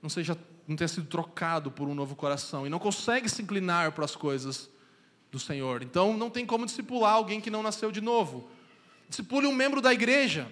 Não 0.00 0.08
seja, 0.08 0.38
não 0.68 0.76
tenha 0.76 0.86
sido 0.86 1.06
trocado 1.06 1.70
por 1.70 1.88
um 1.88 1.94
novo 1.94 2.14
coração 2.14 2.64
e 2.64 2.70
não 2.70 2.78
consegue 2.78 3.28
se 3.28 3.42
inclinar 3.42 3.90
para 3.90 4.04
as 4.04 4.14
coisas 4.14 4.70
do 5.32 5.38
Senhor. 5.40 5.82
Então 5.82 6.16
não 6.16 6.30
tem 6.30 6.46
como 6.46 6.64
discipular 6.64 7.14
alguém 7.14 7.40
que 7.40 7.50
não 7.50 7.62
nasceu 7.62 7.90
de 7.90 8.00
novo. 8.00 8.48
Discipule 9.08 9.48
um 9.48 9.54
membro 9.54 9.80
da 9.80 9.92
igreja. 9.92 10.50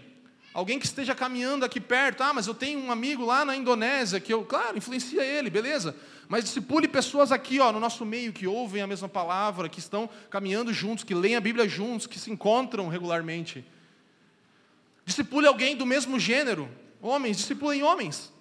Alguém 0.53 0.81
que 0.81 0.87
esteja 0.87 1.15
caminhando 1.15 1.65
aqui 1.65 1.81
perto, 1.81 2.23
ah, 2.23 2.33
mas 2.33 2.47
eu 2.49 2.55
tenho 2.55 2.81
um 2.81 2.91
amigo 2.91 3.25
lá 3.25 3.45
na 3.45 3.55
Indonésia 3.55 4.19
que 4.19 4.33
eu, 4.33 4.45
claro, 4.45 4.77
influencia 4.77 5.25
ele, 5.25 5.49
beleza? 5.49 5.95
Mas 6.29 6.45
discipule 6.45 6.89
pessoas 6.89 7.31
aqui, 7.31 7.61
ó, 7.61 7.71
no 7.71 7.79
nosso 7.79 8.05
meio 8.05 8.33
que 8.33 8.47
ouvem 8.47 8.83
a 8.83 8.87
mesma 8.87 9.09
palavra, 9.09 9.69
que 9.69 9.79
estão 9.79 10.11
caminhando 10.29 10.73
juntos, 10.73 11.05
que 11.05 11.15
leem 11.15 11.37
a 11.37 11.41
Bíblia 11.41 11.69
juntos, 11.69 12.07
que 12.07 12.19
se 12.19 12.31
encontram 12.31 12.89
regularmente. 12.89 13.65
Discipule 15.05 15.47
alguém 15.47 15.77
do 15.77 15.87
mesmo 15.87 16.19
gênero. 16.19 16.69
Homens, 17.01 17.37
discipulem 17.37 17.83
homens. 17.83 18.33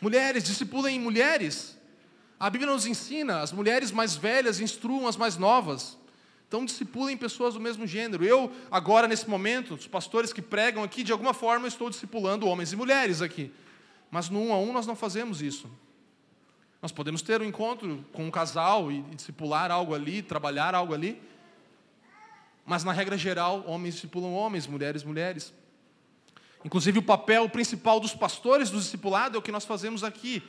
Mulheres, 0.00 0.42
discipulem 0.42 0.98
mulheres. 0.98 1.78
A 2.38 2.50
Bíblia 2.50 2.72
nos 2.72 2.86
ensina, 2.86 3.40
as 3.40 3.52
mulheres 3.52 3.92
mais 3.92 4.16
velhas 4.16 4.58
instruam 4.58 5.06
as 5.06 5.16
mais 5.16 5.36
novas. 5.36 5.96
Então, 6.52 6.66
discipulem 6.66 7.16
pessoas 7.16 7.54
do 7.54 7.60
mesmo 7.60 7.86
gênero. 7.86 8.22
Eu, 8.22 8.52
agora, 8.70 9.08
nesse 9.08 9.26
momento, 9.26 9.72
os 9.72 9.86
pastores 9.86 10.34
que 10.34 10.42
pregam 10.42 10.82
aqui, 10.82 11.02
de 11.02 11.10
alguma 11.10 11.32
forma, 11.32 11.66
estou 11.66 11.88
discipulando 11.88 12.46
homens 12.46 12.74
e 12.74 12.76
mulheres 12.76 13.22
aqui. 13.22 13.50
Mas 14.10 14.28
no 14.28 14.38
um 14.38 14.52
a 14.52 14.58
um 14.58 14.70
nós 14.70 14.86
não 14.86 14.94
fazemos 14.94 15.40
isso. 15.40 15.66
Nós 16.82 16.92
podemos 16.92 17.22
ter 17.22 17.40
um 17.40 17.44
encontro 17.46 18.04
com 18.12 18.26
um 18.26 18.30
casal 18.30 18.92
e 18.92 19.00
discipular 19.00 19.70
algo 19.70 19.94
ali, 19.94 20.20
trabalhar 20.20 20.74
algo 20.74 20.92
ali. 20.92 21.22
Mas, 22.66 22.84
na 22.84 22.92
regra 22.92 23.16
geral, 23.16 23.64
homens 23.66 23.94
discipulam 23.94 24.34
homens, 24.34 24.66
mulheres, 24.66 25.02
mulheres. 25.04 25.54
Inclusive, 26.62 26.98
o 26.98 27.02
papel 27.02 27.48
principal 27.48 27.98
dos 27.98 28.14
pastores 28.14 28.68
do 28.68 28.78
discipulado 28.78 29.36
é 29.36 29.38
o 29.38 29.42
que 29.42 29.50
nós 29.50 29.64
fazemos 29.64 30.04
aqui. 30.04 30.42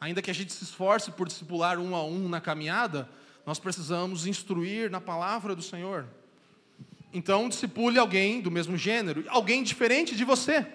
Ainda 0.00 0.22
que 0.22 0.30
a 0.30 0.34
gente 0.34 0.52
se 0.52 0.62
esforce 0.62 1.10
por 1.10 1.26
discipular 1.26 1.80
um 1.80 1.96
a 1.96 2.04
um 2.04 2.28
na 2.28 2.40
caminhada, 2.40 3.08
nós 3.48 3.58
precisamos 3.58 4.26
instruir 4.26 4.90
na 4.90 5.00
palavra 5.00 5.56
do 5.56 5.62
Senhor. 5.62 6.04
Então, 7.14 7.48
discipule 7.48 7.98
alguém 7.98 8.42
do 8.42 8.50
mesmo 8.50 8.76
gênero, 8.76 9.24
alguém 9.28 9.62
diferente 9.62 10.14
de 10.14 10.22
você. 10.22 10.66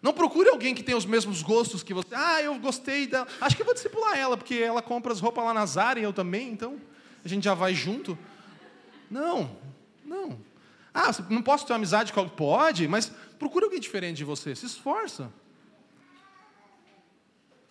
Não 0.00 0.14
procure 0.14 0.48
alguém 0.48 0.74
que 0.74 0.82
tenha 0.82 0.96
os 0.96 1.04
mesmos 1.04 1.42
gostos 1.42 1.82
que 1.82 1.92
você. 1.92 2.14
Ah, 2.14 2.40
eu 2.40 2.58
gostei 2.58 3.06
dela. 3.06 3.28
Acho 3.42 3.54
que 3.54 3.60
eu 3.60 3.66
vou 3.66 3.74
discipular 3.74 4.16
ela, 4.16 4.38
porque 4.38 4.54
ela 4.54 4.80
compra 4.80 5.12
as 5.12 5.20
roupas 5.20 5.44
lá 5.44 5.52
na 5.52 5.66
Zara 5.66 6.00
e 6.00 6.02
eu 6.02 6.14
também, 6.14 6.48
então 6.48 6.80
a 7.22 7.28
gente 7.28 7.44
já 7.44 7.52
vai 7.52 7.74
junto. 7.74 8.18
Não, 9.10 9.54
não. 10.02 10.40
Ah, 10.94 11.10
não 11.28 11.42
posso 11.42 11.66
ter 11.66 11.74
amizade 11.74 12.10
com 12.10 12.20
alguém? 12.20 12.34
Pode, 12.34 12.88
mas 12.88 13.12
procure 13.38 13.66
alguém 13.66 13.80
diferente 13.80 14.16
de 14.16 14.24
você. 14.24 14.54
Se 14.54 14.64
esforça. 14.64 15.30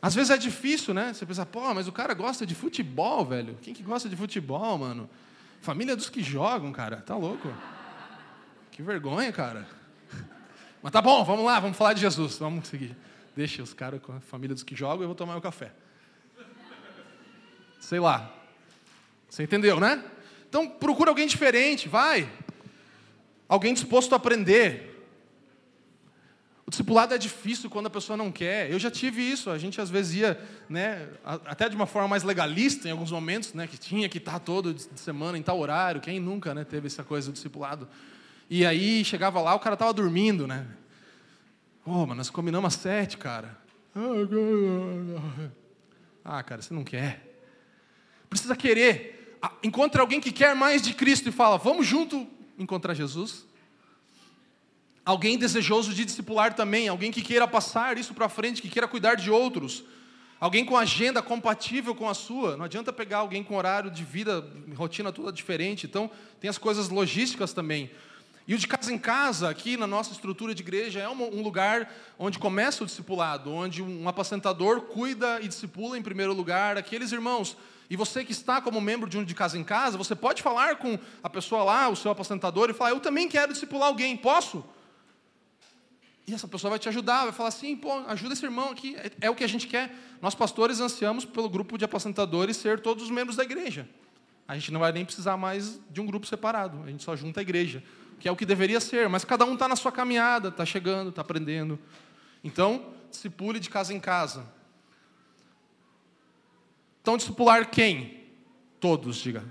Às 0.01 0.13
vezes 0.13 0.29
é 0.29 0.37
difícil, 0.37 0.93
né? 0.93 1.13
Você 1.13 1.25
pensa, 1.25 1.45
pô, 1.45 1.73
mas 1.73 1.87
o 1.87 1.91
cara 1.91 2.13
gosta 2.13 2.45
de 2.45 2.53
futebol, 2.53 3.25
velho. 3.25 3.57
Quem 3.61 3.73
que 3.73 3.81
gosta 3.81 4.07
de 4.07 4.15
futebol, 4.15 4.77
mano? 4.77 5.09
Família 5.61 5.95
dos 5.95 6.09
que 6.09 6.21
jogam, 6.21 6.71
cara. 6.71 6.97
Tá 6.97 7.15
louco? 7.15 7.51
Que 8.71 8.83
vergonha, 8.83 9.31
cara. 9.31 9.67
Mas 10.83 10.91
tá 10.91 11.01
bom, 11.01 11.23
vamos 11.23 11.43
lá, 11.43 11.59
vamos 11.59 11.75
falar 11.75 11.93
de 11.93 12.01
Jesus. 12.01 12.37
Vamos 12.37 12.67
seguir. 12.67 12.95
Deixa 13.35 13.63
os 13.63 13.73
caras 13.73 13.99
com 14.01 14.13
a 14.13 14.19
família 14.19 14.53
dos 14.53 14.63
que 14.63 14.75
jogam, 14.75 15.01
eu 15.01 15.07
vou 15.07 15.15
tomar 15.15 15.33
meu 15.33 15.41
café. 15.41 15.71
Sei 17.79 17.99
lá. 17.99 18.31
Você 19.27 19.43
entendeu, 19.43 19.79
né? 19.79 20.03
Então 20.47 20.69
procura 20.69 21.09
alguém 21.09 21.27
diferente, 21.27 21.89
vai. 21.89 22.31
Alguém 23.49 23.73
disposto 23.73 24.13
a 24.13 24.17
aprender. 24.17 24.96
O 26.67 26.69
discipulado 26.69 27.13
é 27.13 27.17
difícil 27.17 27.69
quando 27.69 27.85
a 27.85 27.89
pessoa 27.89 28.17
não 28.17 28.29
quer. 28.29 28.69
Eu 28.69 28.77
já 28.77 28.91
tive 28.91 29.21
isso. 29.21 29.49
A 29.49 29.57
gente 29.57 29.79
às 29.79 29.89
vezes 29.89 30.15
ia, 30.15 30.37
né, 30.67 31.07
até 31.23 31.69
de 31.69 31.77
uma 31.77 31.85
forma 31.85 32.09
mais 32.09 32.23
legalista 32.23 32.89
em 32.89 32.91
alguns 32.91 33.09
momentos, 33.09 33.53
né, 33.53 33.65
que 33.67 33.77
tinha 33.77 34.09
que 34.09 34.17
estar 34.17 34.37
todo 34.39 34.73
de 34.73 34.99
semana 34.99 35.37
em 35.37 35.41
tal 35.41 35.57
horário. 35.57 36.01
Quem 36.01 36.19
nunca, 36.19 36.53
né, 36.53 36.65
teve 36.65 36.87
essa 36.87 37.05
coisa 37.05 37.31
do 37.31 37.33
discipulado? 37.35 37.87
E 38.49 38.65
aí 38.65 39.05
chegava 39.05 39.39
lá, 39.39 39.55
o 39.55 39.59
cara 39.59 39.75
estava 39.75 39.93
dormindo, 39.93 40.45
né? 40.45 40.67
Oh, 41.85 42.05
mas 42.05 42.17
nós 42.17 42.29
combinamos 42.29 42.75
às 42.75 42.81
sete, 42.81 43.17
cara. 43.17 43.57
Ah, 46.25 46.43
cara, 46.43 46.61
você 46.61 46.73
não 46.73 46.83
quer. 46.83 47.39
Precisa 48.29 48.57
querer. 48.57 49.37
Encontre 49.63 50.01
alguém 50.01 50.19
que 50.19 50.33
quer 50.33 50.53
mais 50.53 50.81
de 50.81 50.93
Cristo 50.93 51.29
e 51.29 51.31
fala: 51.31 51.57
Vamos 51.57 51.87
junto 51.87 52.27
encontrar 52.59 52.93
Jesus. 52.93 53.46
Alguém 55.07 55.37
desejoso 55.37 55.93
de 55.93 56.03
discipular 56.03 56.53
também, 56.53 56.89
alguém 56.89 57.13
que 57.13 57.21
queira 57.21 57.47
passar 57.47 57.97
isso 57.97 58.13
para 58.13 58.27
frente, 58.27 58.61
que 58.61 58.67
queira 58.67 58.89
cuidar 58.89 59.15
de 59.15 59.31
outros. 59.31 59.85
Alguém 60.37 60.65
com 60.65 60.75
agenda 60.75 61.21
compatível 61.21 61.95
com 61.95 62.09
a 62.09 62.13
sua. 62.13 62.57
Não 62.57 62.65
adianta 62.65 62.91
pegar 62.91 63.19
alguém 63.19 63.41
com 63.41 63.55
horário 63.55 63.89
de 63.89 64.03
vida, 64.03 64.45
rotina 64.75 65.09
toda 65.13 65.31
diferente. 65.31 65.85
Então, 65.85 66.11
tem 66.41 66.49
as 66.49 66.57
coisas 66.57 66.89
logísticas 66.89 67.53
também. 67.53 67.89
E 68.45 68.53
o 68.53 68.57
de 68.57 68.67
casa 68.67 68.91
em 68.91 68.97
casa, 68.97 69.49
aqui 69.49 69.77
na 69.77 69.87
nossa 69.87 70.11
estrutura 70.11 70.53
de 70.53 70.61
igreja, 70.61 70.99
é 70.99 71.07
um 71.07 71.41
lugar 71.41 71.89
onde 72.19 72.37
começa 72.37 72.83
o 72.83 72.85
discipulado, 72.85 73.49
onde 73.49 73.81
um 73.81 74.09
apacentador 74.09 74.81
cuida 74.81 75.39
e 75.41 75.47
discipula 75.47 75.97
em 75.97 76.01
primeiro 76.01 76.33
lugar 76.33 76.77
aqueles 76.77 77.13
irmãos. 77.13 77.55
E 77.89 77.95
você 77.95 78.25
que 78.25 78.33
está 78.33 78.59
como 78.59 78.81
membro 78.81 79.09
de 79.09 79.17
um 79.17 79.23
de 79.23 79.33
casa 79.33 79.57
em 79.57 79.63
casa, 79.63 79.97
você 79.97 80.13
pode 80.13 80.43
falar 80.43 80.75
com 80.75 80.99
a 81.23 81.29
pessoa 81.29 81.63
lá, 81.63 81.87
o 81.87 81.95
seu 81.95 82.11
apacentador, 82.11 82.69
e 82.69 82.73
falar: 82.73 82.89
Eu 82.89 82.99
também 82.99 83.29
quero 83.29 83.53
discipular 83.53 83.87
alguém, 83.87 84.17
posso? 84.17 84.65
E 86.27 86.33
essa 86.33 86.45
pessoa 86.45 86.71
vai 86.71 86.79
te 86.79 86.89
ajudar, 86.89 87.23
vai 87.23 87.31
falar 87.31 87.47
assim, 87.47 87.73
pô, 87.73 87.89
ajuda 88.05 88.33
esse 88.33 88.43
irmão 88.43 88.69
aqui. 88.69 88.97
É, 88.97 89.11
é 89.21 89.29
o 89.29 89.35
que 89.35 89.45
a 89.45 89.47
gente 89.47 89.65
quer. 89.65 89.95
Nós, 90.21 90.35
pastores, 90.35 90.81
ansiamos 90.81 91.23
pelo 91.23 91.49
grupo 91.49 91.77
de 91.77 91.85
apacentadores 91.85 92.57
ser 92.57 92.81
todos 92.81 93.05
os 93.05 93.09
membros 93.09 93.37
da 93.37 93.43
igreja. 93.43 93.87
A 94.45 94.53
gente 94.55 94.69
não 94.69 94.81
vai 94.81 94.91
nem 94.91 95.05
precisar 95.05 95.37
mais 95.37 95.79
de 95.89 96.01
um 96.01 96.05
grupo 96.05 96.27
separado. 96.27 96.83
A 96.83 96.87
gente 96.87 97.01
só 97.01 97.15
junta 97.15 97.39
a 97.39 97.43
igreja, 97.43 97.81
que 98.19 98.27
é 98.27 98.31
o 98.31 98.35
que 98.35 98.45
deveria 98.45 98.81
ser. 98.81 99.07
Mas 99.07 99.23
cada 99.23 99.45
um 99.45 99.53
está 99.53 99.69
na 99.69 99.77
sua 99.77 99.89
caminhada, 99.91 100.49
está 100.49 100.65
chegando, 100.65 101.11
está 101.11 101.21
aprendendo. 101.21 101.79
Então, 102.43 102.93
discipule 103.09 103.57
de 103.57 103.69
casa 103.69 103.93
em 103.93 103.99
casa. 103.99 104.45
Então, 107.01 107.15
discipular 107.15 107.69
quem? 107.69 108.25
Todos, 108.81 109.15
diga. 109.15 109.45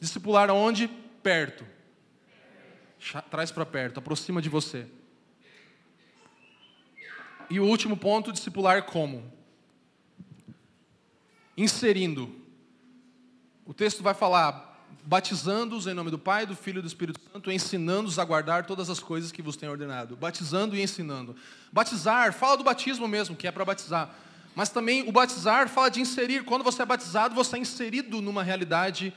Discipular 0.00 0.50
onde? 0.50 0.88
Perto. 1.22 1.66
Traz 3.30 3.50
para 3.50 3.66
perto, 3.66 3.98
aproxima 3.98 4.40
de 4.40 4.48
você. 4.48 4.86
E 7.48 7.60
o 7.60 7.64
último 7.64 7.96
ponto, 7.96 8.32
discipular 8.32 8.82
como? 8.84 9.22
Inserindo. 11.56 12.34
O 13.64 13.72
texto 13.72 14.02
vai 14.02 14.14
falar, 14.14 14.84
batizando-os 15.04 15.86
em 15.86 15.94
nome 15.94 16.10
do 16.10 16.18
Pai, 16.18 16.46
do 16.46 16.56
Filho 16.56 16.78
e 16.78 16.82
do 16.82 16.88
Espírito 16.88 17.20
Santo, 17.32 17.50
ensinando-os 17.50 18.18
a 18.18 18.24
guardar 18.24 18.66
todas 18.66 18.90
as 18.90 19.00
coisas 19.00 19.32
que 19.32 19.42
vos 19.42 19.56
tenho 19.56 19.72
ordenado. 19.72 20.16
Batizando 20.16 20.76
e 20.76 20.82
ensinando. 20.82 21.34
Batizar, 21.72 22.32
fala 22.32 22.56
do 22.56 22.64
batismo 22.64 23.06
mesmo, 23.08 23.36
que 23.36 23.46
é 23.46 23.52
para 23.52 23.64
batizar. 23.64 24.14
Mas 24.54 24.68
também 24.68 25.08
o 25.08 25.12
batizar 25.12 25.68
fala 25.68 25.90
de 25.90 26.00
inserir. 26.00 26.44
Quando 26.44 26.64
você 26.64 26.82
é 26.82 26.86
batizado, 26.86 27.34
você 27.34 27.56
é 27.56 27.58
inserido 27.58 28.22
numa 28.22 28.42
realidade 28.42 29.12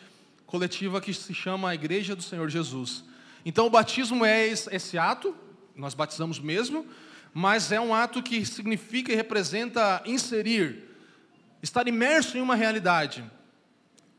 coletiva 0.46 1.00
que 1.00 1.14
se 1.14 1.34
chama 1.34 1.70
a 1.70 1.76
Igreja 1.76 2.16
do 2.16 2.24
Senhor 2.24 2.50
Jesus. 2.50 3.04
Então 3.46 3.68
o 3.68 3.70
batismo 3.70 4.26
é 4.26 4.48
esse 4.48 4.98
ato, 4.98 5.36
nós 5.76 5.94
batizamos 5.94 6.40
mesmo, 6.40 6.86
mas 7.34 7.72
é 7.72 7.80
um 7.80 7.94
ato 7.94 8.24
que 8.24 8.46
significa 8.46 9.12
e 9.12 9.16
representa 9.16 10.02
inserir, 10.06 10.84
estar 11.62 11.88
imerso 11.88 12.38
em 12.38 12.42
uma 12.42 12.56
realidade, 12.56 13.24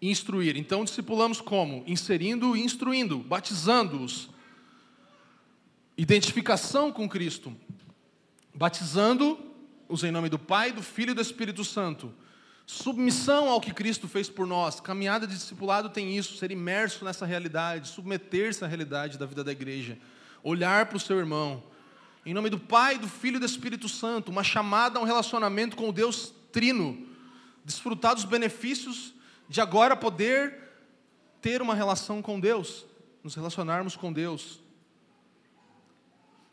instruir. 0.01 0.57
Então, 0.57 0.85
discipulamos 0.85 1.41
como? 1.41 1.85
Inserindo 1.87 2.57
e 2.57 2.63
instruindo, 2.63 3.19
batizando-os. 3.19 4.31
Identificação 5.97 6.91
com 6.91 7.09
Cristo, 7.09 7.55
batizando-os 8.55 10.03
em 10.03 10.11
nome 10.11 10.29
do 10.29 10.39
Pai, 10.39 10.73
do 10.73 10.83
Filho 10.83 11.11
e 11.11 11.15
do 11.15 11.21
Espírito 11.21 11.65
Santo. 11.65 12.13
Submissão 12.67 13.49
ao 13.49 13.61
que 13.61 13.75
Cristo 13.75 14.07
fez 14.07 14.29
por 14.29 14.47
nós. 14.47 14.81
Caminhada 14.81 15.27
de 15.27 15.35
discipulado 15.35 15.91
tem 15.91 16.17
isso, 16.17 16.37
ser 16.37 16.53
imerso 16.53 17.05
nessa 17.05 17.27
realidade, 17.27 17.89
submeter-se 17.89 18.65
à 18.65 18.69
realidade 18.69 19.19
da 19.19 19.27
vida 19.27 19.43
da 19.43 19.53
igreja, 19.53 19.99
olhar 20.43 20.87
para 20.87 20.97
o 20.97 21.01
seu 21.01 21.19
irmão, 21.19 21.63
em 22.25 22.35
nome 22.35 22.51
do 22.51 22.59
Pai, 22.59 22.99
do 22.99 23.09
Filho 23.09 23.37
e 23.37 23.41
do 23.41 23.47
Espírito 23.47 23.89
Santo, 23.89 24.31
uma 24.31 24.45
chamada 24.45 24.99
a 24.99 25.03
um 25.03 25.05
relacionamento 25.05 25.77
com 25.77 25.89
o 25.89 25.93
Deus 25.93 26.33
Trino, 26.53 27.07
desfrutar 27.65 28.15
dos 28.15 28.25
benefícios 28.25 29.15
de 29.49 29.61
agora 29.61 29.97
poder 29.97 30.59
ter 31.41 31.63
uma 31.63 31.75
relação 31.75 32.21
com 32.21 32.39
Deus, 32.39 32.85
nos 33.25 33.35
relacionarmos 33.35 33.97
com 33.97 34.13
Deus. 34.13 34.61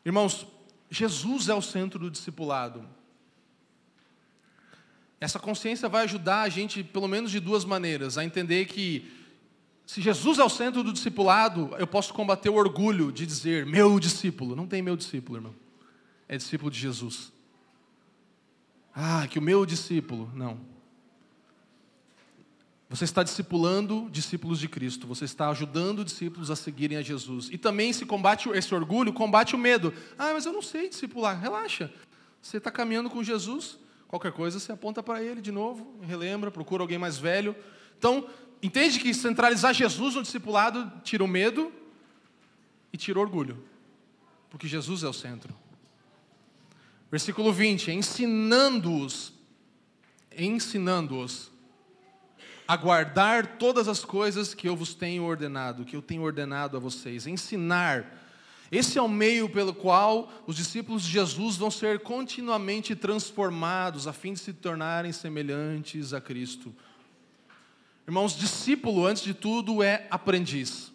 Irmãos, 0.05 0.47
Jesus 0.89 1.49
é 1.49 1.53
o 1.53 1.61
centro 1.61 1.99
do 1.99 2.09
discipulado. 2.09 2.87
Essa 5.19 5.39
consciência 5.39 5.89
vai 5.89 6.03
ajudar 6.03 6.43
a 6.43 6.49
gente, 6.49 6.83
pelo 6.83 7.07
menos 7.07 7.31
de 7.31 7.39
duas 7.39 7.65
maneiras, 7.65 8.17
a 8.17 8.23
entender 8.23 8.65
que 8.65 9.11
se 9.87 10.01
Jesus 10.01 10.37
é 10.37 10.43
o 10.43 10.49
centro 10.49 10.83
do 10.83 10.91
discipulado, 10.91 11.73
eu 11.79 11.87
posso 11.87 12.13
combater 12.13 12.49
o 12.49 12.55
orgulho 12.55 13.09
de 13.09 13.25
dizer 13.25 13.65
meu 13.65 13.97
discípulo. 14.01 14.53
Não 14.53 14.67
tem 14.67 14.81
meu 14.81 14.97
discípulo, 14.97 15.37
irmão. 15.37 15.55
É 16.27 16.35
discípulo 16.35 16.69
de 16.69 16.77
Jesus. 16.77 17.31
Ah, 18.93 19.25
que 19.29 19.39
o 19.39 19.41
meu 19.41 19.65
discípulo. 19.65 20.29
Não. 20.35 20.59
Você 22.89 23.05
está 23.05 23.23
discipulando 23.23 24.09
discípulos 24.11 24.59
de 24.59 24.67
Cristo. 24.67 25.07
Você 25.07 25.23
está 25.23 25.47
ajudando 25.49 26.03
discípulos 26.03 26.51
a 26.51 26.55
seguirem 26.57 26.97
a 26.97 27.01
Jesus. 27.01 27.47
E 27.49 27.57
também 27.57 27.93
se 27.93 28.05
combate 28.05 28.49
esse 28.49 28.75
orgulho, 28.75 29.13
combate 29.13 29.55
o 29.55 29.57
medo. 29.57 29.93
Ah, 30.17 30.33
mas 30.33 30.45
eu 30.45 30.51
não 30.51 30.61
sei 30.61 30.89
discipular. 30.89 31.39
Relaxa. 31.39 31.89
Você 32.41 32.57
está 32.57 32.69
caminhando 32.69 33.09
com 33.09 33.23
Jesus. 33.23 33.79
Qualquer 34.05 34.33
coisa 34.33 34.59
você 34.59 34.69
aponta 34.73 35.01
para 35.01 35.23
ele 35.23 35.39
de 35.39 35.51
novo, 35.51 35.97
relembra, 36.01 36.51
procura 36.51 36.83
alguém 36.83 36.97
mais 36.97 37.17
velho. 37.17 37.55
Então, 37.97 38.27
entende 38.61 38.99
que 38.99 39.13
centralizar 39.13 39.73
Jesus 39.73 40.15
no 40.15 40.21
discipulado 40.21 40.91
tira 41.03 41.23
o 41.23 41.27
medo 41.27 41.71
e 42.91 42.97
tira 42.97 43.19
o 43.19 43.21
orgulho, 43.21 43.63
porque 44.49 44.67
Jesus 44.67 45.03
é 45.03 45.07
o 45.07 45.13
centro. 45.13 45.53
Versículo 47.09 47.53
20: 47.53 47.91
ensinando-os, 47.91 49.33
ensinando-os 50.37 51.51
a 52.67 52.75
guardar 52.75 53.57
todas 53.57 53.87
as 53.87 54.03
coisas 54.03 54.53
que 54.53 54.67
eu 54.67 54.75
vos 54.75 54.93
tenho 54.93 55.23
ordenado, 55.23 55.85
que 55.85 55.95
eu 55.95 56.01
tenho 56.01 56.21
ordenado 56.23 56.75
a 56.75 56.79
vocês. 56.79 57.25
Ensinar. 57.25 58.23
Esse 58.69 58.97
é 58.97 59.01
o 59.01 59.07
meio 59.07 59.47
pelo 59.47 59.73
qual 59.73 60.29
os 60.45 60.57
discípulos 60.57 61.03
de 61.03 61.09
Jesus 61.09 61.55
vão 61.55 61.71
ser 61.71 61.99
continuamente 61.99 62.93
transformados, 62.93 64.07
a 64.07 64.11
fim 64.11 64.33
de 64.33 64.39
se 64.39 64.51
tornarem 64.51 65.13
semelhantes 65.13 66.11
a 66.11 66.19
Cristo. 66.19 66.75
Irmãos, 68.07 68.37
discípulo, 68.37 69.05
antes 69.05 69.21
de 69.21 69.33
tudo, 69.33 69.83
é 69.83 70.07
aprendiz. 70.09 70.93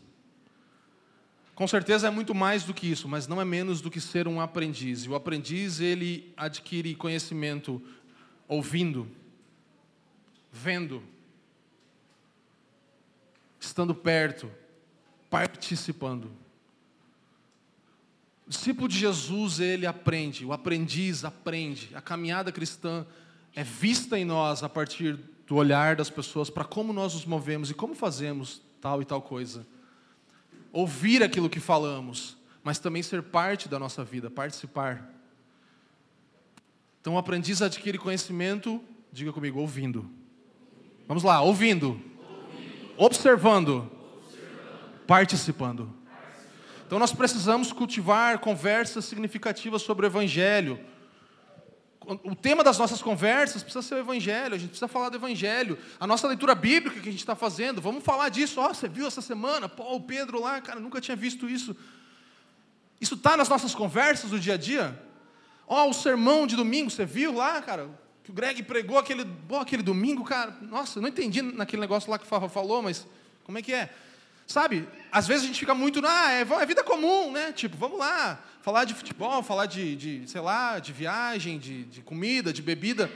Com 1.55 1.69
certeza 1.69 2.09
é 2.09 2.11
muito 2.11 2.35
mais 2.35 2.65
do 2.65 2.73
que 2.73 2.91
isso, 2.91 3.07
mas 3.07 3.29
não 3.29 3.39
é 3.39 3.45
menos 3.45 3.83
do 3.83 3.91
que 3.91 4.01
ser 4.01 4.27
um 4.27 4.41
aprendiz. 4.41 5.05
E 5.05 5.11
o 5.11 5.15
aprendiz, 5.15 5.79
ele 5.79 6.33
adquire 6.35 6.95
conhecimento 6.95 7.83
ouvindo, 8.49 9.07
vendo, 10.51 11.03
estando 13.61 13.95
perto, 13.95 14.51
participando. 15.29 16.33
O 18.47 18.51
discípulo 18.51 18.89
de 18.89 18.99
Jesus, 18.99 19.61
ele 19.61 19.87
aprende, 19.87 20.47
o 20.47 20.53
aprendiz 20.55 21.27
aprende. 21.27 21.91
A 21.95 22.01
caminhada 22.01 22.51
cristã 22.51 23.07
é 23.55 23.63
vista 23.63 24.19
em 24.19 24.25
nós 24.25 24.63
a 24.63 24.69
partir 24.69 25.19
do 25.53 25.57
olhar 25.57 25.97
das 25.97 26.09
pessoas 26.09 26.49
para 26.49 26.65
como 26.65 26.95
nós 26.95 27.13
nos 27.13 27.27
movemos 27.27 27.71
e 27.71 27.75
como 27.75 27.95
fazemos 27.95 28.63
tal 28.81 29.03
e 29.03 29.05
tal 29.05 29.21
coisa. 29.21 29.67
Ouvir 30.73 31.23
aquilo 31.23 31.51
que 31.51 31.61
falamos, 31.61 32.39
mas 32.65 32.79
também 32.79 33.03
ser 33.03 33.23
parte 33.23 33.69
da 33.69 33.79
nossa 33.79 34.03
vida, 34.03 34.31
participar. 34.31 35.11
Então 37.03 37.17
o 37.17 37.19
aprendiz 37.19 37.61
adquire 37.61 37.99
conhecimento, 37.99 38.83
diga 39.13 39.31
comigo, 39.31 39.61
ouvindo. 39.61 40.11
Vamos 41.07 41.23
lá, 41.23 41.43
ouvindo. 41.43 41.89
ouvindo. 41.91 42.95
Observando. 42.97 43.91
Observando. 44.25 45.07
Participando. 45.07 45.95
Então 46.87 46.99
nós 46.99 47.13
precisamos 47.13 47.75
cultivar 47.75 48.39
conversas 48.39 49.05
significativas 49.05 49.83
sobre 49.83 50.07
o 50.07 50.09
Evangelho 50.09 50.81
o 52.25 52.35
tema 52.35 52.65
das 52.65 52.79
nossas 52.79 53.01
conversas 53.01 53.63
precisa 53.63 53.83
ser 53.83 53.95
o 53.95 53.99
Evangelho, 53.99 54.55
a 54.55 54.59
gente 54.59 54.71
precisa 54.71 54.89
falar 54.89 55.09
do 55.09 55.17
Evangelho. 55.17 55.79
A 56.01 56.07
nossa 56.07 56.27
leitura 56.27 56.55
bíblica 56.55 57.01
que 57.01 57.09
a 57.09 57.13
gente 57.13 57.21
está 57.21 57.37
fazendo, 57.37 57.81
vamos 57.81 58.05
falar 58.05 58.29
disso. 58.29 58.61
Ó, 58.61 58.71
oh, 58.71 58.75
você 58.75 58.89
viu 58.89 59.07
essa 59.07 59.23
semana? 59.23 59.69
Pô, 59.69 59.95
o 59.95 60.01
Pedro 60.01 60.41
lá, 60.41 60.61
cara, 60.61 60.81
nunca 60.81 61.01
tinha 61.01 61.17
visto 61.17 61.49
isso. 61.49 61.77
Isso 63.01 63.15
está 63.15 63.37
nas 63.37 63.49
nossas 63.49 63.75
conversas 63.75 64.31
do 64.31 64.39
dia 64.39 64.55
a 64.55 64.57
dia? 64.57 65.01
Ó, 65.67 65.85
oh, 65.85 65.91
o 65.91 65.95
sermão 65.95 66.47
de 66.47 66.57
domingo, 66.57 66.91
você 66.91 67.05
viu 67.05 67.35
lá, 67.35 67.61
cara? 67.63 67.89
Que 68.25 68.31
o 68.31 68.35
Greg 68.35 68.63
pregou 68.63 68.99
aquele, 68.99 69.27
oh, 69.49 69.57
aquele 69.57 69.83
domingo, 69.83 70.25
cara. 70.25 70.57
Nossa, 70.63 70.99
eu 70.99 71.03
não 71.03 71.09
entendi 71.09 71.43
naquele 71.43 71.81
negócio 71.81 72.11
lá 72.11 72.19
que 72.19 72.25
o 72.25 72.29
Farra 72.29 72.49
falou, 72.49 72.83
mas 72.83 73.07
como 73.45 73.59
é 73.59 73.63
que 73.63 73.73
é? 73.73 73.91
Sabe, 74.47 74.87
às 75.11 75.27
vezes 75.27 75.45
a 75.45 75.47
gente 75.47 75.61
fica 75.61 75.75
muito, 75.75 76.05
ah, 76.05 76.33
é, 76.33 76.41
é 76.43 76.67
vida 76.67 76.85
comum, 76.85 77.31
né? 77.33 77.53
Tipo, 77.53 77.77
vamos 77.77 77.99
lá, 77.99 78.43
falar 78.63 78.85
de 78.85 78.95
futebol, 78.95 79.43
falar 79.43 79.67
de, 79.67 79.97
de 79.97 80.31
sei 80.31 80.41
lá, 80.41 80.79
de 80.79 80.93
viagem, 80.93 81.59
de, 81.59 81.85
de 81.85 82.01
comida, 82.01 82.53
de 82.53 82.63
bebida. 82.63 83.11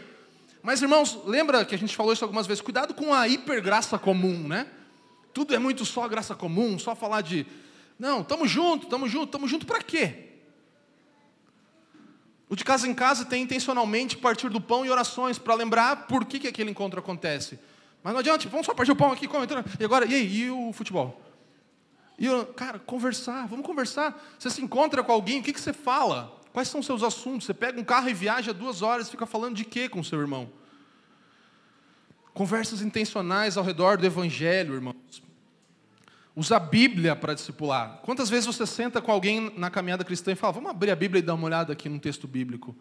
Mas, 0.60 0.82
irmãos, 0.82 1.20
lembra 1.24 1.64
que 1.64 1.74
a 1.74 1.78
gente 1.78 1.94
falou 1.96 2.12
isso 2.12 2.24
algumas 2.24 2.48
vezes? 2.48 2.60
Cuidado 2.60 2.92
com 2.92 3.14
a 3.14 3.28
hipergraça 3.28 3.96
comum, 3.96 4.36
né? 4.48 4.66
Tudo 5.32 5.54
é 5.54 5.58
muito 5.58 5.84
só 5.84 6.06
graça 6.08 6.34
comum, 6.34 6.78
só 6.78 6.96
falar 6.96 7.20
de. 7.20 7.46
Não, 7.96 8.22
estamos 8.22 8.50
junto, 8.50 8.84
estamos 8.84 9.10
junto, 9.10 9.26
estamos 9.26 9.48
junto 9.48 9.64
para 9.64 9.80
quê? 9.80 10.24
O 12.48 12.56
de 12.56 12.64
casa 12.64 12.88
em 12.88 12.94
casa 12.94 13.24
tem 13.24 13.42
intencionalmente 13.42 14.16
partir 14.16 14.48
do 14.48 14.60
pão 14.60 14.84
e 14.84 14.90
orações 14.90 15.38
para 15.38 15.54
lembrar 15.54 16.06
por 16.08 16.24
que, 16.24 16.40
que 16.40 16.48
aquele 16.48 16.70
encontro 16.70 16.98
acontece. 16.98 17.58
Mas 18.02 18.12
não 18.12 18.20
adianta, 18.20 18.48
vamos 18.48 18.66
só 18.66 18.74
partir 18.74 18.92
o 18.92 18.96
pão 18.96 19.12
aqui, 19.12 19.28
comentando. 19.28 19.64
E 19.78 19.84
agora, 19.84 20.06
e 20.06 20.14
aí, 20.14 20.36
e 20.38 20.50
o 20.50 20.72
futebol? 20.72 21.25
E 22.18 22.26
eu, 22.26 22.46
cara, 22.46 22.78
conversar, 22.78 23.46
vamos 23.46 23.66
conversar. 23.66 24.18
Você 24.38 24.48
se 24.50 24.62
encontra 24.62 25.02
com 25.02 25.12
alguém, 25.12 25.40
o 25.40 25.42
que, 25.42 25.52
que 25.52 25.60
você 25.60 25.72
fala? 25.72 26.40
Quais 26.52 26.68
são 26.68 26.80
os 26.80 26.86
seus 26.86 27.02
assuntos? 27.02 27.46
Você 27.46 27.52
pega 27.52 27.78
um 27.78 27.84
carro 27.84 28.08
e 28.08 28.14
viaja 28.14 28.54
duas 28.54 28.80
horas, 28.80 29.10
fica 29.10 29.26
falando 29.26 29.56
de 29.56 29.64
quê 29.64 29.88
com 29.88 30.02
seu 30.02 30.20
irmão? 30.20 30.48
Conversas 32.32 32.80
intencionais 32.80 33.56
ao 33.56 33.64
redor 33.64 33.98
do 33.98 34.06
Evangelho, 34.06 34.74
irmãos. 34.74 35.22
Usa 36.34 36.56
a 36.56 36.60
Bíblia 36.60 37.16
para 37.16 37.34
discipular. 37.34 38.00
Quantas 38.02 38.28
vezes 38.28 38.46
você 38.46 38.66
senta 38.66 39.00
com 39.00 39.10
alguém 39.10 39.52
na 39.56 39.70
caminhada 39.70 40.04
cristã 40.04 40.32
e 40.32 40.34
fala, 40.34 40.52
vamos 40.52 40.70
abrir 40.70 40.90
a 40.90 40.96
Bíblia 40.96 41.20
e 41.20 41.22
dar 41.22 41.34
uma 41.34 41.46
olhada 41.46 41.72
aqui 41.72 41.88
num 41.88 41.98
texto 41.98 42.28
bíblico? 42.28 42.76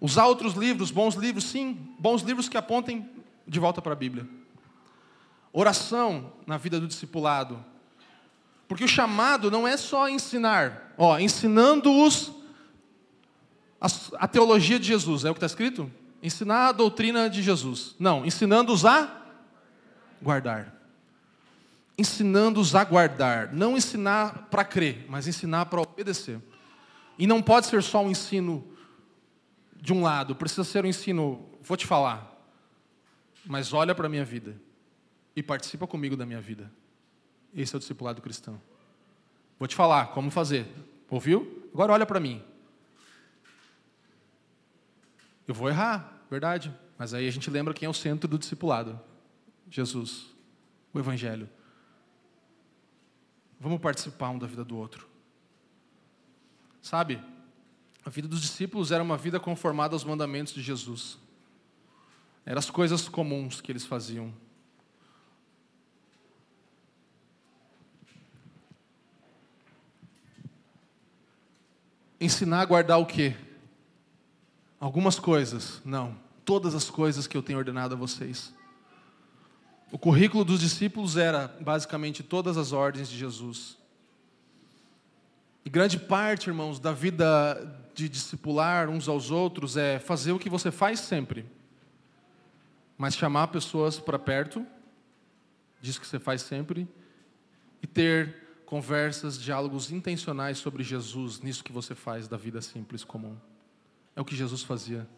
Usar 0.00 0.26
outros 0.26 0.54
livros, 0.54 0.90
bons 0.90 1.14
livros, 1.14 1.44
sim, 1.44 1.78
bons 1.98 2.22
livros 2.22 2.48
que 2.48 2.56
apontem 2.56 3.08
de 3.46 3.60
volta 3.60 3.80
para 3.80 3.92
a 3.92 3.96
Bíblia. 3.96 4.26
Oração 5.52 6.32
na 6.46 6.58
vida 6.58 6.78
do 6.78 6.86
discipulado. 6.86 7.62
Porque 8.68 8.84
o 8.84 8.88
chamado 8.88 9.50
não 9.50 9.66
é 9.66 9.76
só 9.76 10.08
ensinar, 10.08 10.94
ó, 10.98 11.18
ensinando-os 11.18 12.32
a, 13.80 13.86
a, 14.24 14.28
teologia 14.28 14.78
de 14.78 14.86
Jesus, 14.86 15.24
é 15.24 15.30
o 15.30 15.34
que 15.34 15.38
está 15.38 15.46
escrito? 15.46 15.90
Ensinar 16.22 16.68
a 16.68 16.72
doutrina 16.72 17.28
de 17.28 17.42
Jesus. 17.42 17.94
Não, 17.98 18.24
ensinando-os 18.24 18.84
a 18.84 19.22
guardar. 20.20 20.74
Ensinando-os 21.96 22.74
a 22.74 22.84
guardar. 22.84 23.52
Não 23.52 23.76
ensinar 23.76 24.48
para 24.50 24.64
crer, 24.64 25.06
mas 25.08 25.28
ensinar 25.28 25.66
para 25.66 25.80
obedecer. 25.80 26.40
E 27.18 27.26
não 27.26 27.40
pode 27.42 27.66
ser 27.66 27.82
só 27.82 28.02
um 28.02 28.10
ensino 28.10 28.66
de 29.80 29.92
um 29.92 30.02
lado, 30.02 30.34
precisa 30.34 30.64
ser 30.64 30.84
um 30.84 30.88
ensino, 30.88 31.48
vou 31.62 31.76
te 31.76 31.86
falar, 31.86 32.34
mas 33.44 33.72
olha 33.72 33.94
para 33.94 34.06
a 34.06 34.08
minha 34.08 34.24
vida 34.24 34.60
e 35.34 35.42
participa 35.42 35.86
comigo 35.86 36.16
da 36.16 36.26
minha 36.26 36.40
vida. 36.40 36.70
Esse 37.54 37.74
é 37.74 37.76
o 37.76 37.80
discipulado 37.80 38.20
cristão. 38.20 38.60
Vou 39.58 39.66
te 39.66 39.74
falar 39.74 40.08
como 40.08 40.30
fazer. 40.30 40.66
Ouviu? 41.08 41.68
Agora 41.72 41.92
olha 41.92 42.06
para 42.06 42.20
mim. 42.20 42.42
Eu 45.46 45.54
vou 45.54 45.68
errar, 45.68 46.22
verdade. 46.30 46.74
Mas 46.98 47.14
aí 47.14 47.26
a 47.28 47.30
gente 47.30 47.50
lembra 47.50 47.74
quem 47.74 47.86
é 47.86 47.90
o 47.90 47.94
centro 47.94 48.28
do 48.28 48.38
discipulado: 48.38 48.98
Jesus, 49.70 50.26
o 50.92 50.98
Evangelho. 50.98 51.48
Vamos 53.58 53.80
participar 53.80 54.30
um 54.30 54.38
da 54.38 54.46
vida 54.46 54.64
do 54.64 54.76
outro. 54.76 55.08
Sabe, 56.82 57.22
a 58.04 58.10
vida 58.10 58.28
dos 58.28 58.40
discípulos 58.40 58.92
era 58.92 59.02
uma 59.02 59.16
vida 59.16 59.40
conformada 59.40 59.94
aos 59.94 60.04
mandamentos 60.04 60.52
de 60.52 60.62
Jesus. 60.62 61.18
Eram 62.44 62.58
as 62.58 62.70
coisas 62.70 63.08
comuns 63.08 63.60
que 63.60 63.72
eles 63.72 63.84
faziam. 63.84 64.32
Ensinar 72.20 72.62
a 72.62 72.64
guardar 72.64 72.98
o 72.98 73.06
quê? 73.06 73.36
Algumas 74.80 75.18
coisas, 75.18 75.80
não. 75.84 76.16
Todas 76.44 76.74
as 76.74 76.88
coisas 76.88 77.26
que 77.26 77.36
eu 77.36 77.42
tenho 77.42 77.58
ordenado 77.58 77.94
a 77.94 77.98
vocês. 77.98 78.54
O 79.90 79.98
currículo 79.98 80.44
dos 80.44 80.60
discípulos 80.60 81.16
era 81.16 81.48
basicamente 81.60 82.22
todas 82.22 82.56
as 82.56 82.72
ordens 82.72 83.08
de 83.08 83.16
Jesus. 83.16 83.78
E 85.64 85.70
grande 85.70 85.98
parte, 85.98 86.48
irmãos, 86.48 86.78
da 86.78 86.92
vida 86.92 87.84
de 87.94 88.08
discipular 88.08 88.88
uns 88.88 89.08
aos 89.08 89.30
outros 89.30 89.76
é 89.76 89.98
fazer 89.98 90.32
o 90.32 90.38
que 90.38 90.48
você 90.48 90.70
faz 90.70 91.00
sempre, 91.00 91.46
mas 92.96 93.16
chamar 93.16 93.48
pessoas 93.48 93.98
para 93.98 94.18
perto, 94.18 94.66
diz 95.80 95.98
que 95.98 96.06
você 96.06 96.18
faz 96.18 96.42
sempre, 96.42 96.86
e 97.82 97.86
ter 97.86 98.45
conversas, 98.66 99.40
diálogos 99.40 99.92
intencionais 99.92 100.58
sobre 100.58 100.82
Jesus, 100.82 101.40
nisso 101.40 101.62
que 101.62 101.72
você 101.72 101.94
faz 101.94 102.26
da 102.26 102.36
vida 102.36 102.60
simples 102.60 103.04
comum. 103.04 103.36
É 104.14 104.20
o 104.20 104.24
que 104.24 104.34
Jesus 104.34 104.62
fazia. 104.64 105.08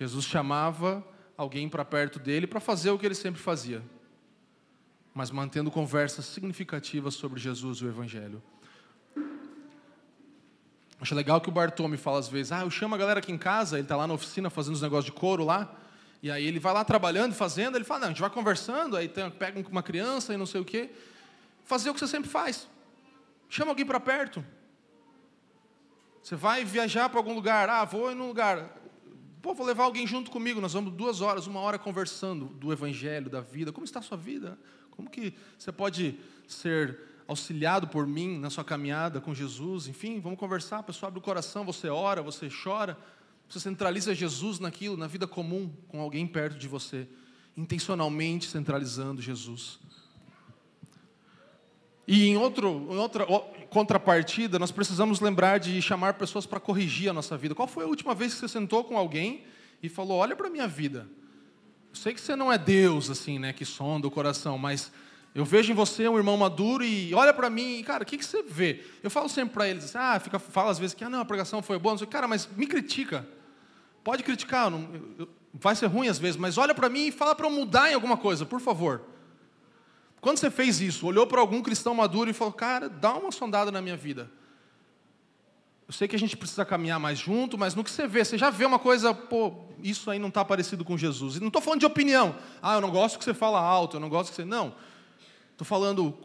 Jesus 0.00 0.24
chamava 0.24 1.06
alguém 1.36 1.68
para 1.68 1.84
perto 1.84 2.18
dele 2.18 2.46
para 2.46 2.60
fazer 2.60 2.90
o 2.90 2.98
que 2.98 3.04
ele 3.04 3.14
sempre 3.14 3.40
fazia, 3.40 3.82
mas 5.14 5.30
mantendo 5.30 5.70
conversas 5.70 6.24
significativas 6.24 7.14
sobre 7.14 7.38
Jesus 7.38 7.78
e 7.78 7.84
o 7.84 7.88
Evangelho. 7.88 8.42
Acho 10.98 11.14
legal 11.14 11.40
que 11.40 11.48
o 11.50 11.52
Bartome 11.52 11.98
fala 11.98 12.18
às 12.18 12.28
vezes, 12.28 12.52
ah, 12.52 12.60
eu 12.62 12.70
chamo 12.70 12.94
a 12.94 12.98
galera 12.98 13.18
aqui 13.18 13.32
em 13.32 13.38
casa, 13.38 13.76
ele 13.76 13.84
está 13.84 13.96
lá 13.96 14.06
na 14.06 14.14
oficina 14.14 14.48
fazendo 14.48 14.74
os 14.74 14.82
negócios 14.82 15.12
de 15.12 15.12
couro 15.12 15.44
lá, 15.44 15.70
e 16.22 16.30
aí 16.30 16.46
ele 16.46 16.58
vai 16.58 16.72
lá 16.72 16.84
trabalhando, 16.84 17.34
fazendo, 17.34 17.76
ele 17.76 17.84
fala, 17.84 18.00
não, 18.00 18.06
a 18.06 18.10
gente 18.10 18.20
vai 18.20 18.30
conversando, 18.30 18.96
aí 18.96 19.08
pega 19.08 19.62
uma 19.68 19.82
criança 19.82 20.32
e 20.32 20.38
não 20.38 20.46
sei 20.46 20.60
o 20.60 20.64
quê 20.64 20.90
fazer 21.64 21.90
o 21.90 21.94
que 21.94 22.00
você 22.00 22.06
sempre 22.06 22.30
faz. 22.30 22.68
Chama 23.48 23.70
alguém 23.70 23.84
para 23.84 24.00
perto. 24.00 24.44
Você 26.22 26.36
vai 26.36 26.64
viajar 26.64 27.08
para 27.08 27.18
algum 27.18 27.34
lugar. 27.34 27.68
Ah, 27.68 27.84
vou 27.84 28.10
em 28.10 28.14
um 28.14 28.28
lugar. 28.28 28.80
Pô, 29.42 29.54
vou 29.54 29.66
levar 29.66 29.84
alguém 29.84 30.06
junto 30.06 30.30
comigo. 30.30 30.60
Nós 30.60 30.72
vamos 30.72 30.92
duas 30.92 31.20
horas, 31.20 31.46
uma 31.46 31.60
hora 31.60 31.78
conversando 31.78 32.46
do 32.46 32.72
Evangelho, 32.72 33.28
da 33.28 33.40
vida. 33.40 33.72
Como 33.72 33.84
está 33.84 33.98
a 33.98 34.02
sua 34.02 34.16
vida? 34.16 34.58
Como 34.92 35.10
que 35.10 35.34
você 35.58 35.72
pode 35.72 36.18
ser 36.46 36.98
auxiliado 37.26 37.88
por 37.88 38.06
mim 38.06 38.38
na 38.38 38.50
sua 38.50 38.64
caminhada 38.64 39.20
com 39.20 39.34
Jesus? 39.34 39.88
Enfim, 39.88 40.20
vamos 40.20 40.38
conversar. 40.38 40.78
A 40.78 40.82
pessoa 40.82 41.08
abre 41.08 41.18
o 41.18 41.22
coração, 41.22 41.64
você 41.64 41.88
ora, 41.88 42.22
você 42.22 42.48
chora. 42.48 42.96
Você 43.48 43.60
centraliza 43.60 44.14
Jesus 44.14 44.58
naquilo, 44.58 44.96
na 44.96 45.06
vida 45.06 45.26
comum, 45.26 45.70
com 45.88 46.00
alguém 46.00 46.26
perto 46.26 46.56
de 46.56 46.68
você. 46.68 47.06
Intencionalmente 47.54 48.48
centralizando 48.48 49.20
Jesus. 49.20 49.78
E 52.06 52.26
em, 52.26 52.36
outro, 52.36 52.88
em 52.90 52.96
outra 52.96 53.26
contrapartida, 53.70 54.58
nós 54.58 54.72
precisamos 54.72 55.20
lembrar 55.20 55.58
de 55.58 55.80
chamar 55.80 56.14
pessoas 56.14 56.46
para 56.46 56.58
corrigir 56.58 57.10
a 57.10 57.12
nossa 57.12 57.36
vida. 57.36 57.54
Qual 57.54 57.68
foi 57.68 57.84
a 57.84 57.86
última 57.86 58.14
vez 58.14 58.34
que 58.34 58.40
você 58.40 58.48
sentou 58.48 58.82
com 58.84 58.98
alguém 58.98 59.44
e 59.82 59.88
falou: 59.88 60.18
Olha 60.18 60.34
para 60.34 60.48
a 60.48 60.50
minha 60.50 60.66
vida. 60.66 61.08
Eu 61.90 61.96
sei 61.96 62.14
que 62.14 62.20
você 62.20 62.34
não 62.34 62.50
é 62.50 62.56
Deus, 62.56 63.10
assim, 63.10 63.38
né, 63.38 63.52
que 63.52 63.66
sonda 63.66 64.06
o 64.06 64.10
coração, 64.10 64.56
mas 64.56 64.90
eu 65.34 65.44
vejo 65.44 65.72
em 65.72 65.74
você 65.74 66.08
um 66.08 66.16
irmão 66.16 66.38
maduro 66.38 66.82
e 66.82 67.14
olha 67.14 67.34
para 67.34 67.50
mim, 67.50 67.78
e, 67.78 67.82
cara, 67.82 68.02
o 68.02 68.06
que, 68.06 68.16
que 68.16 68.24
você 68.24 68.42
vê? 68.42 68.82
Eu 69.02 69.10
falo 69.10 69.28
sempre 69.28 69.52
para 69.52 69.68
eles, 69.68 69.94
ah, 69.94 70.18
fica, 70.18 70.38
fala 70.38 70.70
às 70.70 70.78
vezes 70.78 70.94
que 70.94 71.04
ah, 71.04 71.10
não, 71.10 71.20
a 71.20 71.24
pregação 71.24 71.60
foi 71.60 71.78
boa, 71.78 71.92
não 71.92 71.98
sei, 71.98 72.06
cara, 72.06 72.26
mas 72.26 72.48
me 72.56 72.66
critica. 72.66 73.26
Pode 74.02 74.22
criticar, 74.22 74.70
não, 74.70 74.88
vai 75.52 75.76
ser 75.76 75.86
ruim 75.86 76.08
às 76.08 76.18
vezes, 76.18 76.36
mas 76.36 76.56
olha 76.56 76.74
para 76.74 76.88
mim 76.88 77.08
e 77.08 77.12
fala 77.12 77.34
para 77.34 77.46
eu 77.46 77.50
mudar 77.50 77.90
em 77.90 77.94
alguma 77.94 78.16
coisa, 78.16 78.46
por 78.46 78.60
favor. 78.60 79.02
Quando 80.22 80.38
você 80.38 80.52
fez 80.52 80.80
isso, 80.80 81.04
olhou 81.04 81.26
para 81.26 81.40
algum 81.40 81.60
cristão 81.60 81.92
maduro 81.94 82.30
e 82.30 82.32
falou: 82.32 82.52
Cara, 82.52 82.88
dá 82.88 83.12
uma 83.12 83.32
sondada 83.32 83.72
na 83.72 83.82
minha 83.82 83.96
vida. 83.96 84.30
Eu 85.88 85.92
sei 85.92 86.06
que 86.06 86.14
a 86.14 86.18
gente 86.18 86.36
precisa 86.36 86.64
caminhar 86.64 87.00
mais 87.00 87.18
junto, 87.18 87.58
mas 87.58 87.74
no 87.74 87.82
que 87.82 87.90
você 87.90 88.06
vê, 88.06 88.24
você 88.24 88.38
já 88.38 88.48
vê 88.48 88.64
uma 88.64 88.78
coisa, 88.78 89.12
pô, 89.12 89.52
isso 89.82 90.08
aí 90.08 90.20
não 90.20 90.28
está 90.28 90.44
parecido 90.44 90.84
com 90.84 90.96
Jesus. 90.96 91.36
E 91.36 91.40
não 91.40 91.48
estou 91.48 91.60
falando 91.60 91.80
de 91.80 91.86
opinião. 91.86 92.36
Ah, 92.62 92.76
eu 92.76 92.80
não 92.80 92.90
gosto 92.90 93.18
que 93.18 93.24
você 93.24 93.34
fala 93.34 93.60
alto, 93.60 93.96
eu 93.96 94.00
não 94.00 94.08
gosto 94.08 94.30
que 94.30 94.36
você. 94.36 94.44
Não. 94.44 94.76
Estou 95.50 95.66
falando 95.66 96.16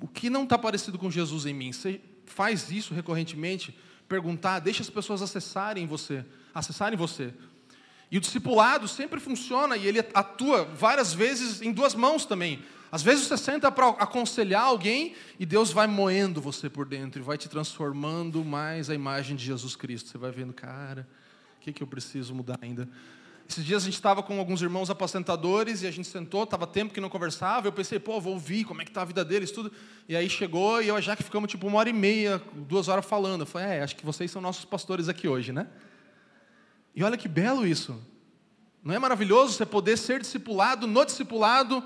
o 0.00 0.08
que 0.08 0.30
não 0.30 0.44
está 0.44 0.56
parecido 0.56 0.98
com 0.98 1.10
Jesus 1.10 1.44
em 1.44 1.52
mim. 1.52 1.70
Você 1.70 2.00
faz 2.24 2.70
isso 2.70 2.94
recorrentemente, 2.94 3.78
perguntar, 4.08 4.58
deixa 4.58 4.80
as 4.80 4.88
pessoas 4.88 5.20
acessarem 5.20 5.86
você, 5.86 6.24
acessarem 6.54 6.96
você. 6.96 7.34
E 8.10 8.16
o 8.16 8.20
discipulado 8.22 8.88
sempre 8.88 9.20
funciona 9.20 9.76
e 9.76 9.86
ele 9.86 9.98
atua 10.14 10.64
várias 10.64 11.12
vezes 11.12 11.60
em 11.60 11.72
duas 11.72 11.94
mãos 11.94 12.24
também. 12.24 12.64
Às 12.94 13.02
vezes 13.02 13.26
você 13.26 13.36
senta 13.36 13.72
para 13.72 13.88
aconselhar 13.88 14.62
alguém 14.62 15.16
e 15.36 15.44
Deus 15.44 15.72
vai 15.72 15.84
moendo 15.84 16.40
você 16.40 16.70
por 16.70 16.86
dentro 16.86 17.20
e 17.20 17.24
vai 17.24 17.36
te 17.36 17.48
transformando 17.48 18.44
mais 18.44 18.88
a 18.88 18.94
imagem 18.94 19.34
de 19.34 19.44
Jesus 19.44 19.74
Cristo. 19.74 20.08
Você 20.08 20.16
vai 20.16 20.30
vendo, 20.30 20.52
cara, 20.52 21.04
o 21.56 21.60
que, 21.60 21.72
que 21.72 21.82
eu 21.82 21.88
preciso 21.88 22.32
mudar 22.32 22.56
ainda? 22.62 22.88
Esses 23.48 23.64
dias 23.64 23.82
a 23.82 23.86
gente 23.86 23.94
estava 23.94 24.22
com 24.22 24.38
alguns 24.38 24.62
irmãos 24.62 24.90
apacentadores 24.90 25.82
e 25.82 25.88
a 25.88 25.90
gente 25.90 26.06
sentou, 26.06 26.44
estava 26.44 26.68
tempo 26.68 26.94
que 26.94 27.00
não 27.00 27.08
conversava. 27.08 27.66
Eu 27.66 27.72
pensei, 27.72 27.98
pô, 27.98 28.20
vou 28.20 28.34
ouvir 28.34 28.62
como 28.62 28.80
é 28.80 28.84
que 28.84 28.92
está 28.92 29.02
a 29.02 29.04
vida 29.04 29.24
deles, 29.24 29.50
tudo. 29.50 29.72
E 30.08 30.14
aí 30.14 30.30
chegou 30.30 30.80
e 30.80 30.86
eu 30.86 31.02
já 31.02 31.16
que 31.16 31.24
ficamos 31.24 31.50
tipo 31.50 31.66
uma 31.66 31.78
hora 31.78 31.90
e 31.90 31.92
meia, 31.92 32.40
duas 32.54 32.86
horas 32.86 33.04
falando. 33.04 33.40
Eu 33.40 33.46
falei, 33.46 33.78
é, 33.78 33.82
acho 33.82 33.96
que 33.96 34.06
vocês 34.06 34.30
são 34.30 34.40
nossos 34.40 34.64
pastores 34.64 35.08
aqui 35.08 35.26
hoje, 35.26 35.50
né? 35.50 35.66
E 36.94 37.02
olha 37.02 37.16
que 37.16 37.26
belo 37.26 37.66
isso. 37.66 38.00
Não 38.84 38.94
é 38.94 39.00
maravilhoso 39.00 39.54
você 39.54 39.66
poder 39.66 39.98
ser 39.98 40.20
discipulado 40.20 40.86
no 40.86 41.04
discipulado 41.04 41.82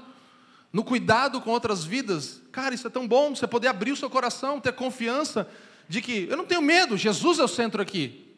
no 0.73 0.85
cuidado 0.85 1.41
com 1.41 1.51
outras 1.51 1.85
vidas. 1.85 2.43
Cara, 2.53 2.75
isso 2.75 2.87
é 2.87 2.91
tão 2.91 3.07
bom, 3.07 3.35
você 3.35 3.47
poder 3.47 3.69
abrir 3.69 3.93
o 3.93 3.97
seu 3.97 4.11
coração, 4.11 4.61
ter 4.61 4.73
confiança 4.73 5.49
de 5.89 6.03
que 6.03 6.27
eu 6.29 6.37
não 6.37 6.45
tenho 6.45 6.61
medo, 6.61 6.97
Jesus 6.97 7.39
é 7.39 7.45
o 7.45 7.49
centro 7.49 7.81
aqui. 7.81 8.37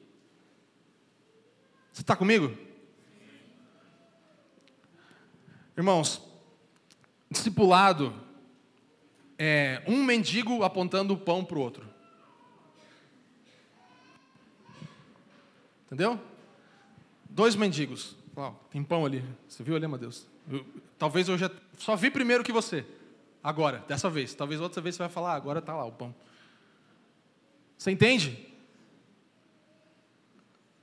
Você 1.93 2.03
está 2.03 2.15
comigo? 2.15 2.57
Irmãos, 5.77 6.23
discipulado 7.31 8.15
é 9.39 9.83
um 9.87 10.05
mendigo 10.05 10.63
apontando 10.63 11.15
o 11.15 11.19
pão 11.19 11.45
para 11.45 11.59
o 11.59 11.61
outro. 11.63 11.89
Entendeu? 15.87 16.21
Dois 17.29 17.57
mendigos. 17.57 18.15
tem 18.71 18.85
pão 18.85 19.05
ali. 19.05 19.25
Você 19.49 19.63
viu 19.63 19.75
ali, 19.75 19.89
meu 19.89 19.99
Deus? 19.99 20.27
Eu, 20.49 20.65
talvez 20.99 21.29
eu 21.29 21.37
já 21.37 21.51
só 21.81 21.97
vi 21.97 22.11
primeiro 22.11 22.45
que 22.45 22.53
você. 22.53 22.85
Agora, 23.43 23.83
dessa 23.89 24.11
vez. 24.11 24.35
Talvez 24.35 24.61
outra 24.61 24.83
vez 24.83 24.95
você 24.95 25.03
vai 25.03 25.09
falar, 25.09 25.33
ah, 25.33 25.37
agora 25.37 25.61
está 25.61 25.75
lá 25.75 25.87
o 25.87 25.93
pão. 25.93 26.15
Você 27.79 27.91
entende? 27.91 28.47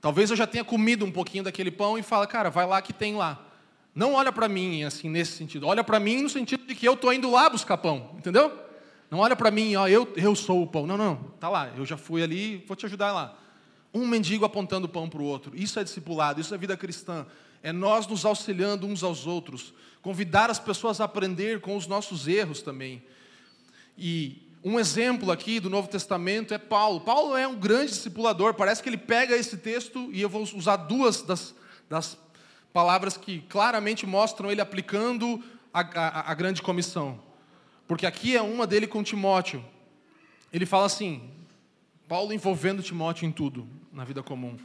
Talvez 0.00 0.28
eu 0.28 0.36
já 0.36 0.44
tenha 0.44 0.64
comido 0.64 1.04
um 1.04 1.12
pouquinho 1.12 1.44
daquele 1.44 1.70
pão 1.70 1.96
e 1.96 2.02
fala, 2.02 2.26
cara, 2.26 2.50
vai 2.50 2.66
lá 2.66 2.82
que 2.82 2.92
tem 2.92 3.14
lá. 3.14 3.46
Não 3.94 4.14
olha 4.14 4.32
para 4.32 4.48
mim 4.48 4.82
assim 4.82 5.08
nesse 5.08 5.32
sentido. 5.32 5.68
Olha 5.68 5.84
para 5.84 6.00
mim 6.00 6.22
no 6.22 6.28
sentido 6.28 6.66
de 6.66 6.74
que 6.74 6.86
eu 6.86 6.94
estou 6.94 7.12
indo 7.12 7.30
lá 7.30 7.48
buscar 7.48 7.76
pão, 7.76 8.16
entendeu? 8.18 8.52
Não 9.08 9.20
olha 9.20 9.36
para 9.36 9.52
mim, 9.52 9.76
ó, 9.76 9.86
eu, 9.86 10.12
eu 10.16 10.34
sou 10.34 10.64
o 10.64 10.66
pão. 10.66 10.84
Não, 10.84 10.96
não, 10.96 11.16
tá 11.38 11.48
lá, 11.48 11.70
eu 11.76 11.86
já 11.86 11.96
fui 11.96 12.24
ali, 12.24 12.64
vou 12.66 12.76
te 12.76 12.86
ajudar 12.86 13.12
lá. 13.12 13.38
Um 13.94 14.04
mendigo 14.04 14.44
apontando 14.44 14.86
o 14.86 14.88
pão 14.88 15.08
para 15.08 15.22
o 15.22 15.24
outro. 15.24 15.52
Isso 15.54 15.78
é 15.78 15.84
discipulado, 15.84 16.40
isso 16.40 16.52
é 16.52 16.58
vida 16.58 16.76
cristã. 16.76 17.24
É 17.68 17.72
nós 17.72 18.06
nos 18.06 18.24
auxiliando 18.24 18.86
uns 18.86 19.02
aos 19.02 19.26
outros. 19.26 19.74
Convidar 20.00 20.48
as 20.48 20.58
pessoas 20.58 21.02
a 21.02 21.04
aprender 21.04 21.60
com 21.60 21.76
os 21.76 21.86
nossos 21.86 22.26
erros 22.26 22.62
também. 22.62 23.02
E 23.98 24.48
um 24.64 24.80
exemplo 24.80 25.30
aqui 25.30 25.60
do 25.60 25.68
Novo 25.68 25.86
Testamento 25.86 26.54
é 26.54 26.56
Paulo. 26.56 27.02
Paulo 27.02 27.36
é 27.36 27.46
um 27.46 27.54
grande 27.54 27.90
discipulador. 27.90 28.54
Parece 28.54 28.82
que 28.82 28.88
ele 28.88 28.96
pega 28.96 29.36
esse 29.36 29.58
texto 29.58 30.08
e 30.14 30.22
eu 30.22 30.30
vou 30.30 30.44
usar 30.44 30.76
duas 30.76 31.20
das, 31.20 31.54
das 31.90 32.16
palavras 32.72 33.18
que 33.18 33.40
claramente 33.50 34.06
mostram 34.06 34.50
ele 34.50 34.62
aplicando 34.62 35.44
a, 35.70 35.80
a, 35.80 36.30
a 36.32 36.34
grande 36.34 36.62
comissão. 36.62 37.20
Porque 37.86 38.06
aqui 38.06 38.34
é 38.34 38.40
uma 38.40 38.66
dele 38.66 38.86
com 38.86 39.02
Timóteo. 39.02 39.62
Ele 40.50 40.64
fala 40.64 40.86
assim, 40.86 41.30
Paulo 42.08 42.32
envolvendo 42.32 42.82
Timóteo 42.82 43.26
em 43.26 43.30
tudo 43.30 43.68
na 43.92 44.06
vida 44.06 44.22
comum. 44.22 44.56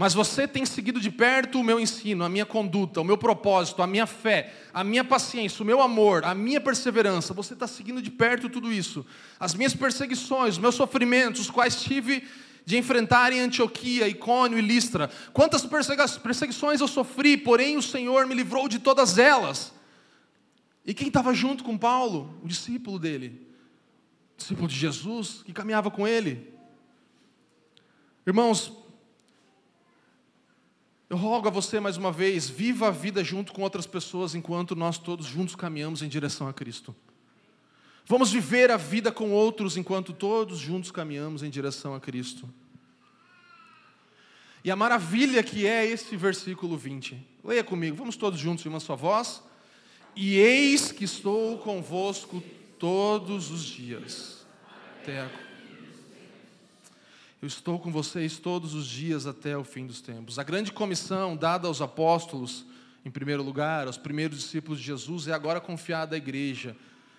Mas 0.00 0.14
você 0.14 0.48
tem 0.48 0.64
seguido 0.64 0.98
de 0.98 1.10
perto 1.10 1.60
o 1.60 1.62
meu 1.62 1.78
ensino, 1.78 2.24
a 2.24 2.28
minha 2.30 2.46
conduta, 2.46 3.02
o 3.02 3.04
meu 3.04 3.18
propósito, 3.18 3.82
a 3.82 3.86
minha 3.86 4.06
fé, 4.06 4.50
a 4.72 4.82
minha 4.82 5.04
paciência, 5.04 5.62
o 5.62 5.66
meu 5.66 5.82
amor, 5.82 6.24
a 6.24 6.34
minha 6.34 6.58
perseverança. 6.58 7.34
Você 7.34 7.52
está 7.52 7.66
seguindo 7.66 8.00
de 8.00 8.10
perto 8.10 8.48
tudo 8.48 8.72
isso. 8.72 9.04
As 9.38 9.54
minhas 9.54 9.74
perseguições, 9.74 10.54
os 10.54 10.58
meus 10.58 10.74
sofrimentos, 10.74 11.42
os 11.42 11.50
quais 11.50 11.82
tive 11.82 12.26
de 12.64 12.78
enfrentar 12.78 13.30
em 13.30 13.40
Antioquia, 13.40 14.08
Icônio 14.08 14.58
e 14.58 14.62
Listra. 14.62 15.10
Quantas 15.34 15.66
perseguições 15.66 16.80
eu 16.80 16.88
sofri, 16.88 17.36
porém 17.36 17.76
o 17.76 17.82
Senhor 17.82 18.26
me 18.26 18.34
livrou 18.34 18.68
de 18.68 18.78
todas 18.78 19.18
elas. 19.18 19.70
E 20.82 20.94
quem 20.94 21.08
estava 21.08 21.34
junto 21.34 21.62
com 21.62 21.76
Paulo? 21.76 22.40
O 22.42 22.48
discípulo 22.48 22.98
dele. 22.98 23.46
O 24.34 24.38
discípulo 24.38 24.66
de 24.66 24.76
Jesus, 24.76 25.42
que 25.44 25.52
caminhava 25.52 25.90
com 25.90 26.08
ele. 26.08 26.54
Irmãos, 28.26 28.79
eu 31.10 31.16
rogo 31.16 31.48
a 31.48 31.50
você 31.50 31.80
mais 31.80 31.96
uma 31.96 32.12
vez, 32.12 32.48
viva 32.48 32.86
a 32.86 32.90
vida 32.92 33.24
junto 33.24 33.52
com 33.52 33.62
outras 33.62 33.84
pessoas 33.84 34.36
enquanto 34.36 34.76
nós 34.76 34.96
todos 34.96 35.26
juntos 35.26 35.56
caminhamos 35.56 36.02
em 36.02 36.08
direção 36.08 36.46
a 36.46 36.52
Cristo. 36.52 36.94
Vamos 38.06 38.30
viver 38.30 38.70
a 38.70 38.76
vida 38.76 39.10
com 39.10 39.32
outros 39.32 39.76
enquanto 39.76 40.12
todos 40.12 40.58
juntos 40.58 40.92
caminhamos 40.92 41.42
em 41.42 41.50
direção 41.50 41.96
a 41.96 42.00
Cristo. 42.00 42.48
E 44.62 44.70
a 44.70 44.76
maravilha 44.76 45.42
que 45.42 45.66
é 45.66 45.84
esse 45.84 46.16
versículo 46.16 46.76
20. 46.76 47.20
Leia 47.42 47.64
comigo, 47.64 47.96
vamos 47.96 48.14
todos 48.14 48.38
juntos 48.38 48.64
em 48.64 48.68
uma 48.68 48.78
só 48.78 48.94
voz. 48.94 49.42
E 50.14 50.36
eis 50.36 50.92
que 50.92 51.04
estou 51.04 51.58
convosco 51.58 52.40
todos 52.78 53.50
os 53.50 53.64
dias. 53.64 54.46
Até 55.02 55.22
a... 55.22 55.49
Eu 57.42 57.46
estou 57.46 57.78
com 57.78 57.90
vocês 57.90 58.38
todos 58.38 58.74
os 58.74 58.86
dias 58.86 59.26
até 59.26 59.56
o 59.56 59.64
fim 59.64 59.86
dos 59.86 60.02
tempos. 60.02 60.38
A 60.38 60.42
grande 60.42 60.70
comissão 60.70 61.34
dada 61.34 61.68
aos 61.68 61.80
apóstolos, 61.80 62.66
em 63.02 63.10
primeiro 63.10 63.42
lugar, 63.42 63.86
aos 63.86 63.96
primeiros 63.96 64.36
discípulos 64.36 64.78
de 64.78 64.84
Jesus, 64.84 65.26
é 65.26 65.32
agora 65.32 65.58
confiada 65.58 66.14
à 66.14 66.18
igreja. 66.18 66.76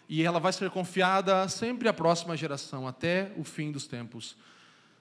E 0.08 0.22
ela 0.22 0.40
vai 0.40 0.54
ser 0.54 0.70
confiada 0.70 1.48
sempre 1.50 1.88
à 1.90 1.94
próxima 1.94 2.38
geração, 2.38 2.88
até 2.88 3.32
o 3.36 3.44
fim 3.44 3.72
dos 3.72 3.88
tempos. 3.88 4.38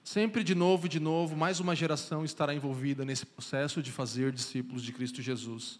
Sempre 0.03 0.43
de 0.43 0.55
novo 0.55 0.87
e 0.87 0.89
de 0.89 0.99
novo, 0.99 1.35
mais 1.35 1.59
uma 1.59 1.75
geração 1.75 2.25
estará 2.25 2.55
envolvida 2.55 3.05
nesse 3.05 3.27
processo 3.27 3.79
de 3.79 3.91
fazer 3.91 4.31
discípulos 4.31 4.81
de 4.81 4.91
Cristo 4.91 5.21
Jesus. 5.21 5.79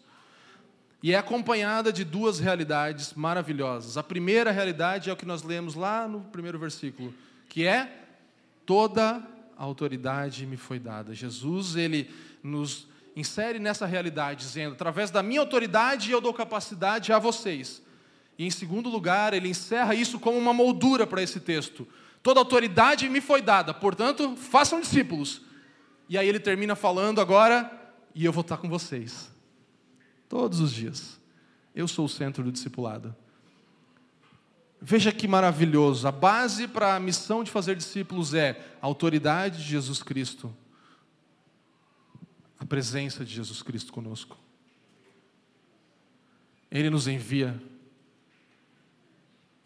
E 1.02 1.12
é 1.12 1.18
acompanhada 1.18 1.92
de 1.92 2.04
duas 2.04 2.38
realidades 2.38 3.12
maravilhosas. 3.14 3.96
A 3.96 4.04
primeira 4.04 4.52
realidade 4.52 5.10
é 5.10 5.12
o 5.12 5.16
que 5.16 5.26
nós 5.26 5.42
lemos 5.42 5.74
lá 5.74 6.06
no 6.06 6.20
primeiro 6.20 6.60
versículo, 6.60 7.12
que 7.48 7.66
é 7.66 8.01
toda 8.66 9.22
a 9.56 9.64
autoridade 9.64 10.46
me 10.46 10.56
foi 10.56 10.78
dada. 10.78 11.14
Jesus, 11.14 11.76
ele 11.76 12.10
nos 12.42 12.88
insere 13.14 13.58
nessa 13.58 13.86
realidade, 13.86 14.40
dizendo: 14.44 14.72
através 14.72 15.10
da 15.10 15.22
minha 15.22 15.40
autoridade 15.40 16.10
eu 16.10 16.20
dou 16.20 16.32
capacidade 16.32 17.12
a 17.12 17.18
vocês. 17.18 17.82
E 18.38 18.46
em 18.46 18.50
segundo 18.50 18.88
lugar, 18.88 19.34
ele 19.34 19.48
encerra 19.48 19.94
isso 19.94 20.18
como 20.18 20.38
uma 20.38 20.52
moldura 20.52 21.06
para 21.06 21.22
esse 21.22 21.38
texto. 21.38 21.86
Toda 22.22 22.40
autoridade 22.40 23.08
me 23.08 23.20
foi 23.20 23.42
dada, 23.42 23.74
portanto, 23.74 24.36
façam 24.36 24.80
discípulos. 24.80 25.42
E 26.08 26.16
aí 26.16 26.28
ele 26.28 26.40
termina 26.40 26.74
falando 26.74 27.20
agora, 27.20 27.70
e 28.14 28.24
eu 28.24 28.32
vou 28.32 28.42
estar 28.42 28.56
com 28.56 28.68
vocês. 28.68 29.30
Todos 30.28 30.60
os 30.60 30.72
dias. 30.72 31.20
Eu 31.74 31.88
sou 31.88 32.04
o 32.04 32.08
centro 32.08 32.42
do 32.42 32.52
discipulado. 32.52 33.14
Veja 34.84 35.12
que 35.12 35.28
maravilhoso. 35.28 36.08
A 36.08 36.10
base 36.10 36.66
para 36.66 36.96
a 36.96 37.00
missão 37.00 37.44
de 37.44 37.52
fazer 37.52 37.76
discípulos 37.76 38.34
é 38.34 38.60
a 38.82 38.86
autoridade 38.86 39.58
de 39.58 39.62
Jesus 39.62 40.02
Cristo, 40.02 40.52
a 42.58 42.66
presença 42.66 43.24
de 43.24 43.32
Jesus 43.32 43.62
Cristo 43.62 43.92
conosco. 43.92 44.36
Ele 46.68 46.90
nos 46.90 47.06
envia 47.06 47.62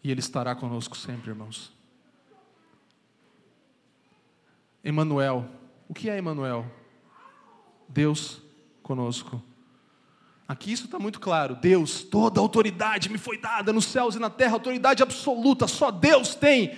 e 0.03 0.11
Ele 0.11 0.19
estará 0.19 0.53
conosco 0.53 0.95
sempre, 0.95 1.31
irmãos. 1.31 1.73
Emanuel. 4.83 5.49
O 5.89 5.95
que 5.95 6.11
é 6.11 6.17
Emanuel? 6.17 6.63
Deus 7.89 8.39
conosco. 8.83 9.41
Aqui 10.47 10.71
isso 10.71 10.85
está 10.85 10.97
muito 10.97 11.19
claro. 11.19 11.55
Deus, 11.55 12.03
toda 12.03 12.39
autoridade 12.39 13.09
me 13.09 13.17
foi 13.17 13.37
dada 13.37 13.73
nos 13.73 13.85
céus 13.85 14.15
e 14.15 14.19
na 14.19 14.29
terra, 14.29 14.53
autoridade 14.53 15.03
absoluta, 15.03 15.67
só 15.67 15.91
Deus 15.91 16.35
tem. 16.35 16.77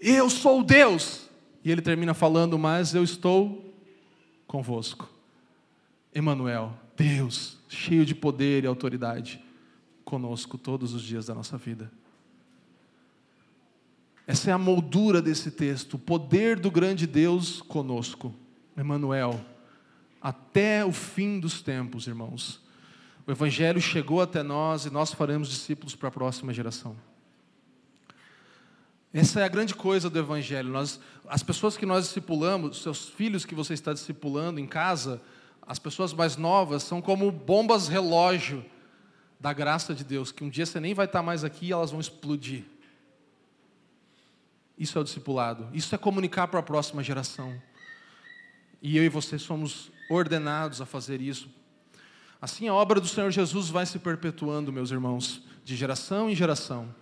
Eu 0.00 0.30
sou 0.30 0.62
Deus. 0.64 1.28
E 1.62 1.70
ele 1.70 1.82
termina 1.82 2.14
falando, 2.14 2.58
mas 2.58 2.94
eu 2.94 3.04
estou 3.04 3.74
convosco. 4.46 5.10
Emanuel, 6.14 6.72
Deus, 6.96 7.58
cheio 7.68 8.06
de 8.06 8.14
poder 8.14 8.64
e 8.64 8.66
autoridade, 8.66 9.42
conosco 10.04 10.56
todos 10.56 10.94
os 10.94 11.02
dias 11.02 11.26
da 11.26 11.34
nossa 11.34 11.58
vida. 11.58 11.90
Essa 14.26 14.50
é 14.50 14.52
a 14.54 14.58
moldura 14.58 15.20
desse 15.20 15.50
texto, 15.50 15.94
o 15.94 15.98
poder 15.98 16.58
do 16.58 16.70
grande 16.70 17.06
Deus 17.06 17.60
conosco. 17.60 18.34
Emmanuel, 18.76 19.38
até 20.24 20.82
o 20.82 20.90
fim 20.90 21.38
dos 21.38 21.60
tempos, 21.60 22.06
irmãos. 22.06 22.58
O 23.26 23.30
Evangelho 23.30 23.78
chegou 23.78 24.22
até 24.22 24.42
nós 24.42 24.86
e 24.86 24.90
nós 24.90 25.12
faremos 25.12 25.50
discípulos 25.50 25.94
para 25.94 26.08
a 26.08 26.10
próxima 26.10 26.50
geração. 26.50 26.96
Essa 29.12 29.40
é 29.40 29.44
a 29.44 29.48
grande 29.48 29.74
coisa 29.74 30.08
do 30.08 30.18
Evangelho. 30.18 30.70
Nós, 30.70 30.98
as 31.28 31.42
pessoas 31.42 31.76
que 31.76 31.84
nós 31.84 32.06
discipulamos, 32.06 32.80
seus 32.80 33.10
filhos 33.10 33.44
que 33.44 33.54
você 33.54 33.74
está 33.74 33.92
discipulando 33.92 34.58
em 34.58 34.66
casa, 34.66 35.20
as 35.60 35.78
pessoas 35.78 36.14
mais 36.14 36.38
novas, 36.38 36.82
são 36.84 37.02
como 37.02 37.30
bombas 37.30 37.86
relógio 37.86 38.64
da 39.38 39.52
graça 39.52 39.94
de 39.94 40.04
Deus, 40.04 40.32
que 40.32 40.42
um 40.42 40.48
dia 40.48 40.64
você 40.64 40.80
nem 40.80 40.94
vai 40.94 41.04
estar 41.04 41.22
mais 41.22 41.44
aqui 41.44 41.66
e 41.66 41.72
elas 41.72 41.90
vão 41.90 42.00
explodir. 42.00 42.64
Isso 44.78 44.96
é 44.96 45.02
o 45.02 45.04
discipulado. 45.04 45.68
Isso 45.74 45.94
é 45.94 45.98
comunicar 45.98 46.48
para 46.48 46.60
a 46.60 46.62
próxima 46.62 47.02
geração. 47.02 47.60
E 48.84 48.98
eu 48.98 49.02
e 49.02 49.08
você 49.08 49.38
somos 49.38 49.90
ordenados 50.10 50.82
a 50.82 50.84
fazer 50.84 51.22
isso. 51.22 51.48
Assim 52.38 52.68
a 52.68 52.74
obra 52.74 53.00
do 53.00 53.08
Senhor 53.08 53.30
Jesus 53.30 53.70
vai 53.70 53.86
se 53.86 53.98
perpetuando, 53.98 54.70
meus 54.70 54.90
irmãos, 54.90 55.40
de 55.64 55.74
geração 55.74 56.28
em 56.28 56.36
geração, 56.36 56.94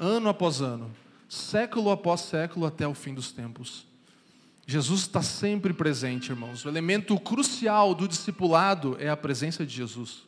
ano 0.00 0.30
após 0.30 0.62
ano, 0.62 0.90
século 1.28 1.90
após 1.90 2.22
século 2.22 2.64
até 2.64 2.88
o 2.88 2.94
fim 2.94 3.12
dos 3.12 3.32
tempos. 3.32 3.86
Jesus 4.66 5.02
está 5.02 5.20
sempre 5.20 5.74
presente, 5.74 6.30
irmãos. 6.30 6.64
O 6.64 6.70
elemento 6.70 7.20
crucial 7.20 7.94
do 7.94 8.08
discipulado 8.08 8.96
é 8.98 9.10
a 9.10 9.16
presença 9.16 9.66
de 9.66 9.76
Jesus. 9.76 10.22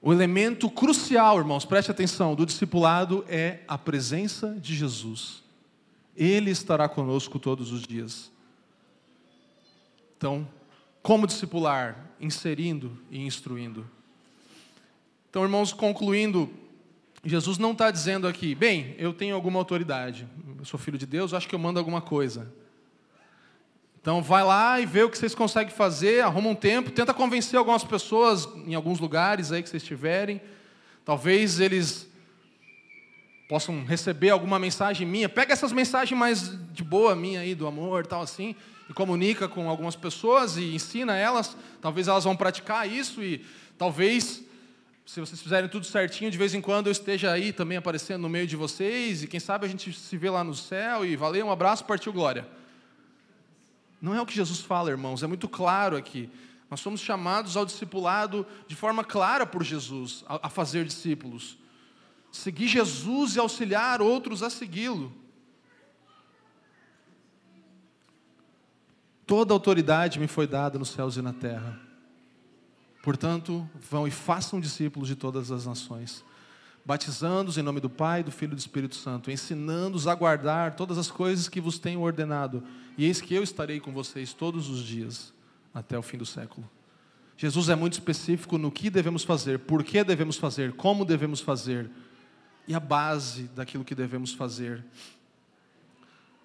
O 0.00 0.12
elemento 0.12 0.70
crucial, 0.70 1.36
irmãos, 1.36 1.64
preste 1.64 1.90
atenção, 1.90 2.36
do 2.36 2.46
discipulado 2.46 3.24
é 3.28 3.58
a 3.66 3.76
presença 3.76 4.56
de 4.60 4.72
Jesus. 4.72 5.42
Ele 6.16 6.50
estará 6.50 6.88
conosco 6.88 7.38
todos 7.38 7.72
os 7.72 7.82
dias. 7.82 8.30
Então, 10.16 10.48
como 11.02 11.26
discipular? 11.26 12.10
Inserindo 12.20 12.96
e 13.10 13.20
instruindo. 13.24 13.88
Então, 15.28 15.42
irmãos, 15.42 15.72
concluindo, 15.72 16.50
Jesus 17.24 17.56
não 17.56 17.72
está 17.72 17.90
dizendo 17.90 18.28
aqui, 18.28 18.54
bem, 18.54 18.94
eu 18.98 19.12
tenho 19.12 19.34
alguma 19.34 19.58
autoridade, 19.58 20.28
eu 20.58 20.64
sou 20.64 20.78
filho 20.78 20.98
de 20.98 21.06
Deus, 21.06 21.32
acho 21.32 21.48
que 21.48 21.54
eu 21.54 21.58
mando 21.58 21.78
alguma 21.78 22.00
coisa. 22.00 22.52
Então 24.00 24.20
vai 24.20 24.42
lá 24.42 24.80
e 24.80 24.84
vê 24.84 25.04
o 25.04 25.08
que 25.08 25.16
vocês 25.16 25.32
conseguem 25.32 25.72
fazer, 25.72 26.24
arruma 26.24 26.48
um 26.50 26.54
tempo, 26.56 26.90
tenta 26.90 27.14
convencer 27.14 27.56
algumas 27.56 27.84
pessoas 27.84 28.48
em 28.66 28.74
alguns 28.74 28.98
lugares 28.98 29.52
aí 29.52 29.62
que 29.62 29.68
vocês 29.68 29.80
estiverem. 29.80 30.40
Talvez 31.04 31.60
eles 31.60 32.11
possam 33.52 33.84
receber 33.84 34.30
alguma 34.30 34.58
mensagem 34.58 35.06
minha. 35.06 35.28
Pega 35.28 35.52
essas 35.52 35.72
mensagens 35.72 36.18
mais 36.18 36.58
de 36.72 36.82
boa 36.82 37.14
minha 37.14 37.40
aí, 37.40 37.54
do 37.54 37.66
amor, 37.66 38.06
tal 38.06 38.22
assim, 38.22 38.56
e 38.88 38.94
comunica 38.94 39.46
com 39.46 39.68
algumas 39.68 39.94
pessoas 39.94 40.56
e 40.56 40.74
ensina 40.74 41.14
elas. 41.16 41.54
Talvez 41.78 42.08
elas 42.08 42.24
vão 42.24 42.34
praticar 42.34 42.90
isso 42.90 43.22
e 43.22 43.44
talvez 43.76 44.42
se 45.04 45.20
vocês 45.20 45.42
fizerem 45.42 45.68
tudo 45.68 45.84
certinho, 45.84 46.30
de 46.30 46.38
vez 46.38 46.54
em 46.54 46.62
quando 46.62 46.86
eu 46.86 46.92
esteja 46.92 47.30
aí 47.30 47.52
também 47.52 47.76
aparecendo 47.76 48.22
no 48.22 48.28
meio 48.30 48.46
de 48.46 48.56
vocês, 48.56 49.22
e 49.22 49.26
quem 49.26 49.38
sabe 49.38 49.66
a 49.66 49.68
gente 49.68 49.92
se 49.92 50.16
vê 50.16 50.30
lá 50.30 50.42
no 50.42 50.54
céu 50.54 51.04
e 51.04 51.14
valeu, 51.14 51.48
um 51.48 51.52
abraço, 51.52 51.84
partiu 51.84 52.10
glória. 52.10 52.48
Não 54.00 54.14
é 54.14 54.20
o 54.22 54.24
que 54.24 54.34
Jesus 54.34 54.60
fala, 54.60 54.88
irmãos, 54.88 55.22
é 55.22 55.26
muito 55.26 55.46
claro 55.46 55.94
aqui. 55.94 56.30
Nós 56.70 56.80
somos 56.80 57.02
chamados 57.02 57.54
ao 57.54 57.66
discipulado 57.66 58.46
de 58.66 58.74
forma 58.74 59.04
clara 59.04 59.44
por 59.44 59.62
Jesus, 59.62 60.24
a, 60.26 60.48
fazer 60.48 60.86
discípulos. 60.86 61.60
Seguir 62.32 62.66
Jesus 62.66 63.36
e 63.36 63.38
auxiliar 63.38 64.00
outros 64.00 64.42
a 64.42 64.48
segui-lo. 64.48 65.12
Toda 69.26 69.52
autoridade 69.52 70.18
me 70.18 70.26
foi 70.26 70.46
dada 70.46 70.78
nos 70.78 70.88
céus 70.88 71.16
e 71.16 71.22
na 71.22 71.34
terra. 71.34 71.78
Portanto, 73.02 73.68
vão 73.90 74.08
e 74.08 74.10
façam 74.10 74.60
discípulos 74.60 75.08
de 75.08 75.14
todas 75.14 75.50
as 75.50 75.66
nações, 75.66 76.24
batizando-os 76.84 77.58
em 77.58 77.62
nome 77.62 77.80
do 77.80 77.90
Pai, 77.90 78.22
do 78.22 78.30
Filho 78.30 78.52
e 78.52 78.56
do 78.56 78.58
Espírito 78.58 78.94
Santo, 78.94 79.30
ensinando-os 79.30 80.06
a 80.06 80.14
guardar 80.14 80.74
todas 80.74 80.96
as 80.96 81.10
coisas 81.10 81.48
que 81.48 81.60
vos 81.60 81.78
tenho 81.78 82.00
ordenado, 82.00 82.62
e 82.96 83.04
eis 83.04 83.20
que 83.20 83.34
eu 83.34 83.42
estarei 83.42 83.78
com 83.78 83.92
vocês 83.92 84.32
todos 84.32 84.70
os 84.70 84.82
dias, 84.82 85.34
até 85.74 85.98
o 85.98 86.02
fim 86.02 86.16
do 86.16 86.26
século. 86.26 86.68
Jesus 87.36 87.68
é 87.68 87.74
muito 87.74 87.94
específico 87.94 88.56
no 88.56 88.70
que 88.70 88.88
devemos 88.88 89.24
fazer, 89.24 89.58
por 89.58 89.82
que 89.82 90.02
devemos 90.04 90.36
fazer, 90.36 90.72
como 90.74 91.04
devemos 91.04 91.40
fazer, 91.40 91.90
e 92.66 92.74
a 92.74 92.80
base 92.80 93.44
daquilo 93.54 93.84
que 93.84 93.94
devemos 93.94 94.32
fazer. 94.32 94.84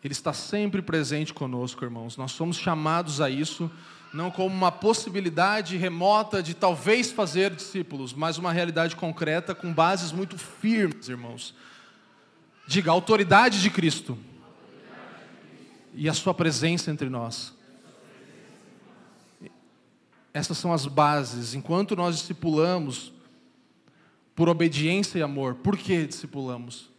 Ele 0.04 0.14
está 0.14 0.34
sempre 0.34 0.82
presente 0.82 1.34
conosco, 1.34 1.84
irmãos. 1.84 2.18
Nós 2.18 2.32
somos 2.32 2.58
chamados 2.58 3.20
a 3.20 3.30
isso 3.30 3.70
não 4.14 4.32
como 4.32 4.56
uma 4.56 4.72
possibilidade 4.72 5.78
remota 5.78 6.42
de 6.42 6.54
talvez 6.54 7.12
fazer 7.12 7.54
discípulos, 7.54 8.14
mas 8.14 8.38
uma 8.38 8.52
realidade 8.52 8.96
concreta 8.96 9.54
com 9.54 9.74
bases 9.74 10.12
muito 10.12 10.38
firmes, 10.38 11.10
irmãos. 11.10 11.54
Diga, 12.68 12.92
autoridade 12.92 13.62
de 13.62 13.70
Cristo 13.70 14.18
e 15.94 16.08
a 16.08 16.14
sua 16.14 16.34
presença 16.34 16.92
entre 16.92 17.10
nós. 17.10 17.54
Essas 20.34 20.58
são 20.58 20.72
as 20.72 20.86
bases. 20.86 21.54
Enquanto 21.54 21.96
nós 21.96 22.18
discipulamos 22.18 23.12
por 24.38 24.48
obediência 24.50 25.18
e 25.18 25.24
amor, 25.24 25.56
por 25.56 25.76
que 25.76 26.06
discipulamos? 26.06 26.92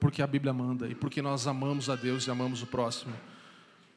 Porque 0.00 0.20
a 0.20 0.26
Bíblia 0.26 0.52
manda 0.52 0.88
e 0.88 0.96
porque 0.96 1.22
nós 1.22 1.46
amamos 1.46 1.88
a 1.88 1.94
Deus 1.94 2.26
e 2.26 2.30
amamos 2.32 2.60
o 2.60 2.66
próximo. 2.66 3.14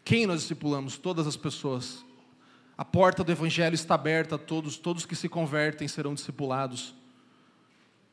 Quem 0.06 0.28
nós 0.28 0.42
discipulamos? 0.42 0.96
Todas 0.96 1.26
as 1.26 1.36
pessoas. 1.36 2.06
A 2.78 2.86
porta 2.86 3.24
do 3.24 3.32
Evangelho 3.32 3.74
está 3.74 3.96
aberta 3.96 4.36
a 4.36 4.38
todos, 4.38 4.78
todos 4.78 5.04
que 5.04 5.16
se 5.16 5.28
convertem 5.28 5.88
serão 5.88 6.14
discipulados. 6.14 6.94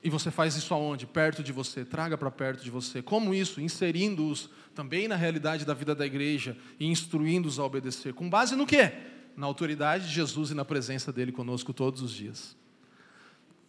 E 0.03 0.09
você 0.09 0.31
faz 0.31 0.57
isso 0.57 0.73
aonde? 0.73 1.07
Perto 1.07 1.43
de 1.43 1.53
você, 1.53 1.85
traga 1.85 2.17
para 2.17 2.31
perto 2.31 2.65
de 2.65 2.71
você. 2.71 3.03
Como 3.03 3.35
isso? 3.35 3.61
Inserindo-os 3.61 4.49
também 4.75 5.07
na 5.07 5.17
realidade 5.17 5.67
da 5.67 5.75
vida 5.75 5.95
da 5.95 6.07
igreja 6.07 6.57
e 6.79 6.87
instruindo-os 6.87 7.59
a 7.59 7.65
obedecer. 7.65 8.15
Com 8.15 8.31
base 8.31 8.57
no 8.57 8.67
quê? 8.67 8.91
Na 9.37 9.45
autoridade 9.47 10.09
de 10.09 10.15
Jesus 10.15 10.51
e 10.51 10.55
na 10.55 10.65
presença 10.65 11.13
dele 11.13 11.31
conosco 11.31 11.75
todos 11.75 12.01
os 12.01 12.11
dias. 12.11 12.59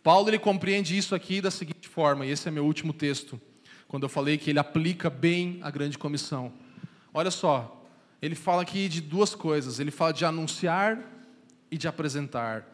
Paulo 0.04 0.30
ele 0.30 0.40
compreende 0.40 0.98
isso 0.98 1.14
aqui 1.14 1.42
da 1.42 1.52
seguinte 1.52 1.88
forma, 1.88 2.26
e 2.26 2.30
esse 2.32 2.48
é 2.48 2.52
meu 2.52 2.66
último 2.66 2.94
texto, 2.94 3.40
quando 3.88 4.04
eu 4.04 4.10
falei 4.10 4.38
que 4.38 4.50
ele 4.50 4.60
aplica 4.60 5.10
bem 5.10 5.60
a 5.62 5.70
grande 5.70 5.98
comissão. 5.98 6.52
Olha 7.14 7.30
só, 7.30 7.82
ele 8.22 8.36
fala 8.36 8.62
aqui 8.62 8.88
de 8.88 9.02
duas 9.02 9.34
coisas. 9.34 9.80
Ele 9.80 9.90
fala 9.90 10.14
de 10.14 10.24
anunciar 10.24 11.00
e 11.72 11.78
de 11.78 11.88
apresentar. 11.88 12.66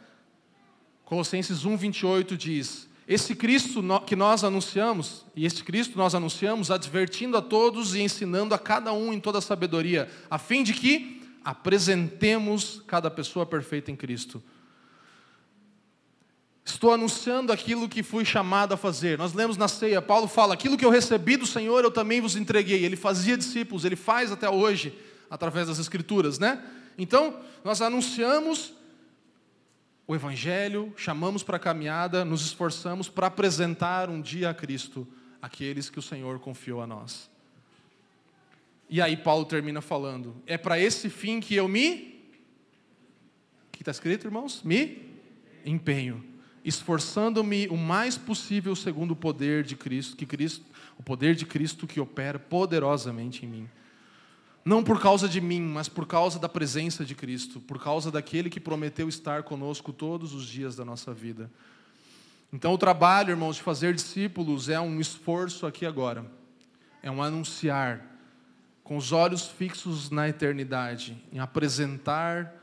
Colossenses 1.06 1.66
1:28 1.66 2.36
diz: 2.36 2.90
Esse 3.08 3.34
Cristo 3.34 3.82
que 4.06 4.16
nós 4.16 4.44
anunciamos, 4.44 5.26
e 5.36 5.46
este 5.46 5.64
Cristo 5.64 5.98
nós 5.98 6.14
anunciamos, 6.14 6.70
advertindo 6.70 7.38
a 7.38 7.42
todos 7.42 7.96
e 7.96 8.02
ensinando 8.02 8.54
a 8.54 8.60
cada 8.60 8.92
um 8.92 9.14
em 9.14 9.20
toda 9.20 9.38
a 9.38 9.42
sabedoria, 9.42 10.10
a 10.30 10.38
fim 10.38 10.64
de 10.64 10.74
que 10.74 11.22
apresentemos 11.46 12.84
cada 12.86 13.10
pessoa 13.10 13.46
perfeita 13.46 13.90
em 13.90 13.96
Cristo. 13.96 14.44
Estou 16.68 16.92
anunciando 16.92 17.54
aquilo 17.54 17.88
que 17.88 18.04
fui 18.04 18.26
chamado 18.26 18.74
a 18.74 18.78
fazer. 18.78 19.18
Nós 19.18 19.34
lemos 19.34 19.56
na 19.56 19.70
ceia, 19.70 20.02
Paulo 20.02 20.28
fala: 20.28 20.54
aquilo 20.54 20.78
que 20.78 20.84
eu 20.84 20.90
recebi 20.90 21.38
do 21.38 21.46
Senhor 21.46 21.82
eu 21.82 21.90
também 21.90 22.20
vos 22.20 22.36
entreguei. 22.36 22.84
Ele 22.84 22.98
fazia 22.98 23.38
discípulos, 23.38 23.86
ele 23.86 23.96
faz 23.96 24.34
até 24.34 24.50
hoje 24.50 24.94
através 25.30 25.70
das 25.70 25.80
Escrituras, 25.80 26.38
né? 26.38 26.62
Então, 26.98 27.40
nós 27.64 27.82
anunciamos 27.82 28.74
o 30.06 30.14
Evangelho, 30.14 30.94
chamamos 30.98 31.42
para 31.42 31.56
a 31.56 31.60
caminhada, 31.60 32.26
nos 32.26 32.46
esforçamos 32.46 33.08
para 33.08 33.28
apresentar 33.28 34.10
um 34.10 34.20
dia 34.20 34.50
a 34.50 34.54
Cristo 34.54 35.08
aqueles 35.42 35.90
que 35.90 36.00
o 36.00 36.02
Senhor 36.02 36.38
confiou 36.38 36.82
a 36.82 36.88
nós. 36.88 37.30
E 38.90 39.02
aí 39.02 39.16
Paulo 39.16 39.46
termina 39.46 39.80
falando: 39.80 40.36
é 40.46 40.58
para 40.58 40.78
esse 40.78 41.10
fim 41.10 41.40
que 41.40 41.56
eu 41.56 41.66
me. 41.70 42.22
O 43.70 43.72
que 43.72 43.84
está 43.84 43.92
escrito, 43.92 44.28
irmãos? 44.28 44.62
Me 44.64 45.08
empenho, 45.66 46.24
esforçando-me 46.68 47.66
o 47.70 47.78
mais 47.78 48.18
possível 48.18 48.76
segundo 48.76 49.12
o 49.12 49.16
poder 49.16 49.64
de 49.64 49.74
Cristo, 49.76 50.18
que 50.18 50.26
Cristo, 50.26 50.66
o 51.00 51.04
poder 51.04 51.34
de 51.34 51.46
Cristo 51.46 51.88
que 51.88 52.00
opera 52.00 52.38
poderosamente 52.38 53.46
em 53.46 53.50
mim. 53.50 53.70
Não 54.66 54.84
por 54.84 55.00
causa 55.02 55.30
de 55.30 55.40
mim, 55.40 55.62
mas 55.62 55.88
por 55.88 56.06
causa 56.06 56.38
da 56.38 56.50
presença 56.50 57.06
de 57.06 57.16
Cristo, 57.16 57.62
por 57.62 57.82
causa 57.82 58.12
daquele 58.12 58.50
que 58.50 58.60
prometeu 58.60 59.08
estar 59.08 59.44
conosco 59.44 59.94
todos 59.94 60.34
os 60.34 60.46
dias 60.46 60.76
da 60.76 60.84
nossa 60.84 61.14
vida. 61.14 61.50
Então, 62.52 62.74
o 62.74 62.78
trabalho, 62.78 63.30
irmãos, 63.30 63.56
de 63.56 63.62
fazer 63.62 63.94
discípulos 63.94 64.68
é 64.68 64.78
um 64.78 65.00
esforço 65.00 65.66
aqui 65.66 65.86
agora, 65.86 66.30
é 67.02 67.10
um 67.10 67.24
anunciar, 67.24 68.06
com 68.84 68.98
os 68.98 69.14
olhos 69.14 69.48
fixos 69.48 70.10
na 70.10 70.28
eternidade, 70.28 71.22
em 71.32 71.40
apresentar 71.40 72.54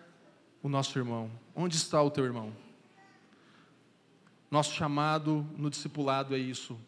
o 0.63 0.69
nosso 0.69 0.99
irmão. 0.99 1.31
Onde 1.55 1.77
está 1.77 2.03
o 2.03 2.11
teu 2.11 2.25
irmão? 2.25 2.64
Nosso 4.55 4.73
chamado 4.73 5.45
no 5.57 5.69
discipulado 5.69 6.33
é 6.33 6.39
isso. 6.39 6.79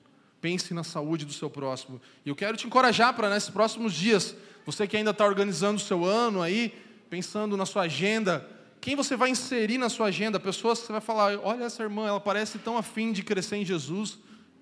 Pense 0.40 0.72
na 0.72 0.84
saúde 0.84 1.24
do 1.24 1.32
seu 1.32 1.50
próximo. 1.50 2.00
E 2.24 2.28
eu 2.28 2.36
quero 2.36 2.56
te 2.56 2.64
encorajar 2.64 3.12
para, 3.12 3.28
nesses 3.28 3.50
próximos 3.50 3.92
dias, 3.92 4.36
você 4.64 4.86
que 4.86 4.96
ainda 4.96 5.10
está 5.10 5.26
organizando 5.26 5.74
o 5.74 5.84
seu 5.84 6.04
ano 6.04 6.42
aí, 6.42 6.72
pensando 7.10 7.56
na 7.56 7.66
sua 7.66 7.82
agenda, 7.82 8.48
quem 8.80 8.94
você 8.94 9.16
vai 9.16 9.30
inserir 9.30 9.78
na 9.78 9.88
sua 9.88 10.06
agenda? 10.06 10.38
Pessoas 10.38 10.78
que 10.78 10.86
você 10.86 10.92
vai 10.92 11.00
falar: 11.00 11.40
olha 11.42 11.64
essa 11.64 11.82
irmã, 11.82 12.06
ela 12.06 12.20
parece 12.20 12.56
tão 12.56 12.78
afim 12.78 13.10
de 13.10 13.24
crescer 13.24 13.56
em 13.56 13.64
Jesus, 13.64 14.16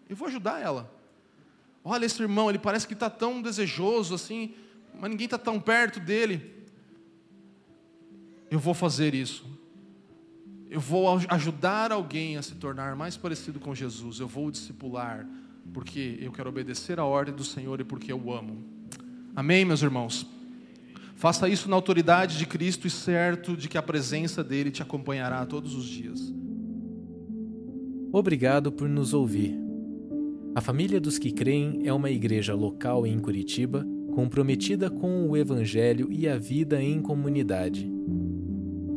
eu 0.09 0.17
vou 0.17 0.27
ajudar 0.27 0.63
ela. 0.63 0.91
Olha 1.85 2.07
esse 2.07 2.23
irmão, 2.23 2.49
ele 2.49 2.59
parece 2.59 2.87
que 2.87 2.95
está 2.95 3.11
tão 3.11 3.43
desejoso 3.43 4.15
assim, 4.15 4.55
mas 4.99 5.11
ninguém 5.11 5.27
está 5.27 5.37
tão 5.37 5.61
perto 5.61 6.01
dele. 6.01 6.65
Eu 8.51 8.59
vou 8.59 8.73
fazer 8.73 9.15
isso. 9.15 9.45
Eu 10.75 10.81
vou 10.81 11.07
ajudar 11.29 11.93
alguém 11.93 12.37
a 12.37 12.43
se 12.43 12.57
tornar 12.57 12.97
mais 12.97 13.17
parecido 13.17 13.61
com 13.61 13.73
Jesus. 13.73 14.19
Eu 14.19 14.27
vou 14.27 14.51
discipular, 14.51 15.25
porque 15.73 16.19
eu 16.21 16.33
quero 16.33 16.49
obedecer 16.49 16.99
a 16.99 17.05
ordem 17.05 17.33
do 17.33 17.45
Senhor 17.45 17.81
e 17.81 17.85
porque 17.85 18.11
eu 18.11 18.33
amo. 18.33 18.59
Amém, 19.37 19.65
meus 19.65 19.83
irmãos? 19.83 20.27
Faça 21.15 21.49
isso 21.49 21.71
na 21.71 21.77
autoridade 21.77 22.37
de 22.37 22.45
Cristo 22.45 22.89
e 22.89 22.91
certo 22.91 23.57
de 23.57 23.69
que 23.69 23.79
a 23.79 23.83
presença 23.83 24.43
dele 24.43 24.73
te 24.73 24.83
acompanhará 24.83 25.47
todos 25.47 25.77
os 25.77 25.85
dias. 25.85 26.35
Obrigado 28.11 28.73
por 28.73 28.89
nos 28.89 29.15
ouvir. 29.15 29.57
A 30.57 30.61
Família 30.61 31.01
dos 31.01 31.19
que 31.19 31.31
Creem 31.31 31.83
é 31.85 31.93
uma 31.93 32.11
igreja 32.11 32.53
local 32.53 33.07
em 33.07 33.17
Curitiba 33.21 33.87
comprometida 34.13 34.91
com 34.91 35.29
o 35.29 35.37
Evangelho 35.37 36.09
e 36.11 36.29
a 36.29 36.37
vida 36.37 36.83
em 36.83 37.01
comunidade. 37.01 37.94